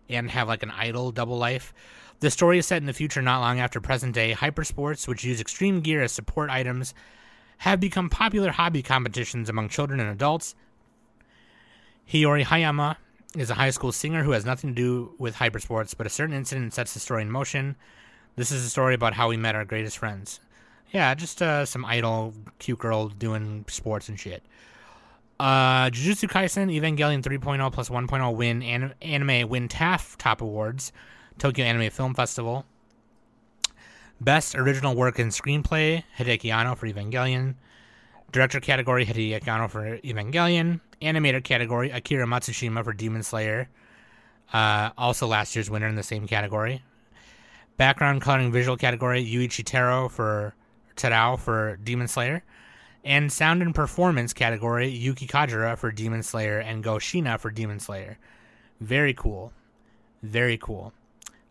and 0.09 0.29
have 0.31 0.47
like 0.47 0.63
an 0.63 0.71
idol 0.71 1.11
double 1.11 1.37
life. 1.37 1.73
The 2.19 2.31
story 2.31 2.59
is 2.59 2.67
set 2.67 2.77
in 2.77 2.85
the 2.85 2.93
future 2.93 3.21
not 3.21 3.39
long 3.39 3.59
after 3.59 3.81
present 3.81 4.13
day. 4.13 4.33
Hypersports, 4.33 5.07
which 5.07 5.23
use 5.23 5.41
extreme 5.41 5.81
gear 5.81 6.03
as 6.03 6.11
support 6.11 6.49
items, 6.49 6.93
have 7.59 7.79
become 7.79 8.09
popular 8.09 8.51
hobby 8.51 8.81
competitions 8.81 9.49
among 9.49 9.69
children 9.69 9.99
and 9.99 10.09
adults. 10.09 10.55
Hiyori 12.11 12.43
Hayama 12.43 12.97
is 13.37 13.49
a 13.49 13.55
high 13.55 13.69
school 13.69 13.91
singer 13.91 14.23
who 14.23 14.31
has 14.31 14.45
nothing 14.45 14.71
to 14.71 14.75
do 14.75 15.13
with 15.17 15.35
hypersports, 15.35 15.95
but 15.95 16.05
a 16.05 16.09
certain 16.09 16.35
incident 16.35 16.73
sets 16.73 16.93
the 16.93 16.99
story 16.99 17.21
in 17.21 17.31
motion. 17.31 17.75
This 18.35 18.51
is 18.51 18.65
a 18.65 18.69
story 18.69 18.93
about 18.93 19.13
how 19.13 19.29
we 19.29 19.37
met 19.37 19.55
our 19.55 19.65
greatest 19.65 19.97
friends. 19.97 20.39
Yeah, 20.91 21.13
just 21.15 21.41
uh, 21.41 21.65
some 21.65 21.85
idol, 21.85 22.33
cute 22.59 22.79
girl 22.79 23.07
doing 23.07 23.65
sports 23.69 24.09
and 24.09 24.19
shit. 24.19 24.43
Uh, 25.39 25.89
Jujutsu 25.89 26.29
Kaisen 26.29 26.69
Evangelion 26.69 27.23
3.0 27.23 27.71
plus 27.71 27.89
1.0 27.89 28.35
win 28.35 28.61
an- 28.61 28.93
anime 29.01 29.49
win 29.49 29.67
TAAF 29.67 30.15
top 30.17 30.41
awards, 30.41 30.91
Tokyo 31.39 31.65
Anime 31.65 31.89
Film 31.89 32.13
Festival. 32.13 32.65
Best 34.19 34.53
original 34.53 34.95
work 34.95 35.17
in 35.17 35.29
screenplay 35.29 36.03
Hideaki 36.17 36.53
Anno 36.53 36.75
for 36.75 36.85
Evangelion. 36.85 37.55
Director 38.31 38.59
category 38.59 39.05
Hideaki 39.05 39.47
Anno 39.47 39.67
for 39.67 39.97
Evangelion. 39.99 40.79
Animator 41.01 41.43
category 41.43 41.89
Akira 41.89 42.27
Matsushima 42.27 42.83
for 42.83 42.93
Demon 42.93 43.23
Slayer. 43.23 43.67
Uh, 44.53 44.91
also 44.97 45.25
last 45.25 45.55
year's 45.55 45.71
winner 45.71 45.87
in 45.87 45.95
the 45.95 46.03
same 46.03 46.27
category. 46.27 46.83
Background 47.77 48.21
coloring 48.21 48.51
visual 48.51 48.77
category 48.77 49.25
Yuichi 49.25 49.65
Taro 49.65 50.07
for 50.07 50.53
Terao 50.95 51.39
for 51.39 51.77
Demon 51.77 52.07
Slayer. 52.07 52.43
And 53.03 53.31
sound 53.31 53.61
and 53.61 53.73
performance 53.73 54.31
category 54.33 54.87
Yuki 54.89 55.25
Kajira 55.27 55.77
for 55.77 55.91
Demon 55.91 56.21
Slayer 56.21 56.59
and 56.59 56.83
Go 56.83 56.95
Shiina 56.95 57.39
for 57.39 57.49
Demon 57.49 57.79
Slayer. 57.79 58.17
Very 58.79 59.13
cool. 59.13 59.53
Very 60.21 60.57
cool. 60.57 60.93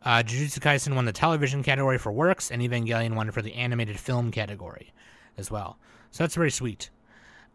Uh, 0.03 0.23
Jujutsu 0.23 0.61
Kaisen 0.61 0.95
won 0.95 1.05
the 1.05 1.13
television 1.13 1.63
category 1.63 1.99
for 1.99 2.11
works, 2.11 2.51
and 2.51 2.63
Evangelion 2.63 3.15
won 3.15 3.31
for 3.31 3.43
the 3.43 3.55
animated 3.55 3.99
film 3.99 4.31
category 4.31 4.93
as 5.37 5.51
well. 5.51 5.77
So 6.11 6.23
that's 6.25 6.35
very 6.35 6.51
sweet. 6.51 6.91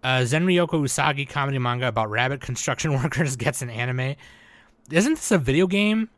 Uh, 0.03 0.19
Zenryoku 0.19 0.73
Usagi 0.73 1.27
comedy 1.27 1.57
manga 1.57 1.87
about 1.87 2.09
rabbit 2.09 2.41
construction 2.41 2.93
workers 3.01 3.35
gets 3.35 3.61
an 3.61 3.69
anime. 3.69 4.15
Isn't 4.91 5.15
this 5.15 5.31
a 5.31 5.37
video 5.37 5.65
game? 5.65 6.09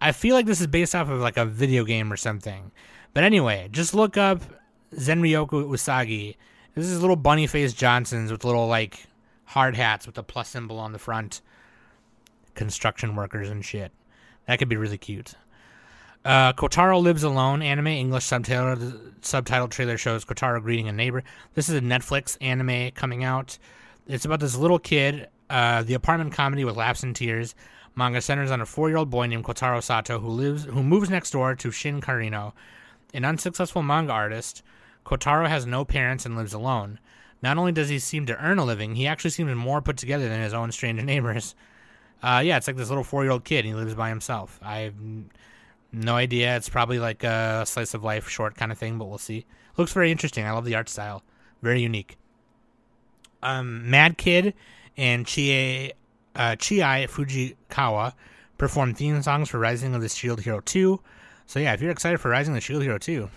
I 0.00 0.12
feel 0.12 0.34
like 0.34 0.46
this 0.46 0.60
is 0.60 0.66
based 0.66 0.94
off 0.94 1.08
of 1.08 1.20
like 1.20 1.36
a 1.36 1.44
video 1.44 1.84
game 1.84 2.12
or 2.12 2.16
something. 2.16 2.72
But 3.14 3.24
anyway, 3.24 3.68
just 3.70 3.94
look 3.94 4.16
up 4.16 4.42
Zenryoku 4.94 5.64
Usagi. 5.68 6.36
This 6.74 6.86
is 6.86 7.00
little 7.00 7.16
bunny 7.16 7.46
faced 7.46 7.76
Johnsons 7.76 8.30
with 8.30 8.44
little 8.44 8.66
like 8.66 9.06
hard 9.44 9.76
hats 9.76 10.06
with 10.06 10.18
a 10.18 10.22
plus 10.22 10.48
symbol 10.48 10.78
on 10.78 10.92
the 10.92 10.98
front. 10.98 11.40
Construction 12.54 13.14
workers 13.14 13.48
and 13.48 13.64
shit. 13.64 13.92
That 14.46 14.58
could 14.58 14.68
be 14.68 14.76
really 14.76 14.98
cute. 14.98 15.34
Uh, 16.24 16.52
Kotaro 16.52 17.02
Lives 17.02 17.22
Alone 17.22 17.62
anime 17.62 17.86
English 17.86 18.24
subtitle 18.24 18.92
subtitle 19.22 19.68
trailer 19.68 19.96
shows 19.96 20.24
Kotaro 20.24 20.62
greeting 20.62 20.88
a 20.88 20.92
neighbor. 20.92 21.22
This 21.54 21.68
is 21.68 21.76
a 21.76 21.80
Netflix 21.80 22.36
anime 22.40 22.90
coming 22.90 23.24
out. 23.24 23.58
It's 24.06 24.24
about 24.24 24.40
this 24.40 24.56
little 24.56 24.78
kid, 24.78 25.28
uh, 25.48 25.82
the 25.82 25.94
apartment 25.94 26.32
comedy 26.32 26.64
with 26.64 26.76
laughs 26.76 27.02
and 27.02 27.14
tears. 27.14 27.54
Manga 27.94 28.20
centers 28.20 28.50
on 28.50 28.60
a 28.60 28.66
four-year-old 28.66 29.10
boy 29.10 29.26
named 29.26 29.44
Kotaro 29.44 29.82
Sato 29.82 30.18
who 30.18 30.28
lives 30.28 30.64
who 30.64 30.82
moves 30.82 31.10
next 31.10 31.30
door 31.30 31.54
to 31.54 31.70
Shin 31.70 32.00
Karino, 32.00 32.52
an 33.14 33.24
unsuccessful 33.24 33.82
manga 33.82 34.12
artist. 34.12 34.62
Kotaro 35.04 35.48
has 35.48 35.66
no 35.66 35.84
parents 35.84 36.26
and 36.26 36.36
lives 36.36 36.52
alone. 36.52 36.98
Not 37.42 37.58
only 37.58 37.72
does 37.72 37.88
he 37.88 37.98
seem 37.98 38.26
to 38.26 38.36
earn 38.38 38.58
a 38.58 38.64
living, 38.64 38.94
he 38.94 39.06
actually 39.06 39.30
seems 39.30 39.54
more 39.54 39.80
put 39.80 39.96
together 39.96 40.28
than 40.28 40.40
his 40.40 40.54
own 40.54 40.72
strange 40.72 41.02
neighbors. 41.02 41.54
Uh, 42.22 42.42
yeah, 42.44 42.58
it's 42.58 42.66
like 42.66 42.76
this 42.76 42.90
little 42.90 43.02
four-year-old 43.02 43.44
kid. 43.44 43.64
He 43.64 43.72
lives 43.72 43.94
by 43.94 44.10
himself. 44.10 44.60
I've 44.62 44.94
no 45.92 46.16
idea. 46.16 46.56
It's 46.56 46.68
probably 46.68 46.98
like 46.98 47.24
a 47.24 47.64
slice 47.66 47.94
of 47.94 48.04
life 48.04 48.28
short 48.28 48.56
kind 48.56 48.70
of 48.70 48.78
thing, 48.78 48.98
but 48.98 49.06
we'll 49.06 49.16
see. 49.16 49.46
Looks 49.76 49.92
very 49.94 50.12
interesting. 50.12 50.44
I 50.44 50.50
love 50.50 50.64
the 50.64 50.74
art 50.74 50.90
style. 50.90 51.22
Very 51.62 51.80
unique. 51.80 52.18
Um, 53.42 53.88
Mad 53.88 54.18
Kid 54.18 54.54
and 54.96 55.26
Chie, 55.26 55.92
uh, 56.36 56.56
Chiai 56.56 57.06
Fujikawa 57.06 58.12
performed 58.58 58.98
theme 58.98 59.22
songs 59.22 59.48
for 59.48 59.58
Rising 59.58 59.94
of 59.94 60.02
the 60.02 60.08
Shield 60.08 60.42
Hero 60.42 60.60
2. 60.60 61.00
So 61.46 61.58
yeah, 61.58 61.72
if 61.72 61.80
you're 61.80 61.90
excited 61.90 62.20
for 62.20 62.30
Rising 62.30 62.52
of 62.52 62.56
the 62.56 62.60
Shield 62.60 62.82
Hero 62.82 62.98
2, 62.98 63.30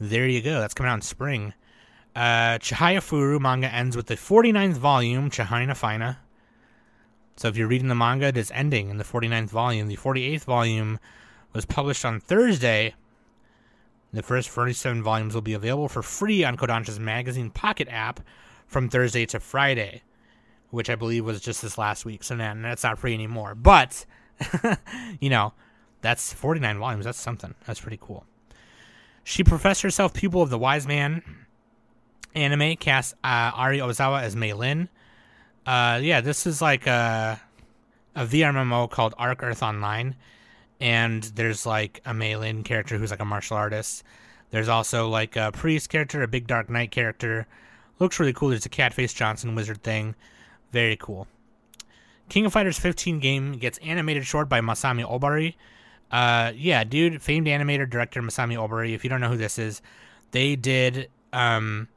there 0.00 0.26
you 0.26 0.40
go. 0.40 0.60
That's 0.60 0.74
coming 0.74 0.90
out 0.90 0.96
in 0.96 1.02
spring. 1.02 1.52
Uh, 2.16 2.58
Chihayafuru 2.58 3.38
manga 3.38 3.72
ends 3.72 3.96
with 3.96 4.06
the 4.06 4.16
49th 4.16 4.78
volume, 4.78 5.30
Chihina 5.30 5.76
Fina. 5.76 6.18
So 7.36 7.48
if 7.48 7.56
you're 7.56 7.68
reading 7.68 7.88
the 7.88 7.94
manga, 7.94 8.26
it 8.26 8.36
is 8.36 8.50
ending 8.50 8.90
in 8.90 8.96
the 8.96 9.04
49th 9.04 9.50
volume. 9.50 9.88
The 9.88 9.96
48th 9.96 10.44
volume 10.44 10.98
was 11.52 11.64
published 11.64 12.04
on 12.04 12.18
Thursday. 12.18 12.94
The 14.12 14.22
first 14.22 14.48
47 14.48 15.02
volumes 15.02 15.34
will 15.34 15.42
be 15.42 15.52
available 15.52 15.88
for 15.88 16.02
free 16.02 16.44
on 16.44 16.56
Kodansha's 16.56 16.98
magazine 16.98 17.50
Pocket 17.50 17.88
app 17.90 18.20
from 18.66 18.88
Thursday 18.88 19.26
to 19.26 19.38
Friday, 19.38 20.02
which 20.70 20.90
I 20.90 20.96
believe 20.96 21.24
was 21.24 21.40
just 21.40 21.62
this 21.62 21.78
last 21.78 22.04
week. 22.04 22.24
So 22.24 22.34
now 22.34 22.54
that's 22.60 22.82
not 22.82 22.98
free 22.98 23.14
anymore. 23.14 23.54
But, 23.54 24.04
you 25.20 25.30
know, 25.30 25.52
that's 26.00 26.32
49 26.32 26.78
volumes. 26.78 27.04
That's 27.04 27.20
something. 27.20 27.54
That's 27.66 27.80
pretty 27.80 27.98
cool. 28.00 28.24
She 29.24 29.44
professed 29.44 29.82
herself 29.82 30.14
pupil 30.14 30.42
of 30.42 30.50
the 30.50 30.58
Wise 30.58 30.86
Man 30.86 31.22
anime, 32.34 32.76
cast 32.76 33.14
uh, 33.24 33.52
Ari 33.54 33.78
Ozawa 33.78 34.22
as 34.22 34.36
Mei 34.36 34.52
Lin. 34.52 34.88
Uh, 35.66 36.00
yeah, 36.02 36.20
this 36.20 36.46
is 36.46 36.62
like 36.62 36.86
a, 36.86 37.40
a 38.14 38.26
VRMMO 38.26 38.90
called 38.90 39.14
Arc 39.18 39.42
Earth 39.42 39.62
Online 39.62 40.16
and 40.80 41.24
there's 41.34 41.66
like 41.66 42.00
a 42.06 42.14
Mei 42.14 42.36
Lin 42.36 42.62
character 42.64 42.96
who's 42.96 43.10
like 43.10 43.20
a 43.20 43.24
martial 43.24 43.56
artist. 43.56 44.02
There's 44.50 44.68
also 44.68 45.08
like 45.08 45.36
a 45.36 45.52
priest 45.52 45.90
character, 45.90 46.22
a 46.22 46.28
big 46.28 46.46
dark 46.46 46.70
knight 46.70 46.90
character. 46.90 47.46
Looks 47.98 48.18
really 48.18 48.32
cool. 48.32 48.48
There's 48.48 48.66
a 48.66 48.70
Catface 48.70 49.14
Johnson 49.14 49.54
wizard 49.54 49.82
thing. 49.82 50.14
Very 50.72 50.96
cool. 50.96 51.28
King 52.28 52.46
of 52.46 52.52
Fighters 52.52 52.78
15 52.78 53.20
game 53.20 53.52
gets 53.52 53.78
animated 53.78 54.26
short 54.26 54.48
by 54.48 54.60
Masami 54.60 55.04
Obari. 55.04 55.54
Uh, 56.10 56.52
yeah, 56.56 56.84
dude, 56.84 57.22
famed 57.22 57.46
animator 57.46 57.88
director 57.88 58.20
Masami 58.20 58.56
Obari. 58.56 58.94
If 58.94 59.04
you 59.04 59.10
don't 59.10 59.20
know 59.20 59.28
who 59.28 59.36
this 59.36 59.58
is, 59.58 59.80
they 60.32 60.56
did 60.56 61.08
um, 61.32 61.88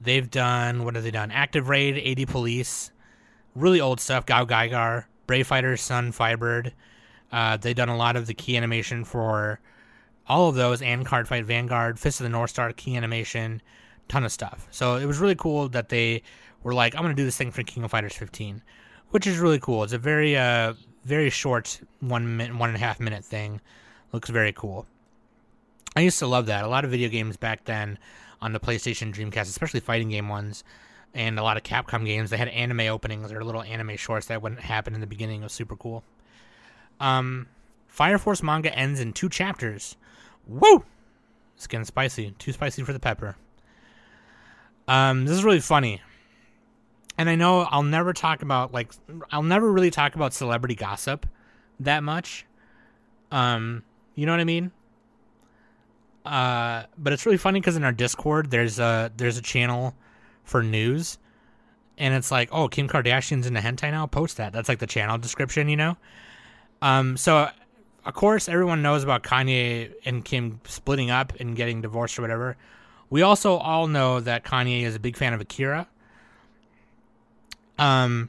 they've 0.00 0.30
done 0.30 0.84
what 0.84 0.94
have 0.94 1.04
they 1.04 1.10
done? 1.10 1.30
Active 1.30 1.68
Raid, 1.68 2.20
AD 2.20 2.28
Police, 2.28 2.90
really 3.54 3.80
old 3.80 4.00
stuff. 4.00 4.26
Gao 4.26 4.44
Gaigar, 4.44 5.04
Brave 5.26 5.46
Fighters, 5.46 5.80
Sun, 5.80 6.12
Firebird. 6.12 6.72
Uh, 7.30 7.56
they've 7.56 7.76
done 7.76 7.88
a 7.88 7.96
lot 7.96 8.16
of 8.16 8.26
the 8.26 8.34
key 8.34 8.56
animation 8.56 9.04
for 9.04 9.60
all 10.26 10.48
of 10.48 10.54
those 10.54 10.82
and 10.82 11.06
Cardfight 11.06 11.44
Vanguard, 11.44 11.98
Fist 11.98 12.20
of 12.20 12.24
the 12.24 12.30
North 12.30 12.50
Star 12.50 12.72
key 12.72 12.96
animation, 12.96 13.62
ton 14.08 14.24
of 14.24 14.32
stuff. 14.32 14.66
So 14.70 14.96
it 14.96 15.06
was 15.06 15.18
really 15.18 15.34
cool 15.34 15.68
that 15.70 15.88
they 15.88 16.22
were 16.62 16.74
like, 16.74 16.94
I'm 16.94 17.02
to 17.04 17.14
do 17.14 17.24
this 17.24 17.36
thing 17.36 17.50
for 17.50 17.62
King 17.62 17.84
of 17.84 17.90
Fighters 17.90 18.14
15, 18.14 18.62
which 19.10 19.26
is 19.26 19.38
really 19.38 19.58
cool. 19.58 19.84
It's 19.84 19.92
a 19.92 19.98
very, 19.98 20.36
uh, 20.36 20.74
very 21.04 21.30
short 21.30 21.80
one 22.00 22.36
minute, 22.36 22.56
one 22.56 22.70
and 22.70 22.76
a 22.76 22.80
half 22.80 23.00
minute 23.00 23.24
thing. 23.24 23.60
Looks 24.12 24.30
very 24.30 24.52
cool. 24.52 24.86
I 25.96 26.00
used 26.00 26.18
to 26.20 26.26
love 26.26 26.46
that. 26.46 26.64
A 26.64 26.68
lot 26.68 26.84
of 26.84 26.90
video 26.90 27.08
games 27.08 27.36
back 27.36 27.64
then 27.64 27.98
on 28.40 28.52
the 28.52 28.60
PlayStation 28.60 29.12
Dreamcast, 29.12 29.42
especially 29.42 29.80
fighting 29.80 30.10
game 30.10 30.28
ones, 30.28 30.64
and 31.14 31.38
a 31.38 31.42
lot 31.42 31.56
of 31.56 31.62
Capcom 31.62 32.04
games, 32.04 32.30
they 32.30 32.36
had 32.36 32.48
anime 32.48 32.80
openings 32.80 33.32
or 33.32 33.42
little 33.42 33.62
anime 33.62 33.96
shorts 33.96 34.26
that 34.26 34.40
wouldn't 34.42 34.60
happen 34.60 34.94
in 34.94 35.00
the 35.00 35.06
beginning. 35.06 35.40
It 35.40 35.44
was 35.44 35.52
super 35.52 35.76
cool. 35.76 36.04
Um, 37.00 37.46
Fire 37.88 38.18
Force 38.18 38.42
manga 38.42 38.72
ends 38.76 39.00
in 39.00 39.12
two 39.12 39.28
chapters. 39.28 39.96
Woo! 40.46 40.84
It's 41.56 41.66
getting 41.66 41.84
spicy. 41.84 42.32
Too 42.38 42.52
spicy 42.52 42.84
for 42.84 42.92
the 42.92 43.00
pepper. 43.00 43.36
Um, 44.86 45.24
this 45.24 45.36
is 45.36 45.44
really 45.44 45.60
funny. 45.60 46.00
And 47.18 47.28
I 47.28 47.34
know 47.34 47.62
I'll 47.62 47.82
never 47.82 48.12
talk 48.12 48.42
about 48.42 48.72
like 48.72 48.92
I'll 49.30 49.42
never 49.42 49.70
really 49.70 49.90
talk 49.90 50.14
about 50.14 50.32
celebrity 50.32 50.76
gossip 50.76 51.26
that 51.80 52.02
much. 52.02 52.46
Um, 53.30 53.82
you 54.14 54.24
know 54.24 54.32
what 54.32 54.40
I 54.40 54.44
mean? 54.44 54.70
Uh, 56.24 56.84
but 56.96 57.12
it's 57.12 57.26
really 57.26 57.38
funny 57.38 57.60
because 57.60 57.76
in 57.76 57.84
our 57.84 57.92
Discord, 57.92 58.50
there's 58.50 58.78
a 58.78 59.12
there's 59.16 59.36
a 59.36 59.42
channel 59.42 59.94
for 60.44 60.62
news, 60.62 61.18
and 61.98 62.14
it's 62.14 62.30
like, 62.30 62.48
oh, 62.52 62.68
Kim 62.68 62.88
Kardashian's 62.88 63.46
in 63.46 63.54
the 63.54 63.60
hentai 63.60 63.90
now. 63.90 64.06
Post 64.06 64.36
that. 64.36 64.52
That's 64.52 64.68
like 64.68 64.78
the 64.78 64.86
channel 64.86 65.18
description, 65.18 65.68
you 65.68 65.76
know. 65.76 65.96
Um, 66.80 67.16
so 67.16 67.50
of 68.04 68.14
course 68.14 68.48
everyone 68.48 68.82
knows 68.82 69.04
about 69.04 69.22
Kanye 69.22 69.92
and 70.04 70.24
Kim 70.24 70.60
splitting 70.64 71.10
up 71.10 71.32
and 71.40 71.56
getting 71.56 71.82
divorced 71.82 72.18
or 72.18 72.22
whatever. 72.22 72.56
We 73.10 73.22
also 73.22 73.56
all 73.56 73.86
know 73.86 74.20
that 74.20 74.44
Kanye 74.44 74.82
is 74.82 74.94
a 74.94 75.00
big 75.00 75.16
fan 75.16 75.32
of 75.32 75.40
Akira. 75.40 75.88
Um, 77.78 78.28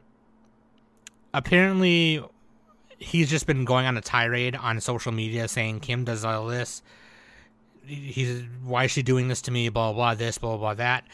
apparently, 1.34 2.24
he's 3.00 3.30
just 3.30 3.47
been 3.47 3.66
going 3.66 3.86
on 3.86 3.97
a 3.97 4.02
tirade 4.02 4.56
on 4.56 4.80
social 4.82 5.12
media 5.12 5.47
saying 5.47 5.80
Kim 5.80 6.04
does 6.04 6.24
all 6.24 6.47
this. 6.47 6.84
He's 7.86 8.43
why 8.64 8.84
is 8.84 8.91
she 8.91 9.02
doing 9.02 9.30
this 9.30 9.41
to 9.43 9.52
me? 9.52 9.70
Blah 9.70 9.93
blah, 9.93 10.16
this 10.16 10.38
blah 10.38 10.58
blah 10.58 10.76
that. 10.76 11.06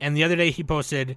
And 0.00 0.16
the 0.16 0.24
other 0.24 0.36
day 0.36 0.50
he 0.50 0.64
posted, 0.64 1.16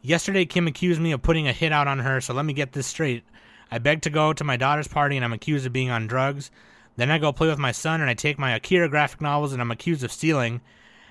yesterday 0.00 0.44
Kim 0.44 0.66
accused 0.66 1.00
me 1.00 1.12
of 1.12 1.22
putting 1.22 1.48
a 1.48 1.52
hit 1.52 1.72
out 1.72 1.88
on 1.88 1.98
her. 1.98 2.20
So 2.20 2.34
let 2.34 2.44
me 2.44 2.52
get 2.52 2.72
this 2.72 2.86
straight. 2.86 3.24
I 3.70 3.78
beg 3.78 4.02
to 4.02 4.10
go 4.10 4.32
to 4.32 4.44
my 4.44 4.56
daughter's 4.56 4.86
party 4.86 5.16
and 5.16 5.24
I'm 5.24 5.32
accused 5.32 5.66
of 5.66 5.72
being 5.72 5.90
on 5.90 6.06
drugs. 6.06 6.50
Then 6.96 7.10
I 7.10 7.18
go 7.18 7.32
play 7.32 7.48
with 7.48 7.58
my 7.58 7.72
son 7.72 8.00
and 8.00 8.08
I 8.08 8.14
take 8.14 8.38
my 8.38 8.54
Akira 8.54 8.88
graphic 8.88 9.20
novels 9.20 9.52
and 9.52 9.60
I'm 9.60 9.72
accused 9.72 10.04
of 10.04 10.12
stealing. 10.12 10.60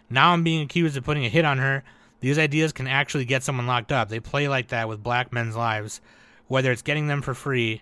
Now 0.09 0.31
I'm 0.31 0.43
being 0.43 0.61
accused 0.61 0.95
of 0.95 1.03
putting 1.03 1.25
a 1.25 1.29
hit 1.29 1.43
on 1.43 1.57
her. 1.57 1.83
These 2.23 2.39
ideas 2.39 2.71
can 2.71 2.87
actually 2.87 3.25
get 3.25 3.43
someone 3.43 3.67
locked 3.67 3.91
up. 3.91 4.07
They 4.07 4.21
play 4.21 4.47
like 4.47 4.69
that 4.69 4.87
with 4.87 5.03
black 5.03 5.33
men's 5.33 5.57
lives, 5.57 5.99
whether 6.47 6.71
it's 6.71 6.81
getting 6.81 7.07
them 7.07 7.21
for 7.21 7.33
free 7.33 7.81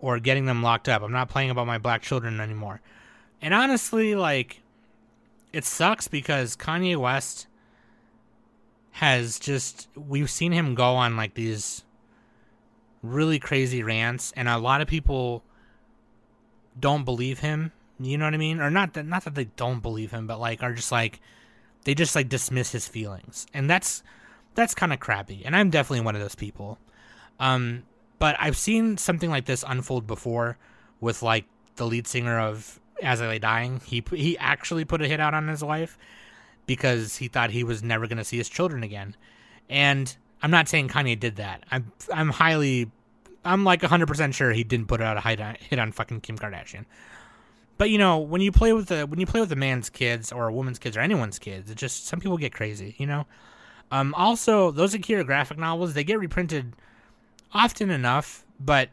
or 0.00 0.18
getting 0.18 0.46
them 0.46 0.64
locked 0.64 0.88
up. 0.88 1.00
I'm 1.00 1.12
not 1.12 1.28
playing 1.28 1.50
about 1.50 1.68
my 1.68 1.78
black 1.78 2.02
children 2.02 2.40
anymore. 2.40 2.80
And 3.40 3.54
honestly, 3.54 4.16
like, 4.16 4.62
it 5.52 5.64
sucks 5.64 6.08
because 6.08 6.56
Kanye 6.56 6.96
West 6.96 7.46
has 8.90 9.38
just, 9.38 9.86
we've 9.94 10.28
seen 10.28 10.50
him 10.50 10.74
go 10.74 10.96
on 10.96 11.16
like 11.16 11.34
these 11.34 11.84
really 13.00 13.38
crazy 13.38 13.84
rants, 13.84 14.32
and 14.34 14.48
a 14.48 14.58
lot 14.58 14.80
of 14.80 14.88
people 14.88 15.44
don't 16.80 17.04
believe 17.04 17.38
him. 17.38 17.70
You 18.00 18.18
know 18.18 18.24
what 18.24 18.34
I 18.34 18.38
mean? 18.38 18.60
Or 18.60 18.70
not 18.70 18.94
that 18.94 19.06
not 19.06 19.22
that 19.22 19.36
they 19.36 19.44
don't 19.44 19.78
believe 19.78 20.10
him, 20.10 20.26
but 20.26 20.40
like 20.40 20.64
are 20.64 20.72
just 20.72 20.90
like 20.90 21.20
they 21.84 21.94
just 21.94 22.14
like 22.14 22.28
dismiss 22.28 22.72
his 22.72 22.88
feelings, 22.88 23.46
and 23.52 23.68
that's 23.68 24.02
that's 24.54 24.74
kind 24.74 24.92
of 24.92 25.00
crappy. 25.00 25.42
And 25.44 25.56
I'm 25.56 25.70
definitely 25.70 26.04
one 26.04 26.14
of 26.14 26.22
those 26.22 26.34
people. 26.34 26.78
Um, 27.40 27.84
but 28.18 28.36
I've 28.38 28.56
seen 28.56 28.98
something 28.98 29.30
like 29.30 29.46
this 29.46 29.64
unfold 29.66 30.06
before 30.06 30.58
with 31.00 31.22
like 31.22 31.44
the 31.76 31.86
lead 31.86 32.06
singer 32.06 32.38
of 32.38 32.80
As 33.02 33.20
I 33.20 33.28
Lay 33.28 33.38
Dying. 33.38 33.80
He 33.84 34.04
he 34.12 34.38
actually 34.38 34.84
put 34.84 35.02
a 35.02 35.08
hit 35.08 35.20
out 35.20 35.34
on 35.34 35.48
his 35.48 35.64
wife 35.64 35.98
because 36.66 37.16
he 37.16 37.28
thought 37.28 37.50
he 37.50 37.64
was 37.64 37.82
never 37.82 38.06
going 38.06 38.18
to 38.18 38.24
see 38.24 38.38
his 38.38 38.48
children 38.48 38.82
again, 38.82 39.16
and 39.68 40.16
I'm 40.42 40.50
not 40.50 40.68
saying 40.68 40.88
Kanye 40.88 41.18
did 41.18 41.36
that. 41.36 41.64
I'm 41.70 41.92
I'm 42.12 42.30
highly 42.30 42.90
I'm 43.44 43.64
like 43.64 43.82
100% 43.82 44.34
sure 44.34 44.52
he 44.52 44.64
didn't 44.64 44.86
put 44.86 45.00
out 45.00 45.16
a 45.16 45.20
hit 45.20 45.40
on, 45.40 45.56
hit 45.58 45.78
on 45.78 45.92
fucking 45.92 46.20
Kim 46.20 46.38
Kardashian. 46.38 46.84
But 47.82 47.90
you 47.90 47.98
know, 47.98 48.18
when 48.18 48.40
you 48.40 48.52
play 48.52 48.72
with 48.72 48.86
the 48.86 49.08
when 49.08 49.18
you 49.18 49.26
play 49.26 49.40
with 49.40 49.50
a 49.50 49.56
man's 49.56 49.90
kids 49.90 50.30
or 50.30 50.46
a 50.46 50.52
woman's 50.52 50.78
kids 50.78 50.96
or 50.96 51.00
anyone's 51.00 51.40
kids, 51.40 51.68
it 51.68 51.74
just 51.74 52.06
some 52.06 52.20
people 52.20 52.38
get 52.38 52.54
crazy, 52.54 52.94
you 52.96 53.08
know. 53.08 53.26
Um, 53.90 54.14
also, 54.14 54.70
those 54.70 54.94
Akira 54.94 55.24
graphic 55.24 55.58
novels 55.58 55.92
they 55.92 56.04
get 56.04 56.20
reprinted 56.20 56.76
often 57.52 57.90
enough, 57.90 58.46
but 58.60 58.90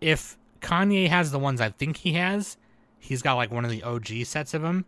if 0.00 0.38
Kanye 0.60 1.08
has 1.08 1.32
the 1.32 1.40
ones 1.40 1.60
I 1.60 1.70
think 1.70 1.96
he 1.96 2.12
has, 2.12 2.56
he's 3.00 3.20
got 3.20 3.34
like 3.34 3.50
one 3.50 3.64
of 3.64 3.70
the 3.72 3.82
OG 3.82 4.26
sets 4.26 4.54
of 4.54 4.62
them. 4.62 4.84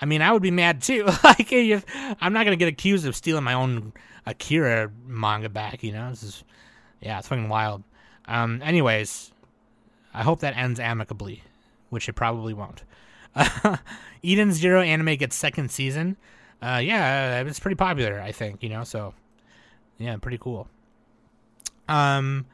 I 0.00 0.06
mean, 0.06 0.20
I 0.20 0.32
would 0.32 0.42
be 0.42 0.50
mad 0.50 0.82
too. 0.82 1.04
like, 1.22 1.52
if, 1.52 1.84
I'm 2.20 2.32
not 2.32 2.42
gonna 2.42 2.56
get 2.56 2.66
accused 2.66 3.06
of 3.06 3.14
stealing 3.14 3.44
my 3.44 3.54
own 3.54 3.92
Akira 4.26 4.90
manga 5.06 5.48
back. 5.48 5.84
You 5.84 5.92
know, 5.92 6.10
this 6.10 6.24
is 6.24 6.42
yeah, 7.00 7.20
it's 7.20 7.28
fucking 7.28 7.48
wild. 7.48 7.84
Um, 8.26 8.60
anyways, 8.64 9.30
I 10.12 10.24
hope 10.24 10.40
that 10.40 10.56
ends 10.56 10.80
amicably, 10.80 11.44
which 11.92 12.08
it 12.08 12.14
probably 12.14 12.54
won't. 12.54 12.84
Eden 14.22 14.52
Zero 14.52 14.80
anime 14.80 15.16
gets 15.16 15.36
second 15.36 15.70
season. 15.70 16.16
Uh, 16.60 16.80
yeah, 16.82 17.42
it's 17.42 17.60
pretty 17.60 17.74
popular, 17.74 18.20
I 18.20 18.32
think. 18.32 18.62
You 18.62 18.70
know, 18.70 18.84
so 18.84 19.14
yeah, 19.98 20.16
pretty 20.16 20.38
cool. 20.38 20.68
Um, 21.88 22.46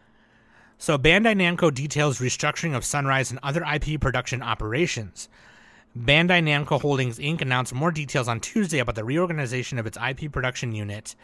so 0.79 0.99
Bandai 0.99 1.37
Namco 1.37 1.73
details 1.73 2.19
restructuring 2.19 2.77
of 2.77 2.85
Sunrise 2.85 3.31
and 3.31 3.39
other 3.43 3.63
IP 3.65 4.01
production 4.01 4.43
operations. 4.43 5.29
Bandai 5.97 6.43
Namco 6.43 6.81
Holdings 6.81 7.19
Inc. 7.19 7.41
announced 7.41 7.75
more 7.75 7.91
details 7.91 8.29
on 8.29 8.41
Tuesday 8.41 8.79
about 8.79 8.95
the 8.95 9.05
reorganization 9.05 9.79
of 9.79 9.87
its 9.87 9.97
IP 9.97 10.33
production 10.33 10.73
unit 10.73 11.15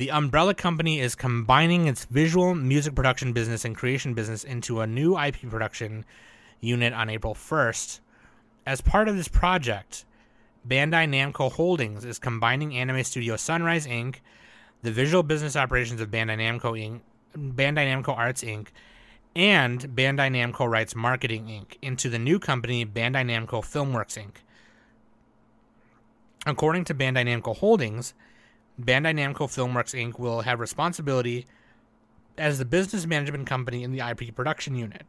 the 0.00 0.10
umbrella 0.10 0.54
company 0.54 0.98
is 0.98 1.14
combining 1.14 1.86
its 1.86 2.06
visual 2.06 2.54
music 2.54 2.94
production 2.94 3.34
business 3.34 3.66
and 3.66 3.76
creation 3.76 4.14
business 4.14 4.44
into 4.44 4.80
a 4.80 4.86
new 4.86 5.18
IP 5.18 5.50
production 5.50 6.06
unit 6.60 6.92
on 6.92 7.08
April 7.08 7.34
1st. 7.34 8.00
As 8.66 8.80
part 8.80 9.08
of 9.08 9.16
this 9.16 9.28
project, 9.28 10.04
Bandai 10.66 11.08
Namco 11.08 11.50
Holdings 11.50 12.04
is 12.04 12.18
combining 12.18 12.76
anime 12.76 13.02
studio 13.04 13.36
Sunrise 13.36 13.86
Inc., 13.86 14.16
the 14.82 14.90
visual 14.90 15.22
business 15.22 15.56
operations 15.56 16.00
of 16.00 16.10
Bandai 16.10 16.36
Namco 16.38 16.78
Inc., 16.78 17.00
Bandai 17.36 17.86
Namco 17.86 18.16
Arts 18.16 18.42
Inc., 18.42 18.68
and 19.34 19.80
Bandai 19.94 20.30
Namco 20.30 20.68
Rights 20.68 20.94
Marketing 20.94 21.46
Inc. 21.46 21.76
into 21.80 22.08
the 22.08 22.18
new 22.18 22.38
company 22.38 22.84
Bandai 22.84 23.24
Namco 23.24 23.62
Filmworks 23.62 24.18
Inc. 24.18 24.36
According 26.46 26.84
to 26.84 26.94
Bandai 26.94 27.24
Namco 27.26 27.56
Holdings, 27.56 28.14
Bandai 28.80 29.14
Namco 29.14 29.46
Filmworks 29.46 29.94
Inc. 29.94 30.18
will 30.18 30.42
have 30.42 30.58
responsibility 30.60 31.46
as 32.36 32.58
the 32.58 32.64
business 32.64 33.06
management 33.06 33.46
company 33.46 33.82
in 33.82 33.92
the 33.92 34.00
IP 34.00 34.34
production 34.34 34.74
unit. 34.74 35.04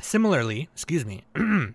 Similarly, 0.00 0.68
excuse 0.72 1.04
me. 1.04 1.24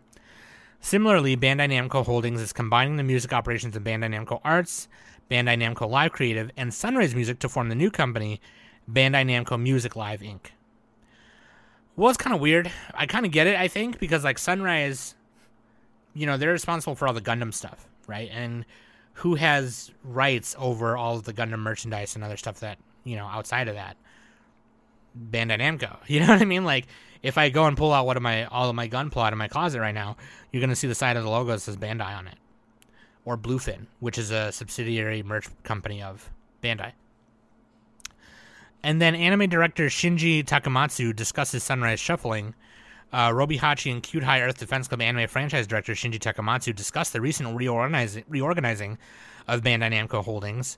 Similarly, 0.80 1.38
Bandai 1.38 1.70
Namco 1.70 2.06
Holdings 2.06 2.42
is 2.42 2.52
combining 2.52 2.98
the 2.98 3.04
music 3.04 3.32
operations 3.32 3.76
of 3.76 3.84
Bandai 3.84 4.14
Namco 4.14 4.42
Arts, 4.44 4.88
Bandai 5.32 5.58
Namco 5.58 5.90
Live 5.90 6.12
Creative, 6.12 6.52
and 6.58 6.74
Sunrise 6.74 7.16
Music 7.16 7.40
to 7.40 7.50
form 7.50 7.70
the 7.70 7.76
new 7.76 7.90
company, 7.90 8.42
Bandai 8.92 9.26
Namco 9.26 9.60
Music 9.62 9.96
Live 9.96 10.22
Inc. 10.22 10.48
Well, 11.96 12.10
it's 12.10 12.18
kind 12.18 12.34
of 12.36 12.42
weird. 12.42 12.72
I 12.94 13.06
kind 13.06 13.26
of 13.26 13.32
get 13.32 13.48
it, 13.48 13.56
I 13.56 13.68
think, 13.68 14.00
because 14.00 14.24
like 14.24 14.38
Sunrise, 14.38 15.16
you 16.14 16.26
know, 16.26 16.38
they're 16.38 16.52
responsible 16.52 16.96
for 16.96 17.08
all 17.08 17.14
the 17.14 17.22
Gundam 17.22 17.54
stuff, 17.54 17.88
right? 18.08 18.30
And 18.34 18.66
who 19.14 19.36
has 19.36 19.92
rights 20.04 20.56
over 20.58 20.98
all 20.98 21.16
of 21.16 21.24
the 21.24 21.34
Gundam 21.34 21.60
merchandise 21.60 22.16
and 22.16 22.24
other 22.24 22.38
stuff 22.38 22.60
that 22.62 22.78
you 23.04 23.16
know 23.16 23.26
outside 23.28 23.68
of 23.68 23.76
that? 23.76 23.96
Bandai 25.18 25.60
Namco. 25.60 25.98
You 26.08 26.22
know 26.22 26.28
what 26.28 26.42
I 26.42 26.46
mean? 26.46 26.66
Like 26.66 26.88
if 27.24 27.38
I 27.38 27.50
go 27.50 27.66
and 27.66 27.76
pull 27.76 27.94
out 27.94 28.06
one 28.06 28.18
of 28.18 28.24
my 28.24 28.46
all 28.46 28.70
of 28.70 28.76
my 28.76 28.88
gunpla 28.88 29.32
in 29.32 29.38
my 29.38 29.48
closet 29.48 29.80
right 29.80 29.96
now, 29.96 30.18
you're 30.52 30.62
gonna 30.62 30.76
see 30.76 30.88
the 30.88 30.96
side 30.96 31.18
of 31.18 31.24
the 31.24 31.30
logo 31.30 31.52
that 31.52 31.62
says 31.62 31.78
Bandai 31.78 32.16
on 32.16 32.28
it, 32.28 32.38
or 33.26 33.38
Bluefin, 33.38 33.88
which 34.00 34.18
is 34.18 34.30
a 34.30 34.52
subsidiary 34.52 35.24
merch 35.24 35.48
company 35.64 36.04
of 36.04 36.30
Bandai. 36.62 36.92
And 38.84 39.02
then 39.02 39.16
anime 39.16 39.50
director 39.50 39.88
Shinji 39.88 40.44
Takamatsu 40.44 41.16
discusses 41.16 41.64
Sunrise 41.64 42.02
Shuffling 42.02 42.54
uh, 43.14 43.30
Robihachi 43.30 43.92
and 43.92 44.04
Cute 44.04 44.24
High 44.24 44.42
Earth 44.42 44.58
Defense 44.58 44.88
Club 44.88 45.02
anime 45.02 45.28
franchise 45.28 45.68
director 45.68 45.94
Shinji 45.94 46.20
Takamatsu 46.20 46.76
discussed 46.76 47.14
the 47.14 47.22
recent 47.22 47.56
reorganizing 47.56 48.98
of 49.48 49.62
Bandai 49.62 49.92
Namco 49.92 50.24
Holdings 50.24 50.78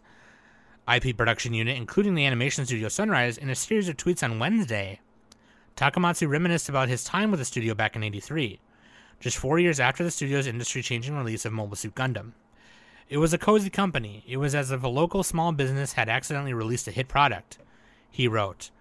IP 0.94 1.18
production 1.18 1.54
unit, 1.54 1.78
including 1.78 2.14
the 2.14 2.26
animation 2.26 2.66
studio 2.66 2.90
Sunrise, 2.90 3.38
in 3.40 3.50
a 3.50 3.56
series 3.56 3.90
of 3.90 3.98
tweets 3.98 4.22
on 4.22 4.38
Wednesday. 4.38 5.00
Takamatsu 5.76 6.30
reminisced 6.30 6.70
about 6.70 6.88
his 6.88 7.04
time 7.04 7.32
with 7.32 7.40
the 7.40 7.46
studio 7.46 7.74
back 7.74 7.98
in 7.98 8.04
83, 8.04 8.62
just 9.20 9.36
four 9.36 9.60
years 9.60 9.78
after 9.78 10.06
the 10.06 10.12
studio's 10.12 10.48
industry 10.48 10.82
changing 10.82 11.18
release 11.18 11.44
of 11.44 11.52
Mobile 11.52 11.76
Suit 11.76 11.96
Gundam. 11.96 12.32
It 13.10 13.18
was 13.18 13.34
a 13.34 13.38
cozy 13.38 13.70
company. 13.70 14.24
It 14.26 14.38
was 14.38 14.56
as 14.56 14.72
if 14.72 14.84
a 14.84 14.88
local 14.88 15.22
small 15.22 15.52
business 15.52 15.94
had 15.94 16.08
accidentally 16.08 16.54
released 16.54 16.88
a 16.88 16.92
hit 16.92 17.10
product, 17.10 17.58
he 18.10 18.26
wrote. 18.26 18.72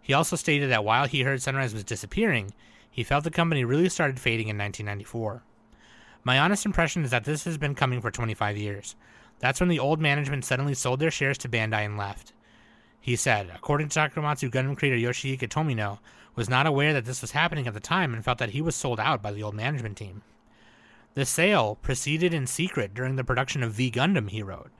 He 0.00 0.14
also 0.14 0.36
stated 0.36 0.70
that 0.70 0.84
while 0.84 1.06
he 1.06 1.20
heard 1.20 1.42
Sunrise 1.42 1.74
was 1.74 1.84
disappearing, 1.84 2.54
he 2.90 3.04
felt 3.04 3.24
the 3.24 3.30
company 3.30 3.62
really 3.62 3.90
started 3.90 4.18
fading 4.18 4.48
in 4.48 4.56
1994. 4.56 5.42
My 6.24 6.38
honest 6.38 6.64
impression 6.64 7.04
is 7.04 7.10
that 7.10 7.24
this 7.24 7.44
has 7.44 7.58
been 7.58 7.74
coming 7.74 8.00
for 8.00 8.10
25 8.10 8.56
years. 8.56 8.96
That's 9.38 9.60
when 9.60 9.68
the 9.68 9.78
old 9.78 10.00
management 10.00 10.46
suddenly 10.46 10.72
sold 10.72 10.98
their 10.98 11.10
shares 11.10 11.36
to 11.38 11.48
Bandai 11.50 11.84
and 11.84 11.98
left. 11.98 12.32
He 13.00 13.16
said, 13.16 13.50
according 13.54 13.88
to 13.88 13.98
Takamatsu, 13.98 14.50
Gundam 14.50 14.76
creator 14.76 14.96
Yoshihiko 14.96 15.48
Tomino 15.48 15.98
was 16.34 16.48
not 16.48 16.66
aware 16.66 16.92
that 16.92 17.04
this 17.04 17.20
was 17.20 17.32
happening 17.32 17.66
at 17.66 17.74
the 17.74 17.80
time 17.80 18.14
and 18.14 18.24
felt 18.24 18.38
that 18.38 18.50
he 18.50 18.60
was 18.60 18.76
sold 18.76 19.00
out 19.00 19.22
by 19.22 19.32
the 19.32 19.42
old 19.42 19.54
management 19.54 19.96
team. 19.96 20.22
The 21.14 21.24
sale 21.24 21.76
proceeded 21.76 22.32
in 22.32 22.46
secret 22.46 22.94
during 22.94 23.16
the 23.16 23.24
production 23.24 23.62
of 23.62 23.72
V 23.72 23.90
Gundam, 23.90 24.30
he 24.30 24.42
wrote. 24.42 24.70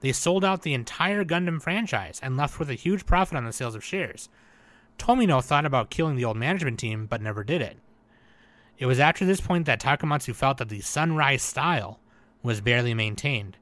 They 0.00 0.12
sold 0.12 0.44
out 0.44 0.62
the 0.62 0.74
entire 0.74 1.24
Gundam 1.24 1.60
franchise 1.60 2.20
and 2.22 2.36
left 2.36 2.58
with 2.58 2.68
a 2.68 2.74
huge 2.74 3.06
profit 3.06 3.36
on 3.36 3.44
the 3.44 3.52
sales 3.52 3.74
of 3.74 3.84
shares. 3.84 4.28
Tomino 4.98 5.42
thought 5.42 5.64
about 5.64 5.90
killing 5.90 6.16
the 6.16 6.24
old 6.24 6.36
management 6.36 6.78
team, 6.78 7.06
but 7.06 7.22
never 7.22 7.44
did 7.44 7.62
it. 7.62 7.78
It 8.78 8.86
was 8.86 9.00
after 9.00 9.24
this 9.24 9.40
point 9.40 9.64
that 9.66 9.80
Takamatsu 9.80 10.34
felt 10.34 10.58
that 10.58 10.68
the 10.68 10.80
Sunrise 10.80 11.42
style 11.42 11.98
was 12.42 12.60
barely 12.60 12.92
maintained, 12.92 13.56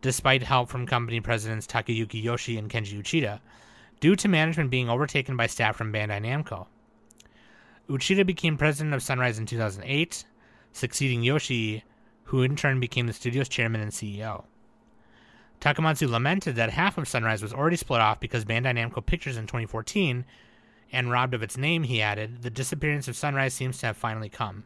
despite 0.00 0.42
help 0.42 0.68
from 0.68 0.86
company 0.86 1.20
presidents 1.20 1.66
Takayuki 1.66 2.22
Yoshii 2.22 2.58
and 2.58 2.70
Kenji 2.70 3.00
Uchida, 3.00 3.40
due 4.00 4.16
to 4.16 4.28
management 4.28 4.70
being 4.70 4.88
overtaken 4.88 5.36
by 5.36 5.46
staff 5.46 5.76
from 5.76 5.92
Bandai 5.92 6.20
Namco. 6.20 6.66
Uchida 7.88 8.26
became 8.26 8.56
president 8.56 8.94
of 8.94 9.02
Sunrise 9.02 9.38
in 9.38 9.46
2008, 9.46 10.24
succeeding 10.72 11.22
Yoshii, 11.22 11.82
who 12.24 12.42
in 12.42 12.56
turn 12.56 12.80
became 12.80 13.06
the 13.06 13.12
studio's 13.12 13.48
chairman 13.48 13.80
and 13.80 13.92
CEO. 13.92 14.44
Takamatsu 15.60 16.08
lamented 16.08 16.56
that 16.56 16.70
half 16.70 16.98
of 16.98 17.08
Sunrise 17.08 17.42
was 17.42 17.54
already 17.54 17.76
split 17.76 18.00
off 18.00 18.20
because 18.20 18.44
Bandai 18.44 18.74
Namco 18.76 19.04
Pictures 19.04 19.36
in 19.36 19.46
2014 19.46 20.24
and 20.92 21.10
robbed 21.10 21.34
of 21.34 21.42
its 21.42 21.56
name, 21.56 21.84
he 21.84 22.02
added, 22.02 22.42
the 22.42 22.50
disappearance 22.50 23.08
of 23.08 23.16
Sunrise 23.16 23.54
seems 23.54 23.78
to 23.78 23.86
have 23.86 23.96
finally 23.96 24.28
come. 24.28 24.64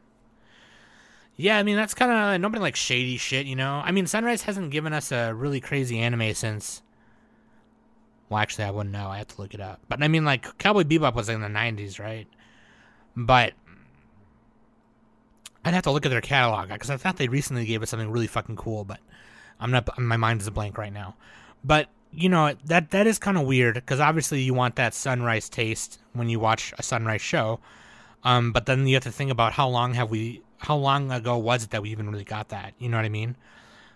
Yeah, 1.40 1.56
I 1.56 1.62
mean, 1.62 1.76
that's 1.76 1.94
kind 1.94 2.12
of 2.12 2.40
nobody 2.40 2.60
like 2.60 2.76
shady 2.76 3.16
shit, 3.16 3.46
you 3.46 3.56
know? 3.56 3.80
I 3.82 3.92
mean, 3.92 4.06
Sunrise 4.06 4.42
hasn't 4.42 4.70
given 4.70 4.92
us 4.92 5.10
a 5.10 5.32
really 5.32 5.58
crazy 5.58 5.98
anime 5.98 6.34
since. 6.34 6.82
Well, 8.28 8.40
actually, 8.40 8.64
I 8.64 8.70
wouldn't 8.70 8.92
know. 8.92 9.08
I 9.08 9.18
have 9.18 9.28
to 9.28 9.40
look 9.40 9.54
it 9.54 9.60
up. 9.60 9.80
But 9.88 10.02
I 10.02 10.08
mean, 10.08 10.26
like, 10.26 10.58
Cowboy 10.58 10.82
Bebop 10.82 11.14
was 11.14 11.30
in 11.30 11.40
the 11.40 11.48
90s, 11.48 11.98
right? 11.98 12.28
But 13.16 13.54
I'd 15.64 15.72
have 15.72 15.84
to 15.84 15.90
look 15.90 16.04
at 16.04 16.10
their 16.10 16.20
catalog 16.20 16.68
because 16.68 16.90
I 16.90 16.98
thought 16.98 17.16
they 17.16 17.28
recently 17.28 17.64
gave 17.64 17.82
us 17.82 17.88
something 17.88 18.10
really 18.10 18.26
fucking 18.26 18.56
cool, 18.56 18.84
but 18.84 19.00
I'm 19.58 19.70
not. 19.70 19.98
My 19.98 20.18
mind 20.18 20.42
is 20.42 20.46
a 20.46 20.50
blank 20.50 20.76
right 20.76 20.92
now. 20.92 21.16
But 21.64 21.88
you 22.12 22.28
know 22.28 22.54
that 22.66 22.90
that 22.90 23.06
is 23.06 23.18
kind 23.18 23.38
of 23.38 23.46
weird 23.46 23.74
because 23.76 24.00
obviously 24.00 24.42
you 24.42 24.52
want 24.52 24.76
that 24.76 24.94
sunrise 24.94 25.48
taste 25.48 26.00
when 26.12 26.28
you 26.28 26.38
watch 26.40 26.74
a 26.78 26.82
sunrise 26.82 27.20
show, 27.20 27.60
um, 28.24 28.52
but 28.52 28.66
then 28.66 28.86
you 28.86 28.94
have 28.94 29.04
to 29.04 29.12
think 29.12 29.30
about 29.30 29.52
how 29.54 29.68
long 29.68 29.94
have 29.94 30.10
we, 30.10 30.42
how 30.60 30.76
long 30.76 31.10
ago 31.10 31.38
was 31.38 31.64
it 31.64 31.70
that 31.70 31.82
we 31.82 31.90
even 31.90 32.10
really 32.10 32.24
got 32.24 32.50
that? 32.50 32.74
You 32.78 32.88
know 32.88 32.98
what 32.98 33.06
I 33.06 33.10
mean? 33.10 33.34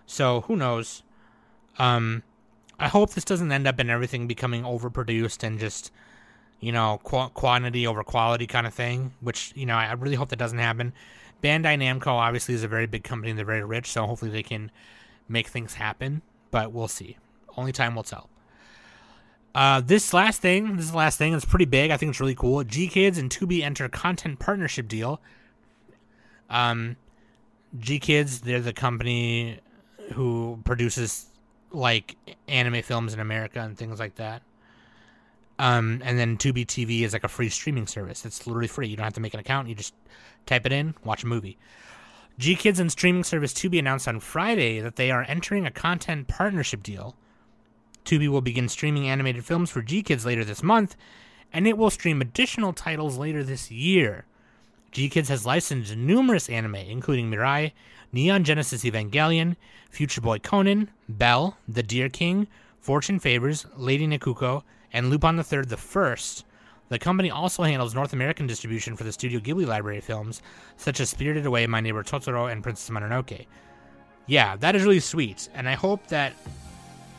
So 0.07 0.41
who 0.41 0.55
knows? 0.55 1.03
Um, 1.77 2.23
I 2.79 2.87
hope 2.87 3.11
this 3.11 3.23
doesn't 3.23 3.51
end 3.51 3.67
up 3.67 3.79
in 3.79 3.89
everything 3.89 4.27
becoming 4.27 4.63
overproduced 4.63 5.43
and 5.43 5.59
just, 5.59 5.91
you 6.59 6.71
know, 6.71 6.99
qu- 7.03 7.29
quantity 7.29 7.85
over 7.85 8.03
quality 8.03 8.47
kind 8.47 8.65
of 8.65 8.73
thing. 8.73 9.13
Which 9.21 9.53
you 9.55 9.67
know 9.67 9.75
I 9.75 9.91
really 9.93 10.15
hope 10.15 10.29
that 10.29 10.39
doesn't 10.39 10.57
happen. 10.57 10.93
Bandai 11.43 11.77
Namco 11.77 12.07
obviously 12.07 12.55
is 12.55 12.63
a 12.63 12.67
very 12.67 12.87
big 12.87 13.03
company 13.03 13.29
and 13.29 13.37
they're 13.37 13.45
very 13.45 13.63
rich, 13.63 13.91
so 13.91 14.07
hopefully 14.07 14.31
they 14.31 14.43
can 14.43 14.71
make 15.29 15.47
things 15.47 15.75
happen. 15.75 16.23
But 16.49 16.71
we'll 16.71 16.87
see. 16.87 17.17
Only 17.55 17.71
time 17.71 17.95
will 17.95 18.03
tell. 18.03 18.29
Uh, 19.53 19.81
this 19.81 20.13
last 20.13 20.41
thing, 20.41 20.75
this 20.75 20.85
is 20.85 20.91
the 20.91 20.97
last 20.97 21.17
thing. 21.17 21.33
It's 21.33 21.45
pretty 21.45 21.65
big. 21.65 21.91
I 21.91 21.97
think 21.97 22.09
it's 22.09 22.19
really 22.19 22.35
cool. 22.35 22.63
GKIDS 22.63 23.17
and 23.17 23.29
Tubi 23.29 23.61
enter 23.61 23.87
content 23.87 24.39
partnership 24.39 24.87
deal. 24.87 25.21
Um, 26.49 26.95
G 27.79 27.99
Kids, 27.99 28.41
they're 28.41 28.59
the 28.59 28.73
company 28.73 29.59
who 30.13 30.59
produces 30.63 31.27
like 31.71 32.15
anime 32.47 32.81
films 32.81 33.13
in 33.13 33.19
America 33.19 33.59
and 33.59 33.77
things 33.77 33.99
like 33.99 34.15
that. 34.15 34.41
Um, 35.57 36.01
and 36.03 36.19
then 36.19 36.37
Tubi 36.37 36.65
TV 36.65 37.01
is 37.01 37.13
like 37.13 37.23
a 37.23 37.29
free 37.29 37.49
streaming 37.49 37.87
service. 37.87 38.25
It's 38.25 38.45
literally 38.45 38.67
free. 38.67 38.87
You 38.87 38.97
don't 38.97 39.05
have 39.05 39.13
to 39.13 39.21
make 39.21 39.33
an 39.33 39.39
account. 39.39 39.69
You 39.69 39.75
just 39.75 39.93
type 40.45 40.65
it 40.65 40.71
in, 40.71 40.95
watch 41.03 41.23
a 41.23 41.27
movie. 41.27 41.57
G 42.37 42.55
Kids 42.55 42.79
and 42.79 42.91
streaming 42.91 43.23
service 43.23 43.53
Tubi 43.53 43.79
announced 43.79 44.07
on 44.07 44.19
Friday 44.19 44.81
that 44.81 44.97
they 44.97 45.11
are 45.11 45.25
entering 45.27 45.65
a 45.65 45.71
content 45.71 46.27
partnership 46.27 46.83
deal 46.83 47.15
Tubi 48.05 48.29
will 48.29 48.41
begin 48.41 48.69
streaming 48.69 49.09
animated 49.09 49.43
films 49.43 49.69
for 49.71 49.81
G 49.81 50.03
Kids 50.03 50.25
later 50.25 50.45
this 50.45 50.63
month, 50.63 50.95
and 51.51 51.67
it 51.67 51.77
will 51.77 51.89
stream 51.89 52.21
additional 52.21 52.71
titles 52.71 53.17
later 53.17 53.43
this 53.43 53.71
year. 53.71 54.25
GKIDS 54.95 55.27
has 55.27 55.45
licensed 55.45 55.93
numerous 55.97 56.47
anime, 56.47 56.75
including 56.75 57.29
Mirai, 57.29 57.73
Neon 58.13 58.45
Genesis 58.45 58.85
Evangelion, 58.85 59.57
Future 59.89 60.21
Boy 60.21 60.39
Conan, 60.39 60.89
Belle, 61.09 61.57
The 61.67 61.83
Deer 61.83 62.07
King, 62.07 62.47
Fortune 62.79 63.19
Favors, 63.19 63.65
Lady 63.75 64.07
Nikuko, 64.07 64.63
and 64.93 65.09
Lupin 65.09 65.35
III 65.35 65.63
the 65.63 65.75
First. 65.75 66.45
The 66.87 66.97
company 66.97 67.29
also 67.29 67.63
handles 67.63 67.93
North 67.93 68.13
American 68.13 68.47
distribution 68.47 68.95
for 68.95 69.03
the 69.03 69.11
Studio 69.11 69.41
Ghibli 69.41 69.67
library 69.67 69.99
films, 69.99 70.41
such 70.77 71.01
as 71.01 71.09
Spirited 71.09 71.45
Away, 71.45 71.67
My 71.67 71.81
Neighbor 71.81 72.01
Totoro, 72.01 72.49
and 72.49 72.63
Princess 72.63 72.89
Mononoke. 72.89 73.47
Yeah, 74.27 74.55
that 74.55 74.77
is 74.77 74.83
really 74.83 75.01
sweet, 75.01 75.49
and 75.53 75.67
I 75.67 75.73
hope 75.73 76.07
that 76.07 76.31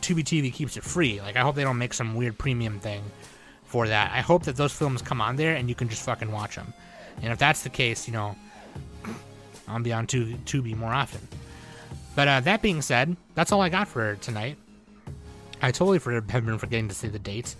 Tubi 0.01 0.23
TV 0.23 0.51
keeps 0.51 0.77
it 0.77 0.83
free. 0.83 1.21
Like 1.21 1.35
I 1.35 1.41
hope 1.41 1.53
they 1.53 1.63
don't 1.63 1.77
make 1.77 1.93
some 1.93 2.15
weird 2.15 2.39
premium 2.39 2.79
thing 2.79 3.03
for 3.65 3.87
that. 3.87 4.11
I 4.13 4.21
hope 4.21 4.45
that 4.45 4.55
those 4.55 4.73
films 4.73 5.03
come 5.03 5.21
on 5.21 5.35
there 5.35 5.55
and 5.55 5.69
you 5.69 5.75
can 5.75 5.89
just 5.89 6.01
fucking 6.01 6.31
watch 6.31 6.55
them. 6.55 6.73
And 7.21 7.31
if 7.31 7.39
that's 7.39 7.63
the 7.63 7.69
case, 7.69 8.07
you 8.07 8.13
know, 8.13 8.35
I'll 9.67 9.79
be 9.79 9.93
on 9.93 10.07
Tubi 10.07 10.75
more 10.75 10.93
often. 10.93 11.21
But 12.15 12.27
uh, 12.27 12.39
that 12.41 12.61
being 12.61 12.81
said, 12.81 13.15
that's 13.35 13.51
all 13.51 13.61
I 13.61 13.69
got 13.69 13.87
for 13.87 14.15
tonight. 14.15 14.57
I 15.61 15.71
totally 15.71 15.99
for, 15.99 16.11
have 16.13 16.27
been 16.27 16.57
forgetting 16.57 16.87
to 16.87 16.95
say 16.95 17.07
the 17.07 17.19
date 17.19 17.55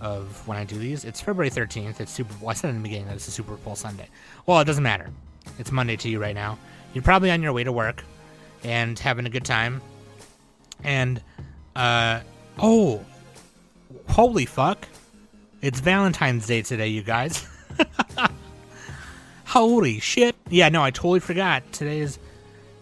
of 0.00 0.46
when 0.46 0.56
I 0.58 0.64
do 0.64 0.78
these. 0.78 1.04
It's 1.04 1.20
February 1.20 1.50
13th. 1.50 2.00
It's 2.00 2.12
Super 2.12 2.34
Bowl. 2.34 2.50
I 2.50 2.54
said 2.54 2.70
in 2.70 2.76
the 2.76 2.82
beginning 2.82 3.06
that 3.06 3.16
it's 3.16 3.28
a 3.28 3.30
Super 3.30 3.56
Bowl 3.56 3.76
Sunday. 3.76 4.08
Well, 4.46 4.60
it 4.60 4.64
doesn't 4.64 4.82
matter. 4.82 5.10
It's 5.58 5.72
Monday 5.72 5.96
to 5.96 6.08
you 6.08 6.20
right 6.20 6.34
now. 6.34 6.58
You're 6.94 7.02
probably 7.02 7.30
on 7.30 7.42
your 7.42 7.52
way 7.52 7.64
to 7.64 7.72
work 7.72 8.04
and 8.64 8.98
having 8.98 9.26
a 9.26 9.30
good 9.30 9.44
time. 9.44 9.80
And 10.84 11.22
uh, 11.76 12.20
oh, 12.58 13.04
holy 14.08 14.46
fuck! 14.46 14.86
It's 15.60 15.80
Valentine's 15.80 16.46
Day 16.46 16.62
today, 16.62 16.88
you 16.88 17.02
guys. 17.02 17.46
holy 19.48 19.98
shit! 19.98 20.36
Yeah, 20.50 20.68
no, 20.68 20.82
I 20.82 20.90
totally 20.90 21.20
forgot. 21.20 21.72
Today 21.72 22.00
is 22.00 22.18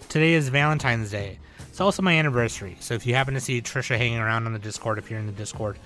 today 0.09 0.35
is 0.35 0.49
Valentine's 0.49 1.11
Day. 1.11 1.39
It's 1.69 1.81
also 1.81 2.03
my 2.03 2.15
anniversary. 2.15 2.77
So 2.81 2.95
if 2.95 3.07
you 3.07 3.15
happen 3.15 3.35
to 3.35 3.41
see 3.41 3.61
Trisha 3.61 3.99
hanging 3.99 4.19
around 4.19 4.47
on 4.47 4.53
the 4.53 4.59
Discord, 4.59 4.99
if 4.99 5.11
you're 5.11 5.21
in 5.21 5.27
the 5.27 5.33
Discord, 5.33 5.79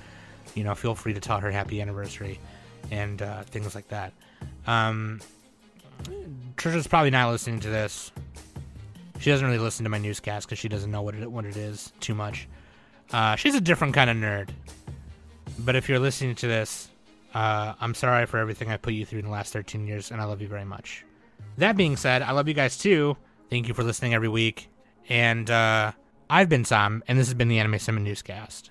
you 0.54 0.64
know, 0.64 0.74
feel 0.74 0.94
free 0.94 1.14
to 1.14 1.20
tell 1.20 1.40
her 1.40 1.50
happy 1.50 1.80
anniversary 1.80 2.38
and 2.90 3.20
uh, 3.20 3.42
things 3.42 3.74
like 3.74 3.88
that. 3.88 4.12
Um, 4.66 5.20
Trisha's 6.56 6.86
probably 6.86 7.10
not 7.10 7.30
listening 7.30 7.60
to 7.60 7.68
this. 7.68 8.12
She 9.18 9.30
doesn't 9.30 9.46
really 9.46 9.58
listen 9.58 9.84
to 9.84 9.90
my 9.90 9.98
newscast 9.98 10.46
because 10.46 10.58
she 10.58 10.68
doesn't 10.68 10.90
know 10.90 11.02
what 11.02 11.14
it 11.14 11.30
what 11.30 11.44
it 11.44 11.56
is 11.56 11.92
too 12.00 12.14
much. 12.14 12.48
Uh, 13.12 13.36
she's 13.36 13.54
a 13.54 13.60
different 13.60 13.94
kind 13.94 14.08
of 14.08 14.16
nerd. 14.16 14.50
But 15.58 15.76
if 15.76 15.88
you're 15.88 15.98
listening 15.98 16.36
to 16.36 16.46
this, 16.46 16.89
uh, 17.34 17.74
I'm 17.80 17.94
sorry 17.94 18.26
for 18.26 18.38
everything 18.38 18.70
I 18.70 18.76
put 18.76 18.94
you 18.94 19.06
through 19.06 19.20
in 19.20 19.24
the 19.26 19.30
last 19.30 19.52
13 19.52 19.86
years, 19.86 20.10
and 20.10 20.20
I 20.20 20.24
love 20.24 20.40
you 20.40 20.48
very 20.48 20.64
much. 20.64 21.04
That 21.58 21.76
being 21.76 21.96
said, 21.96 22.22
I 22.22 22.32
love 22.32 22.48
you 22.48 22.54
guys 22.54 22.78
too. 22.78 23.16
Thank 23.48 23.68
you 23.68 23.74
for 23.74 23.82
listening 23.82 24.14
every 24.14 24.28
week. 24.28 24.68
And 25.08 25.50
uh, 25.50 25.92
I've 26.28 26.48
been 26.48 26.64
Sam, 26.64 27.02
and 27.08 27.18
this 27.18 27.26
has 27.26 27.34
been 27.34 27.48
the 27.48 27.58
Anime 27.58 27.78
Summit 27.78 28.02
Newscast. 28.02 28.70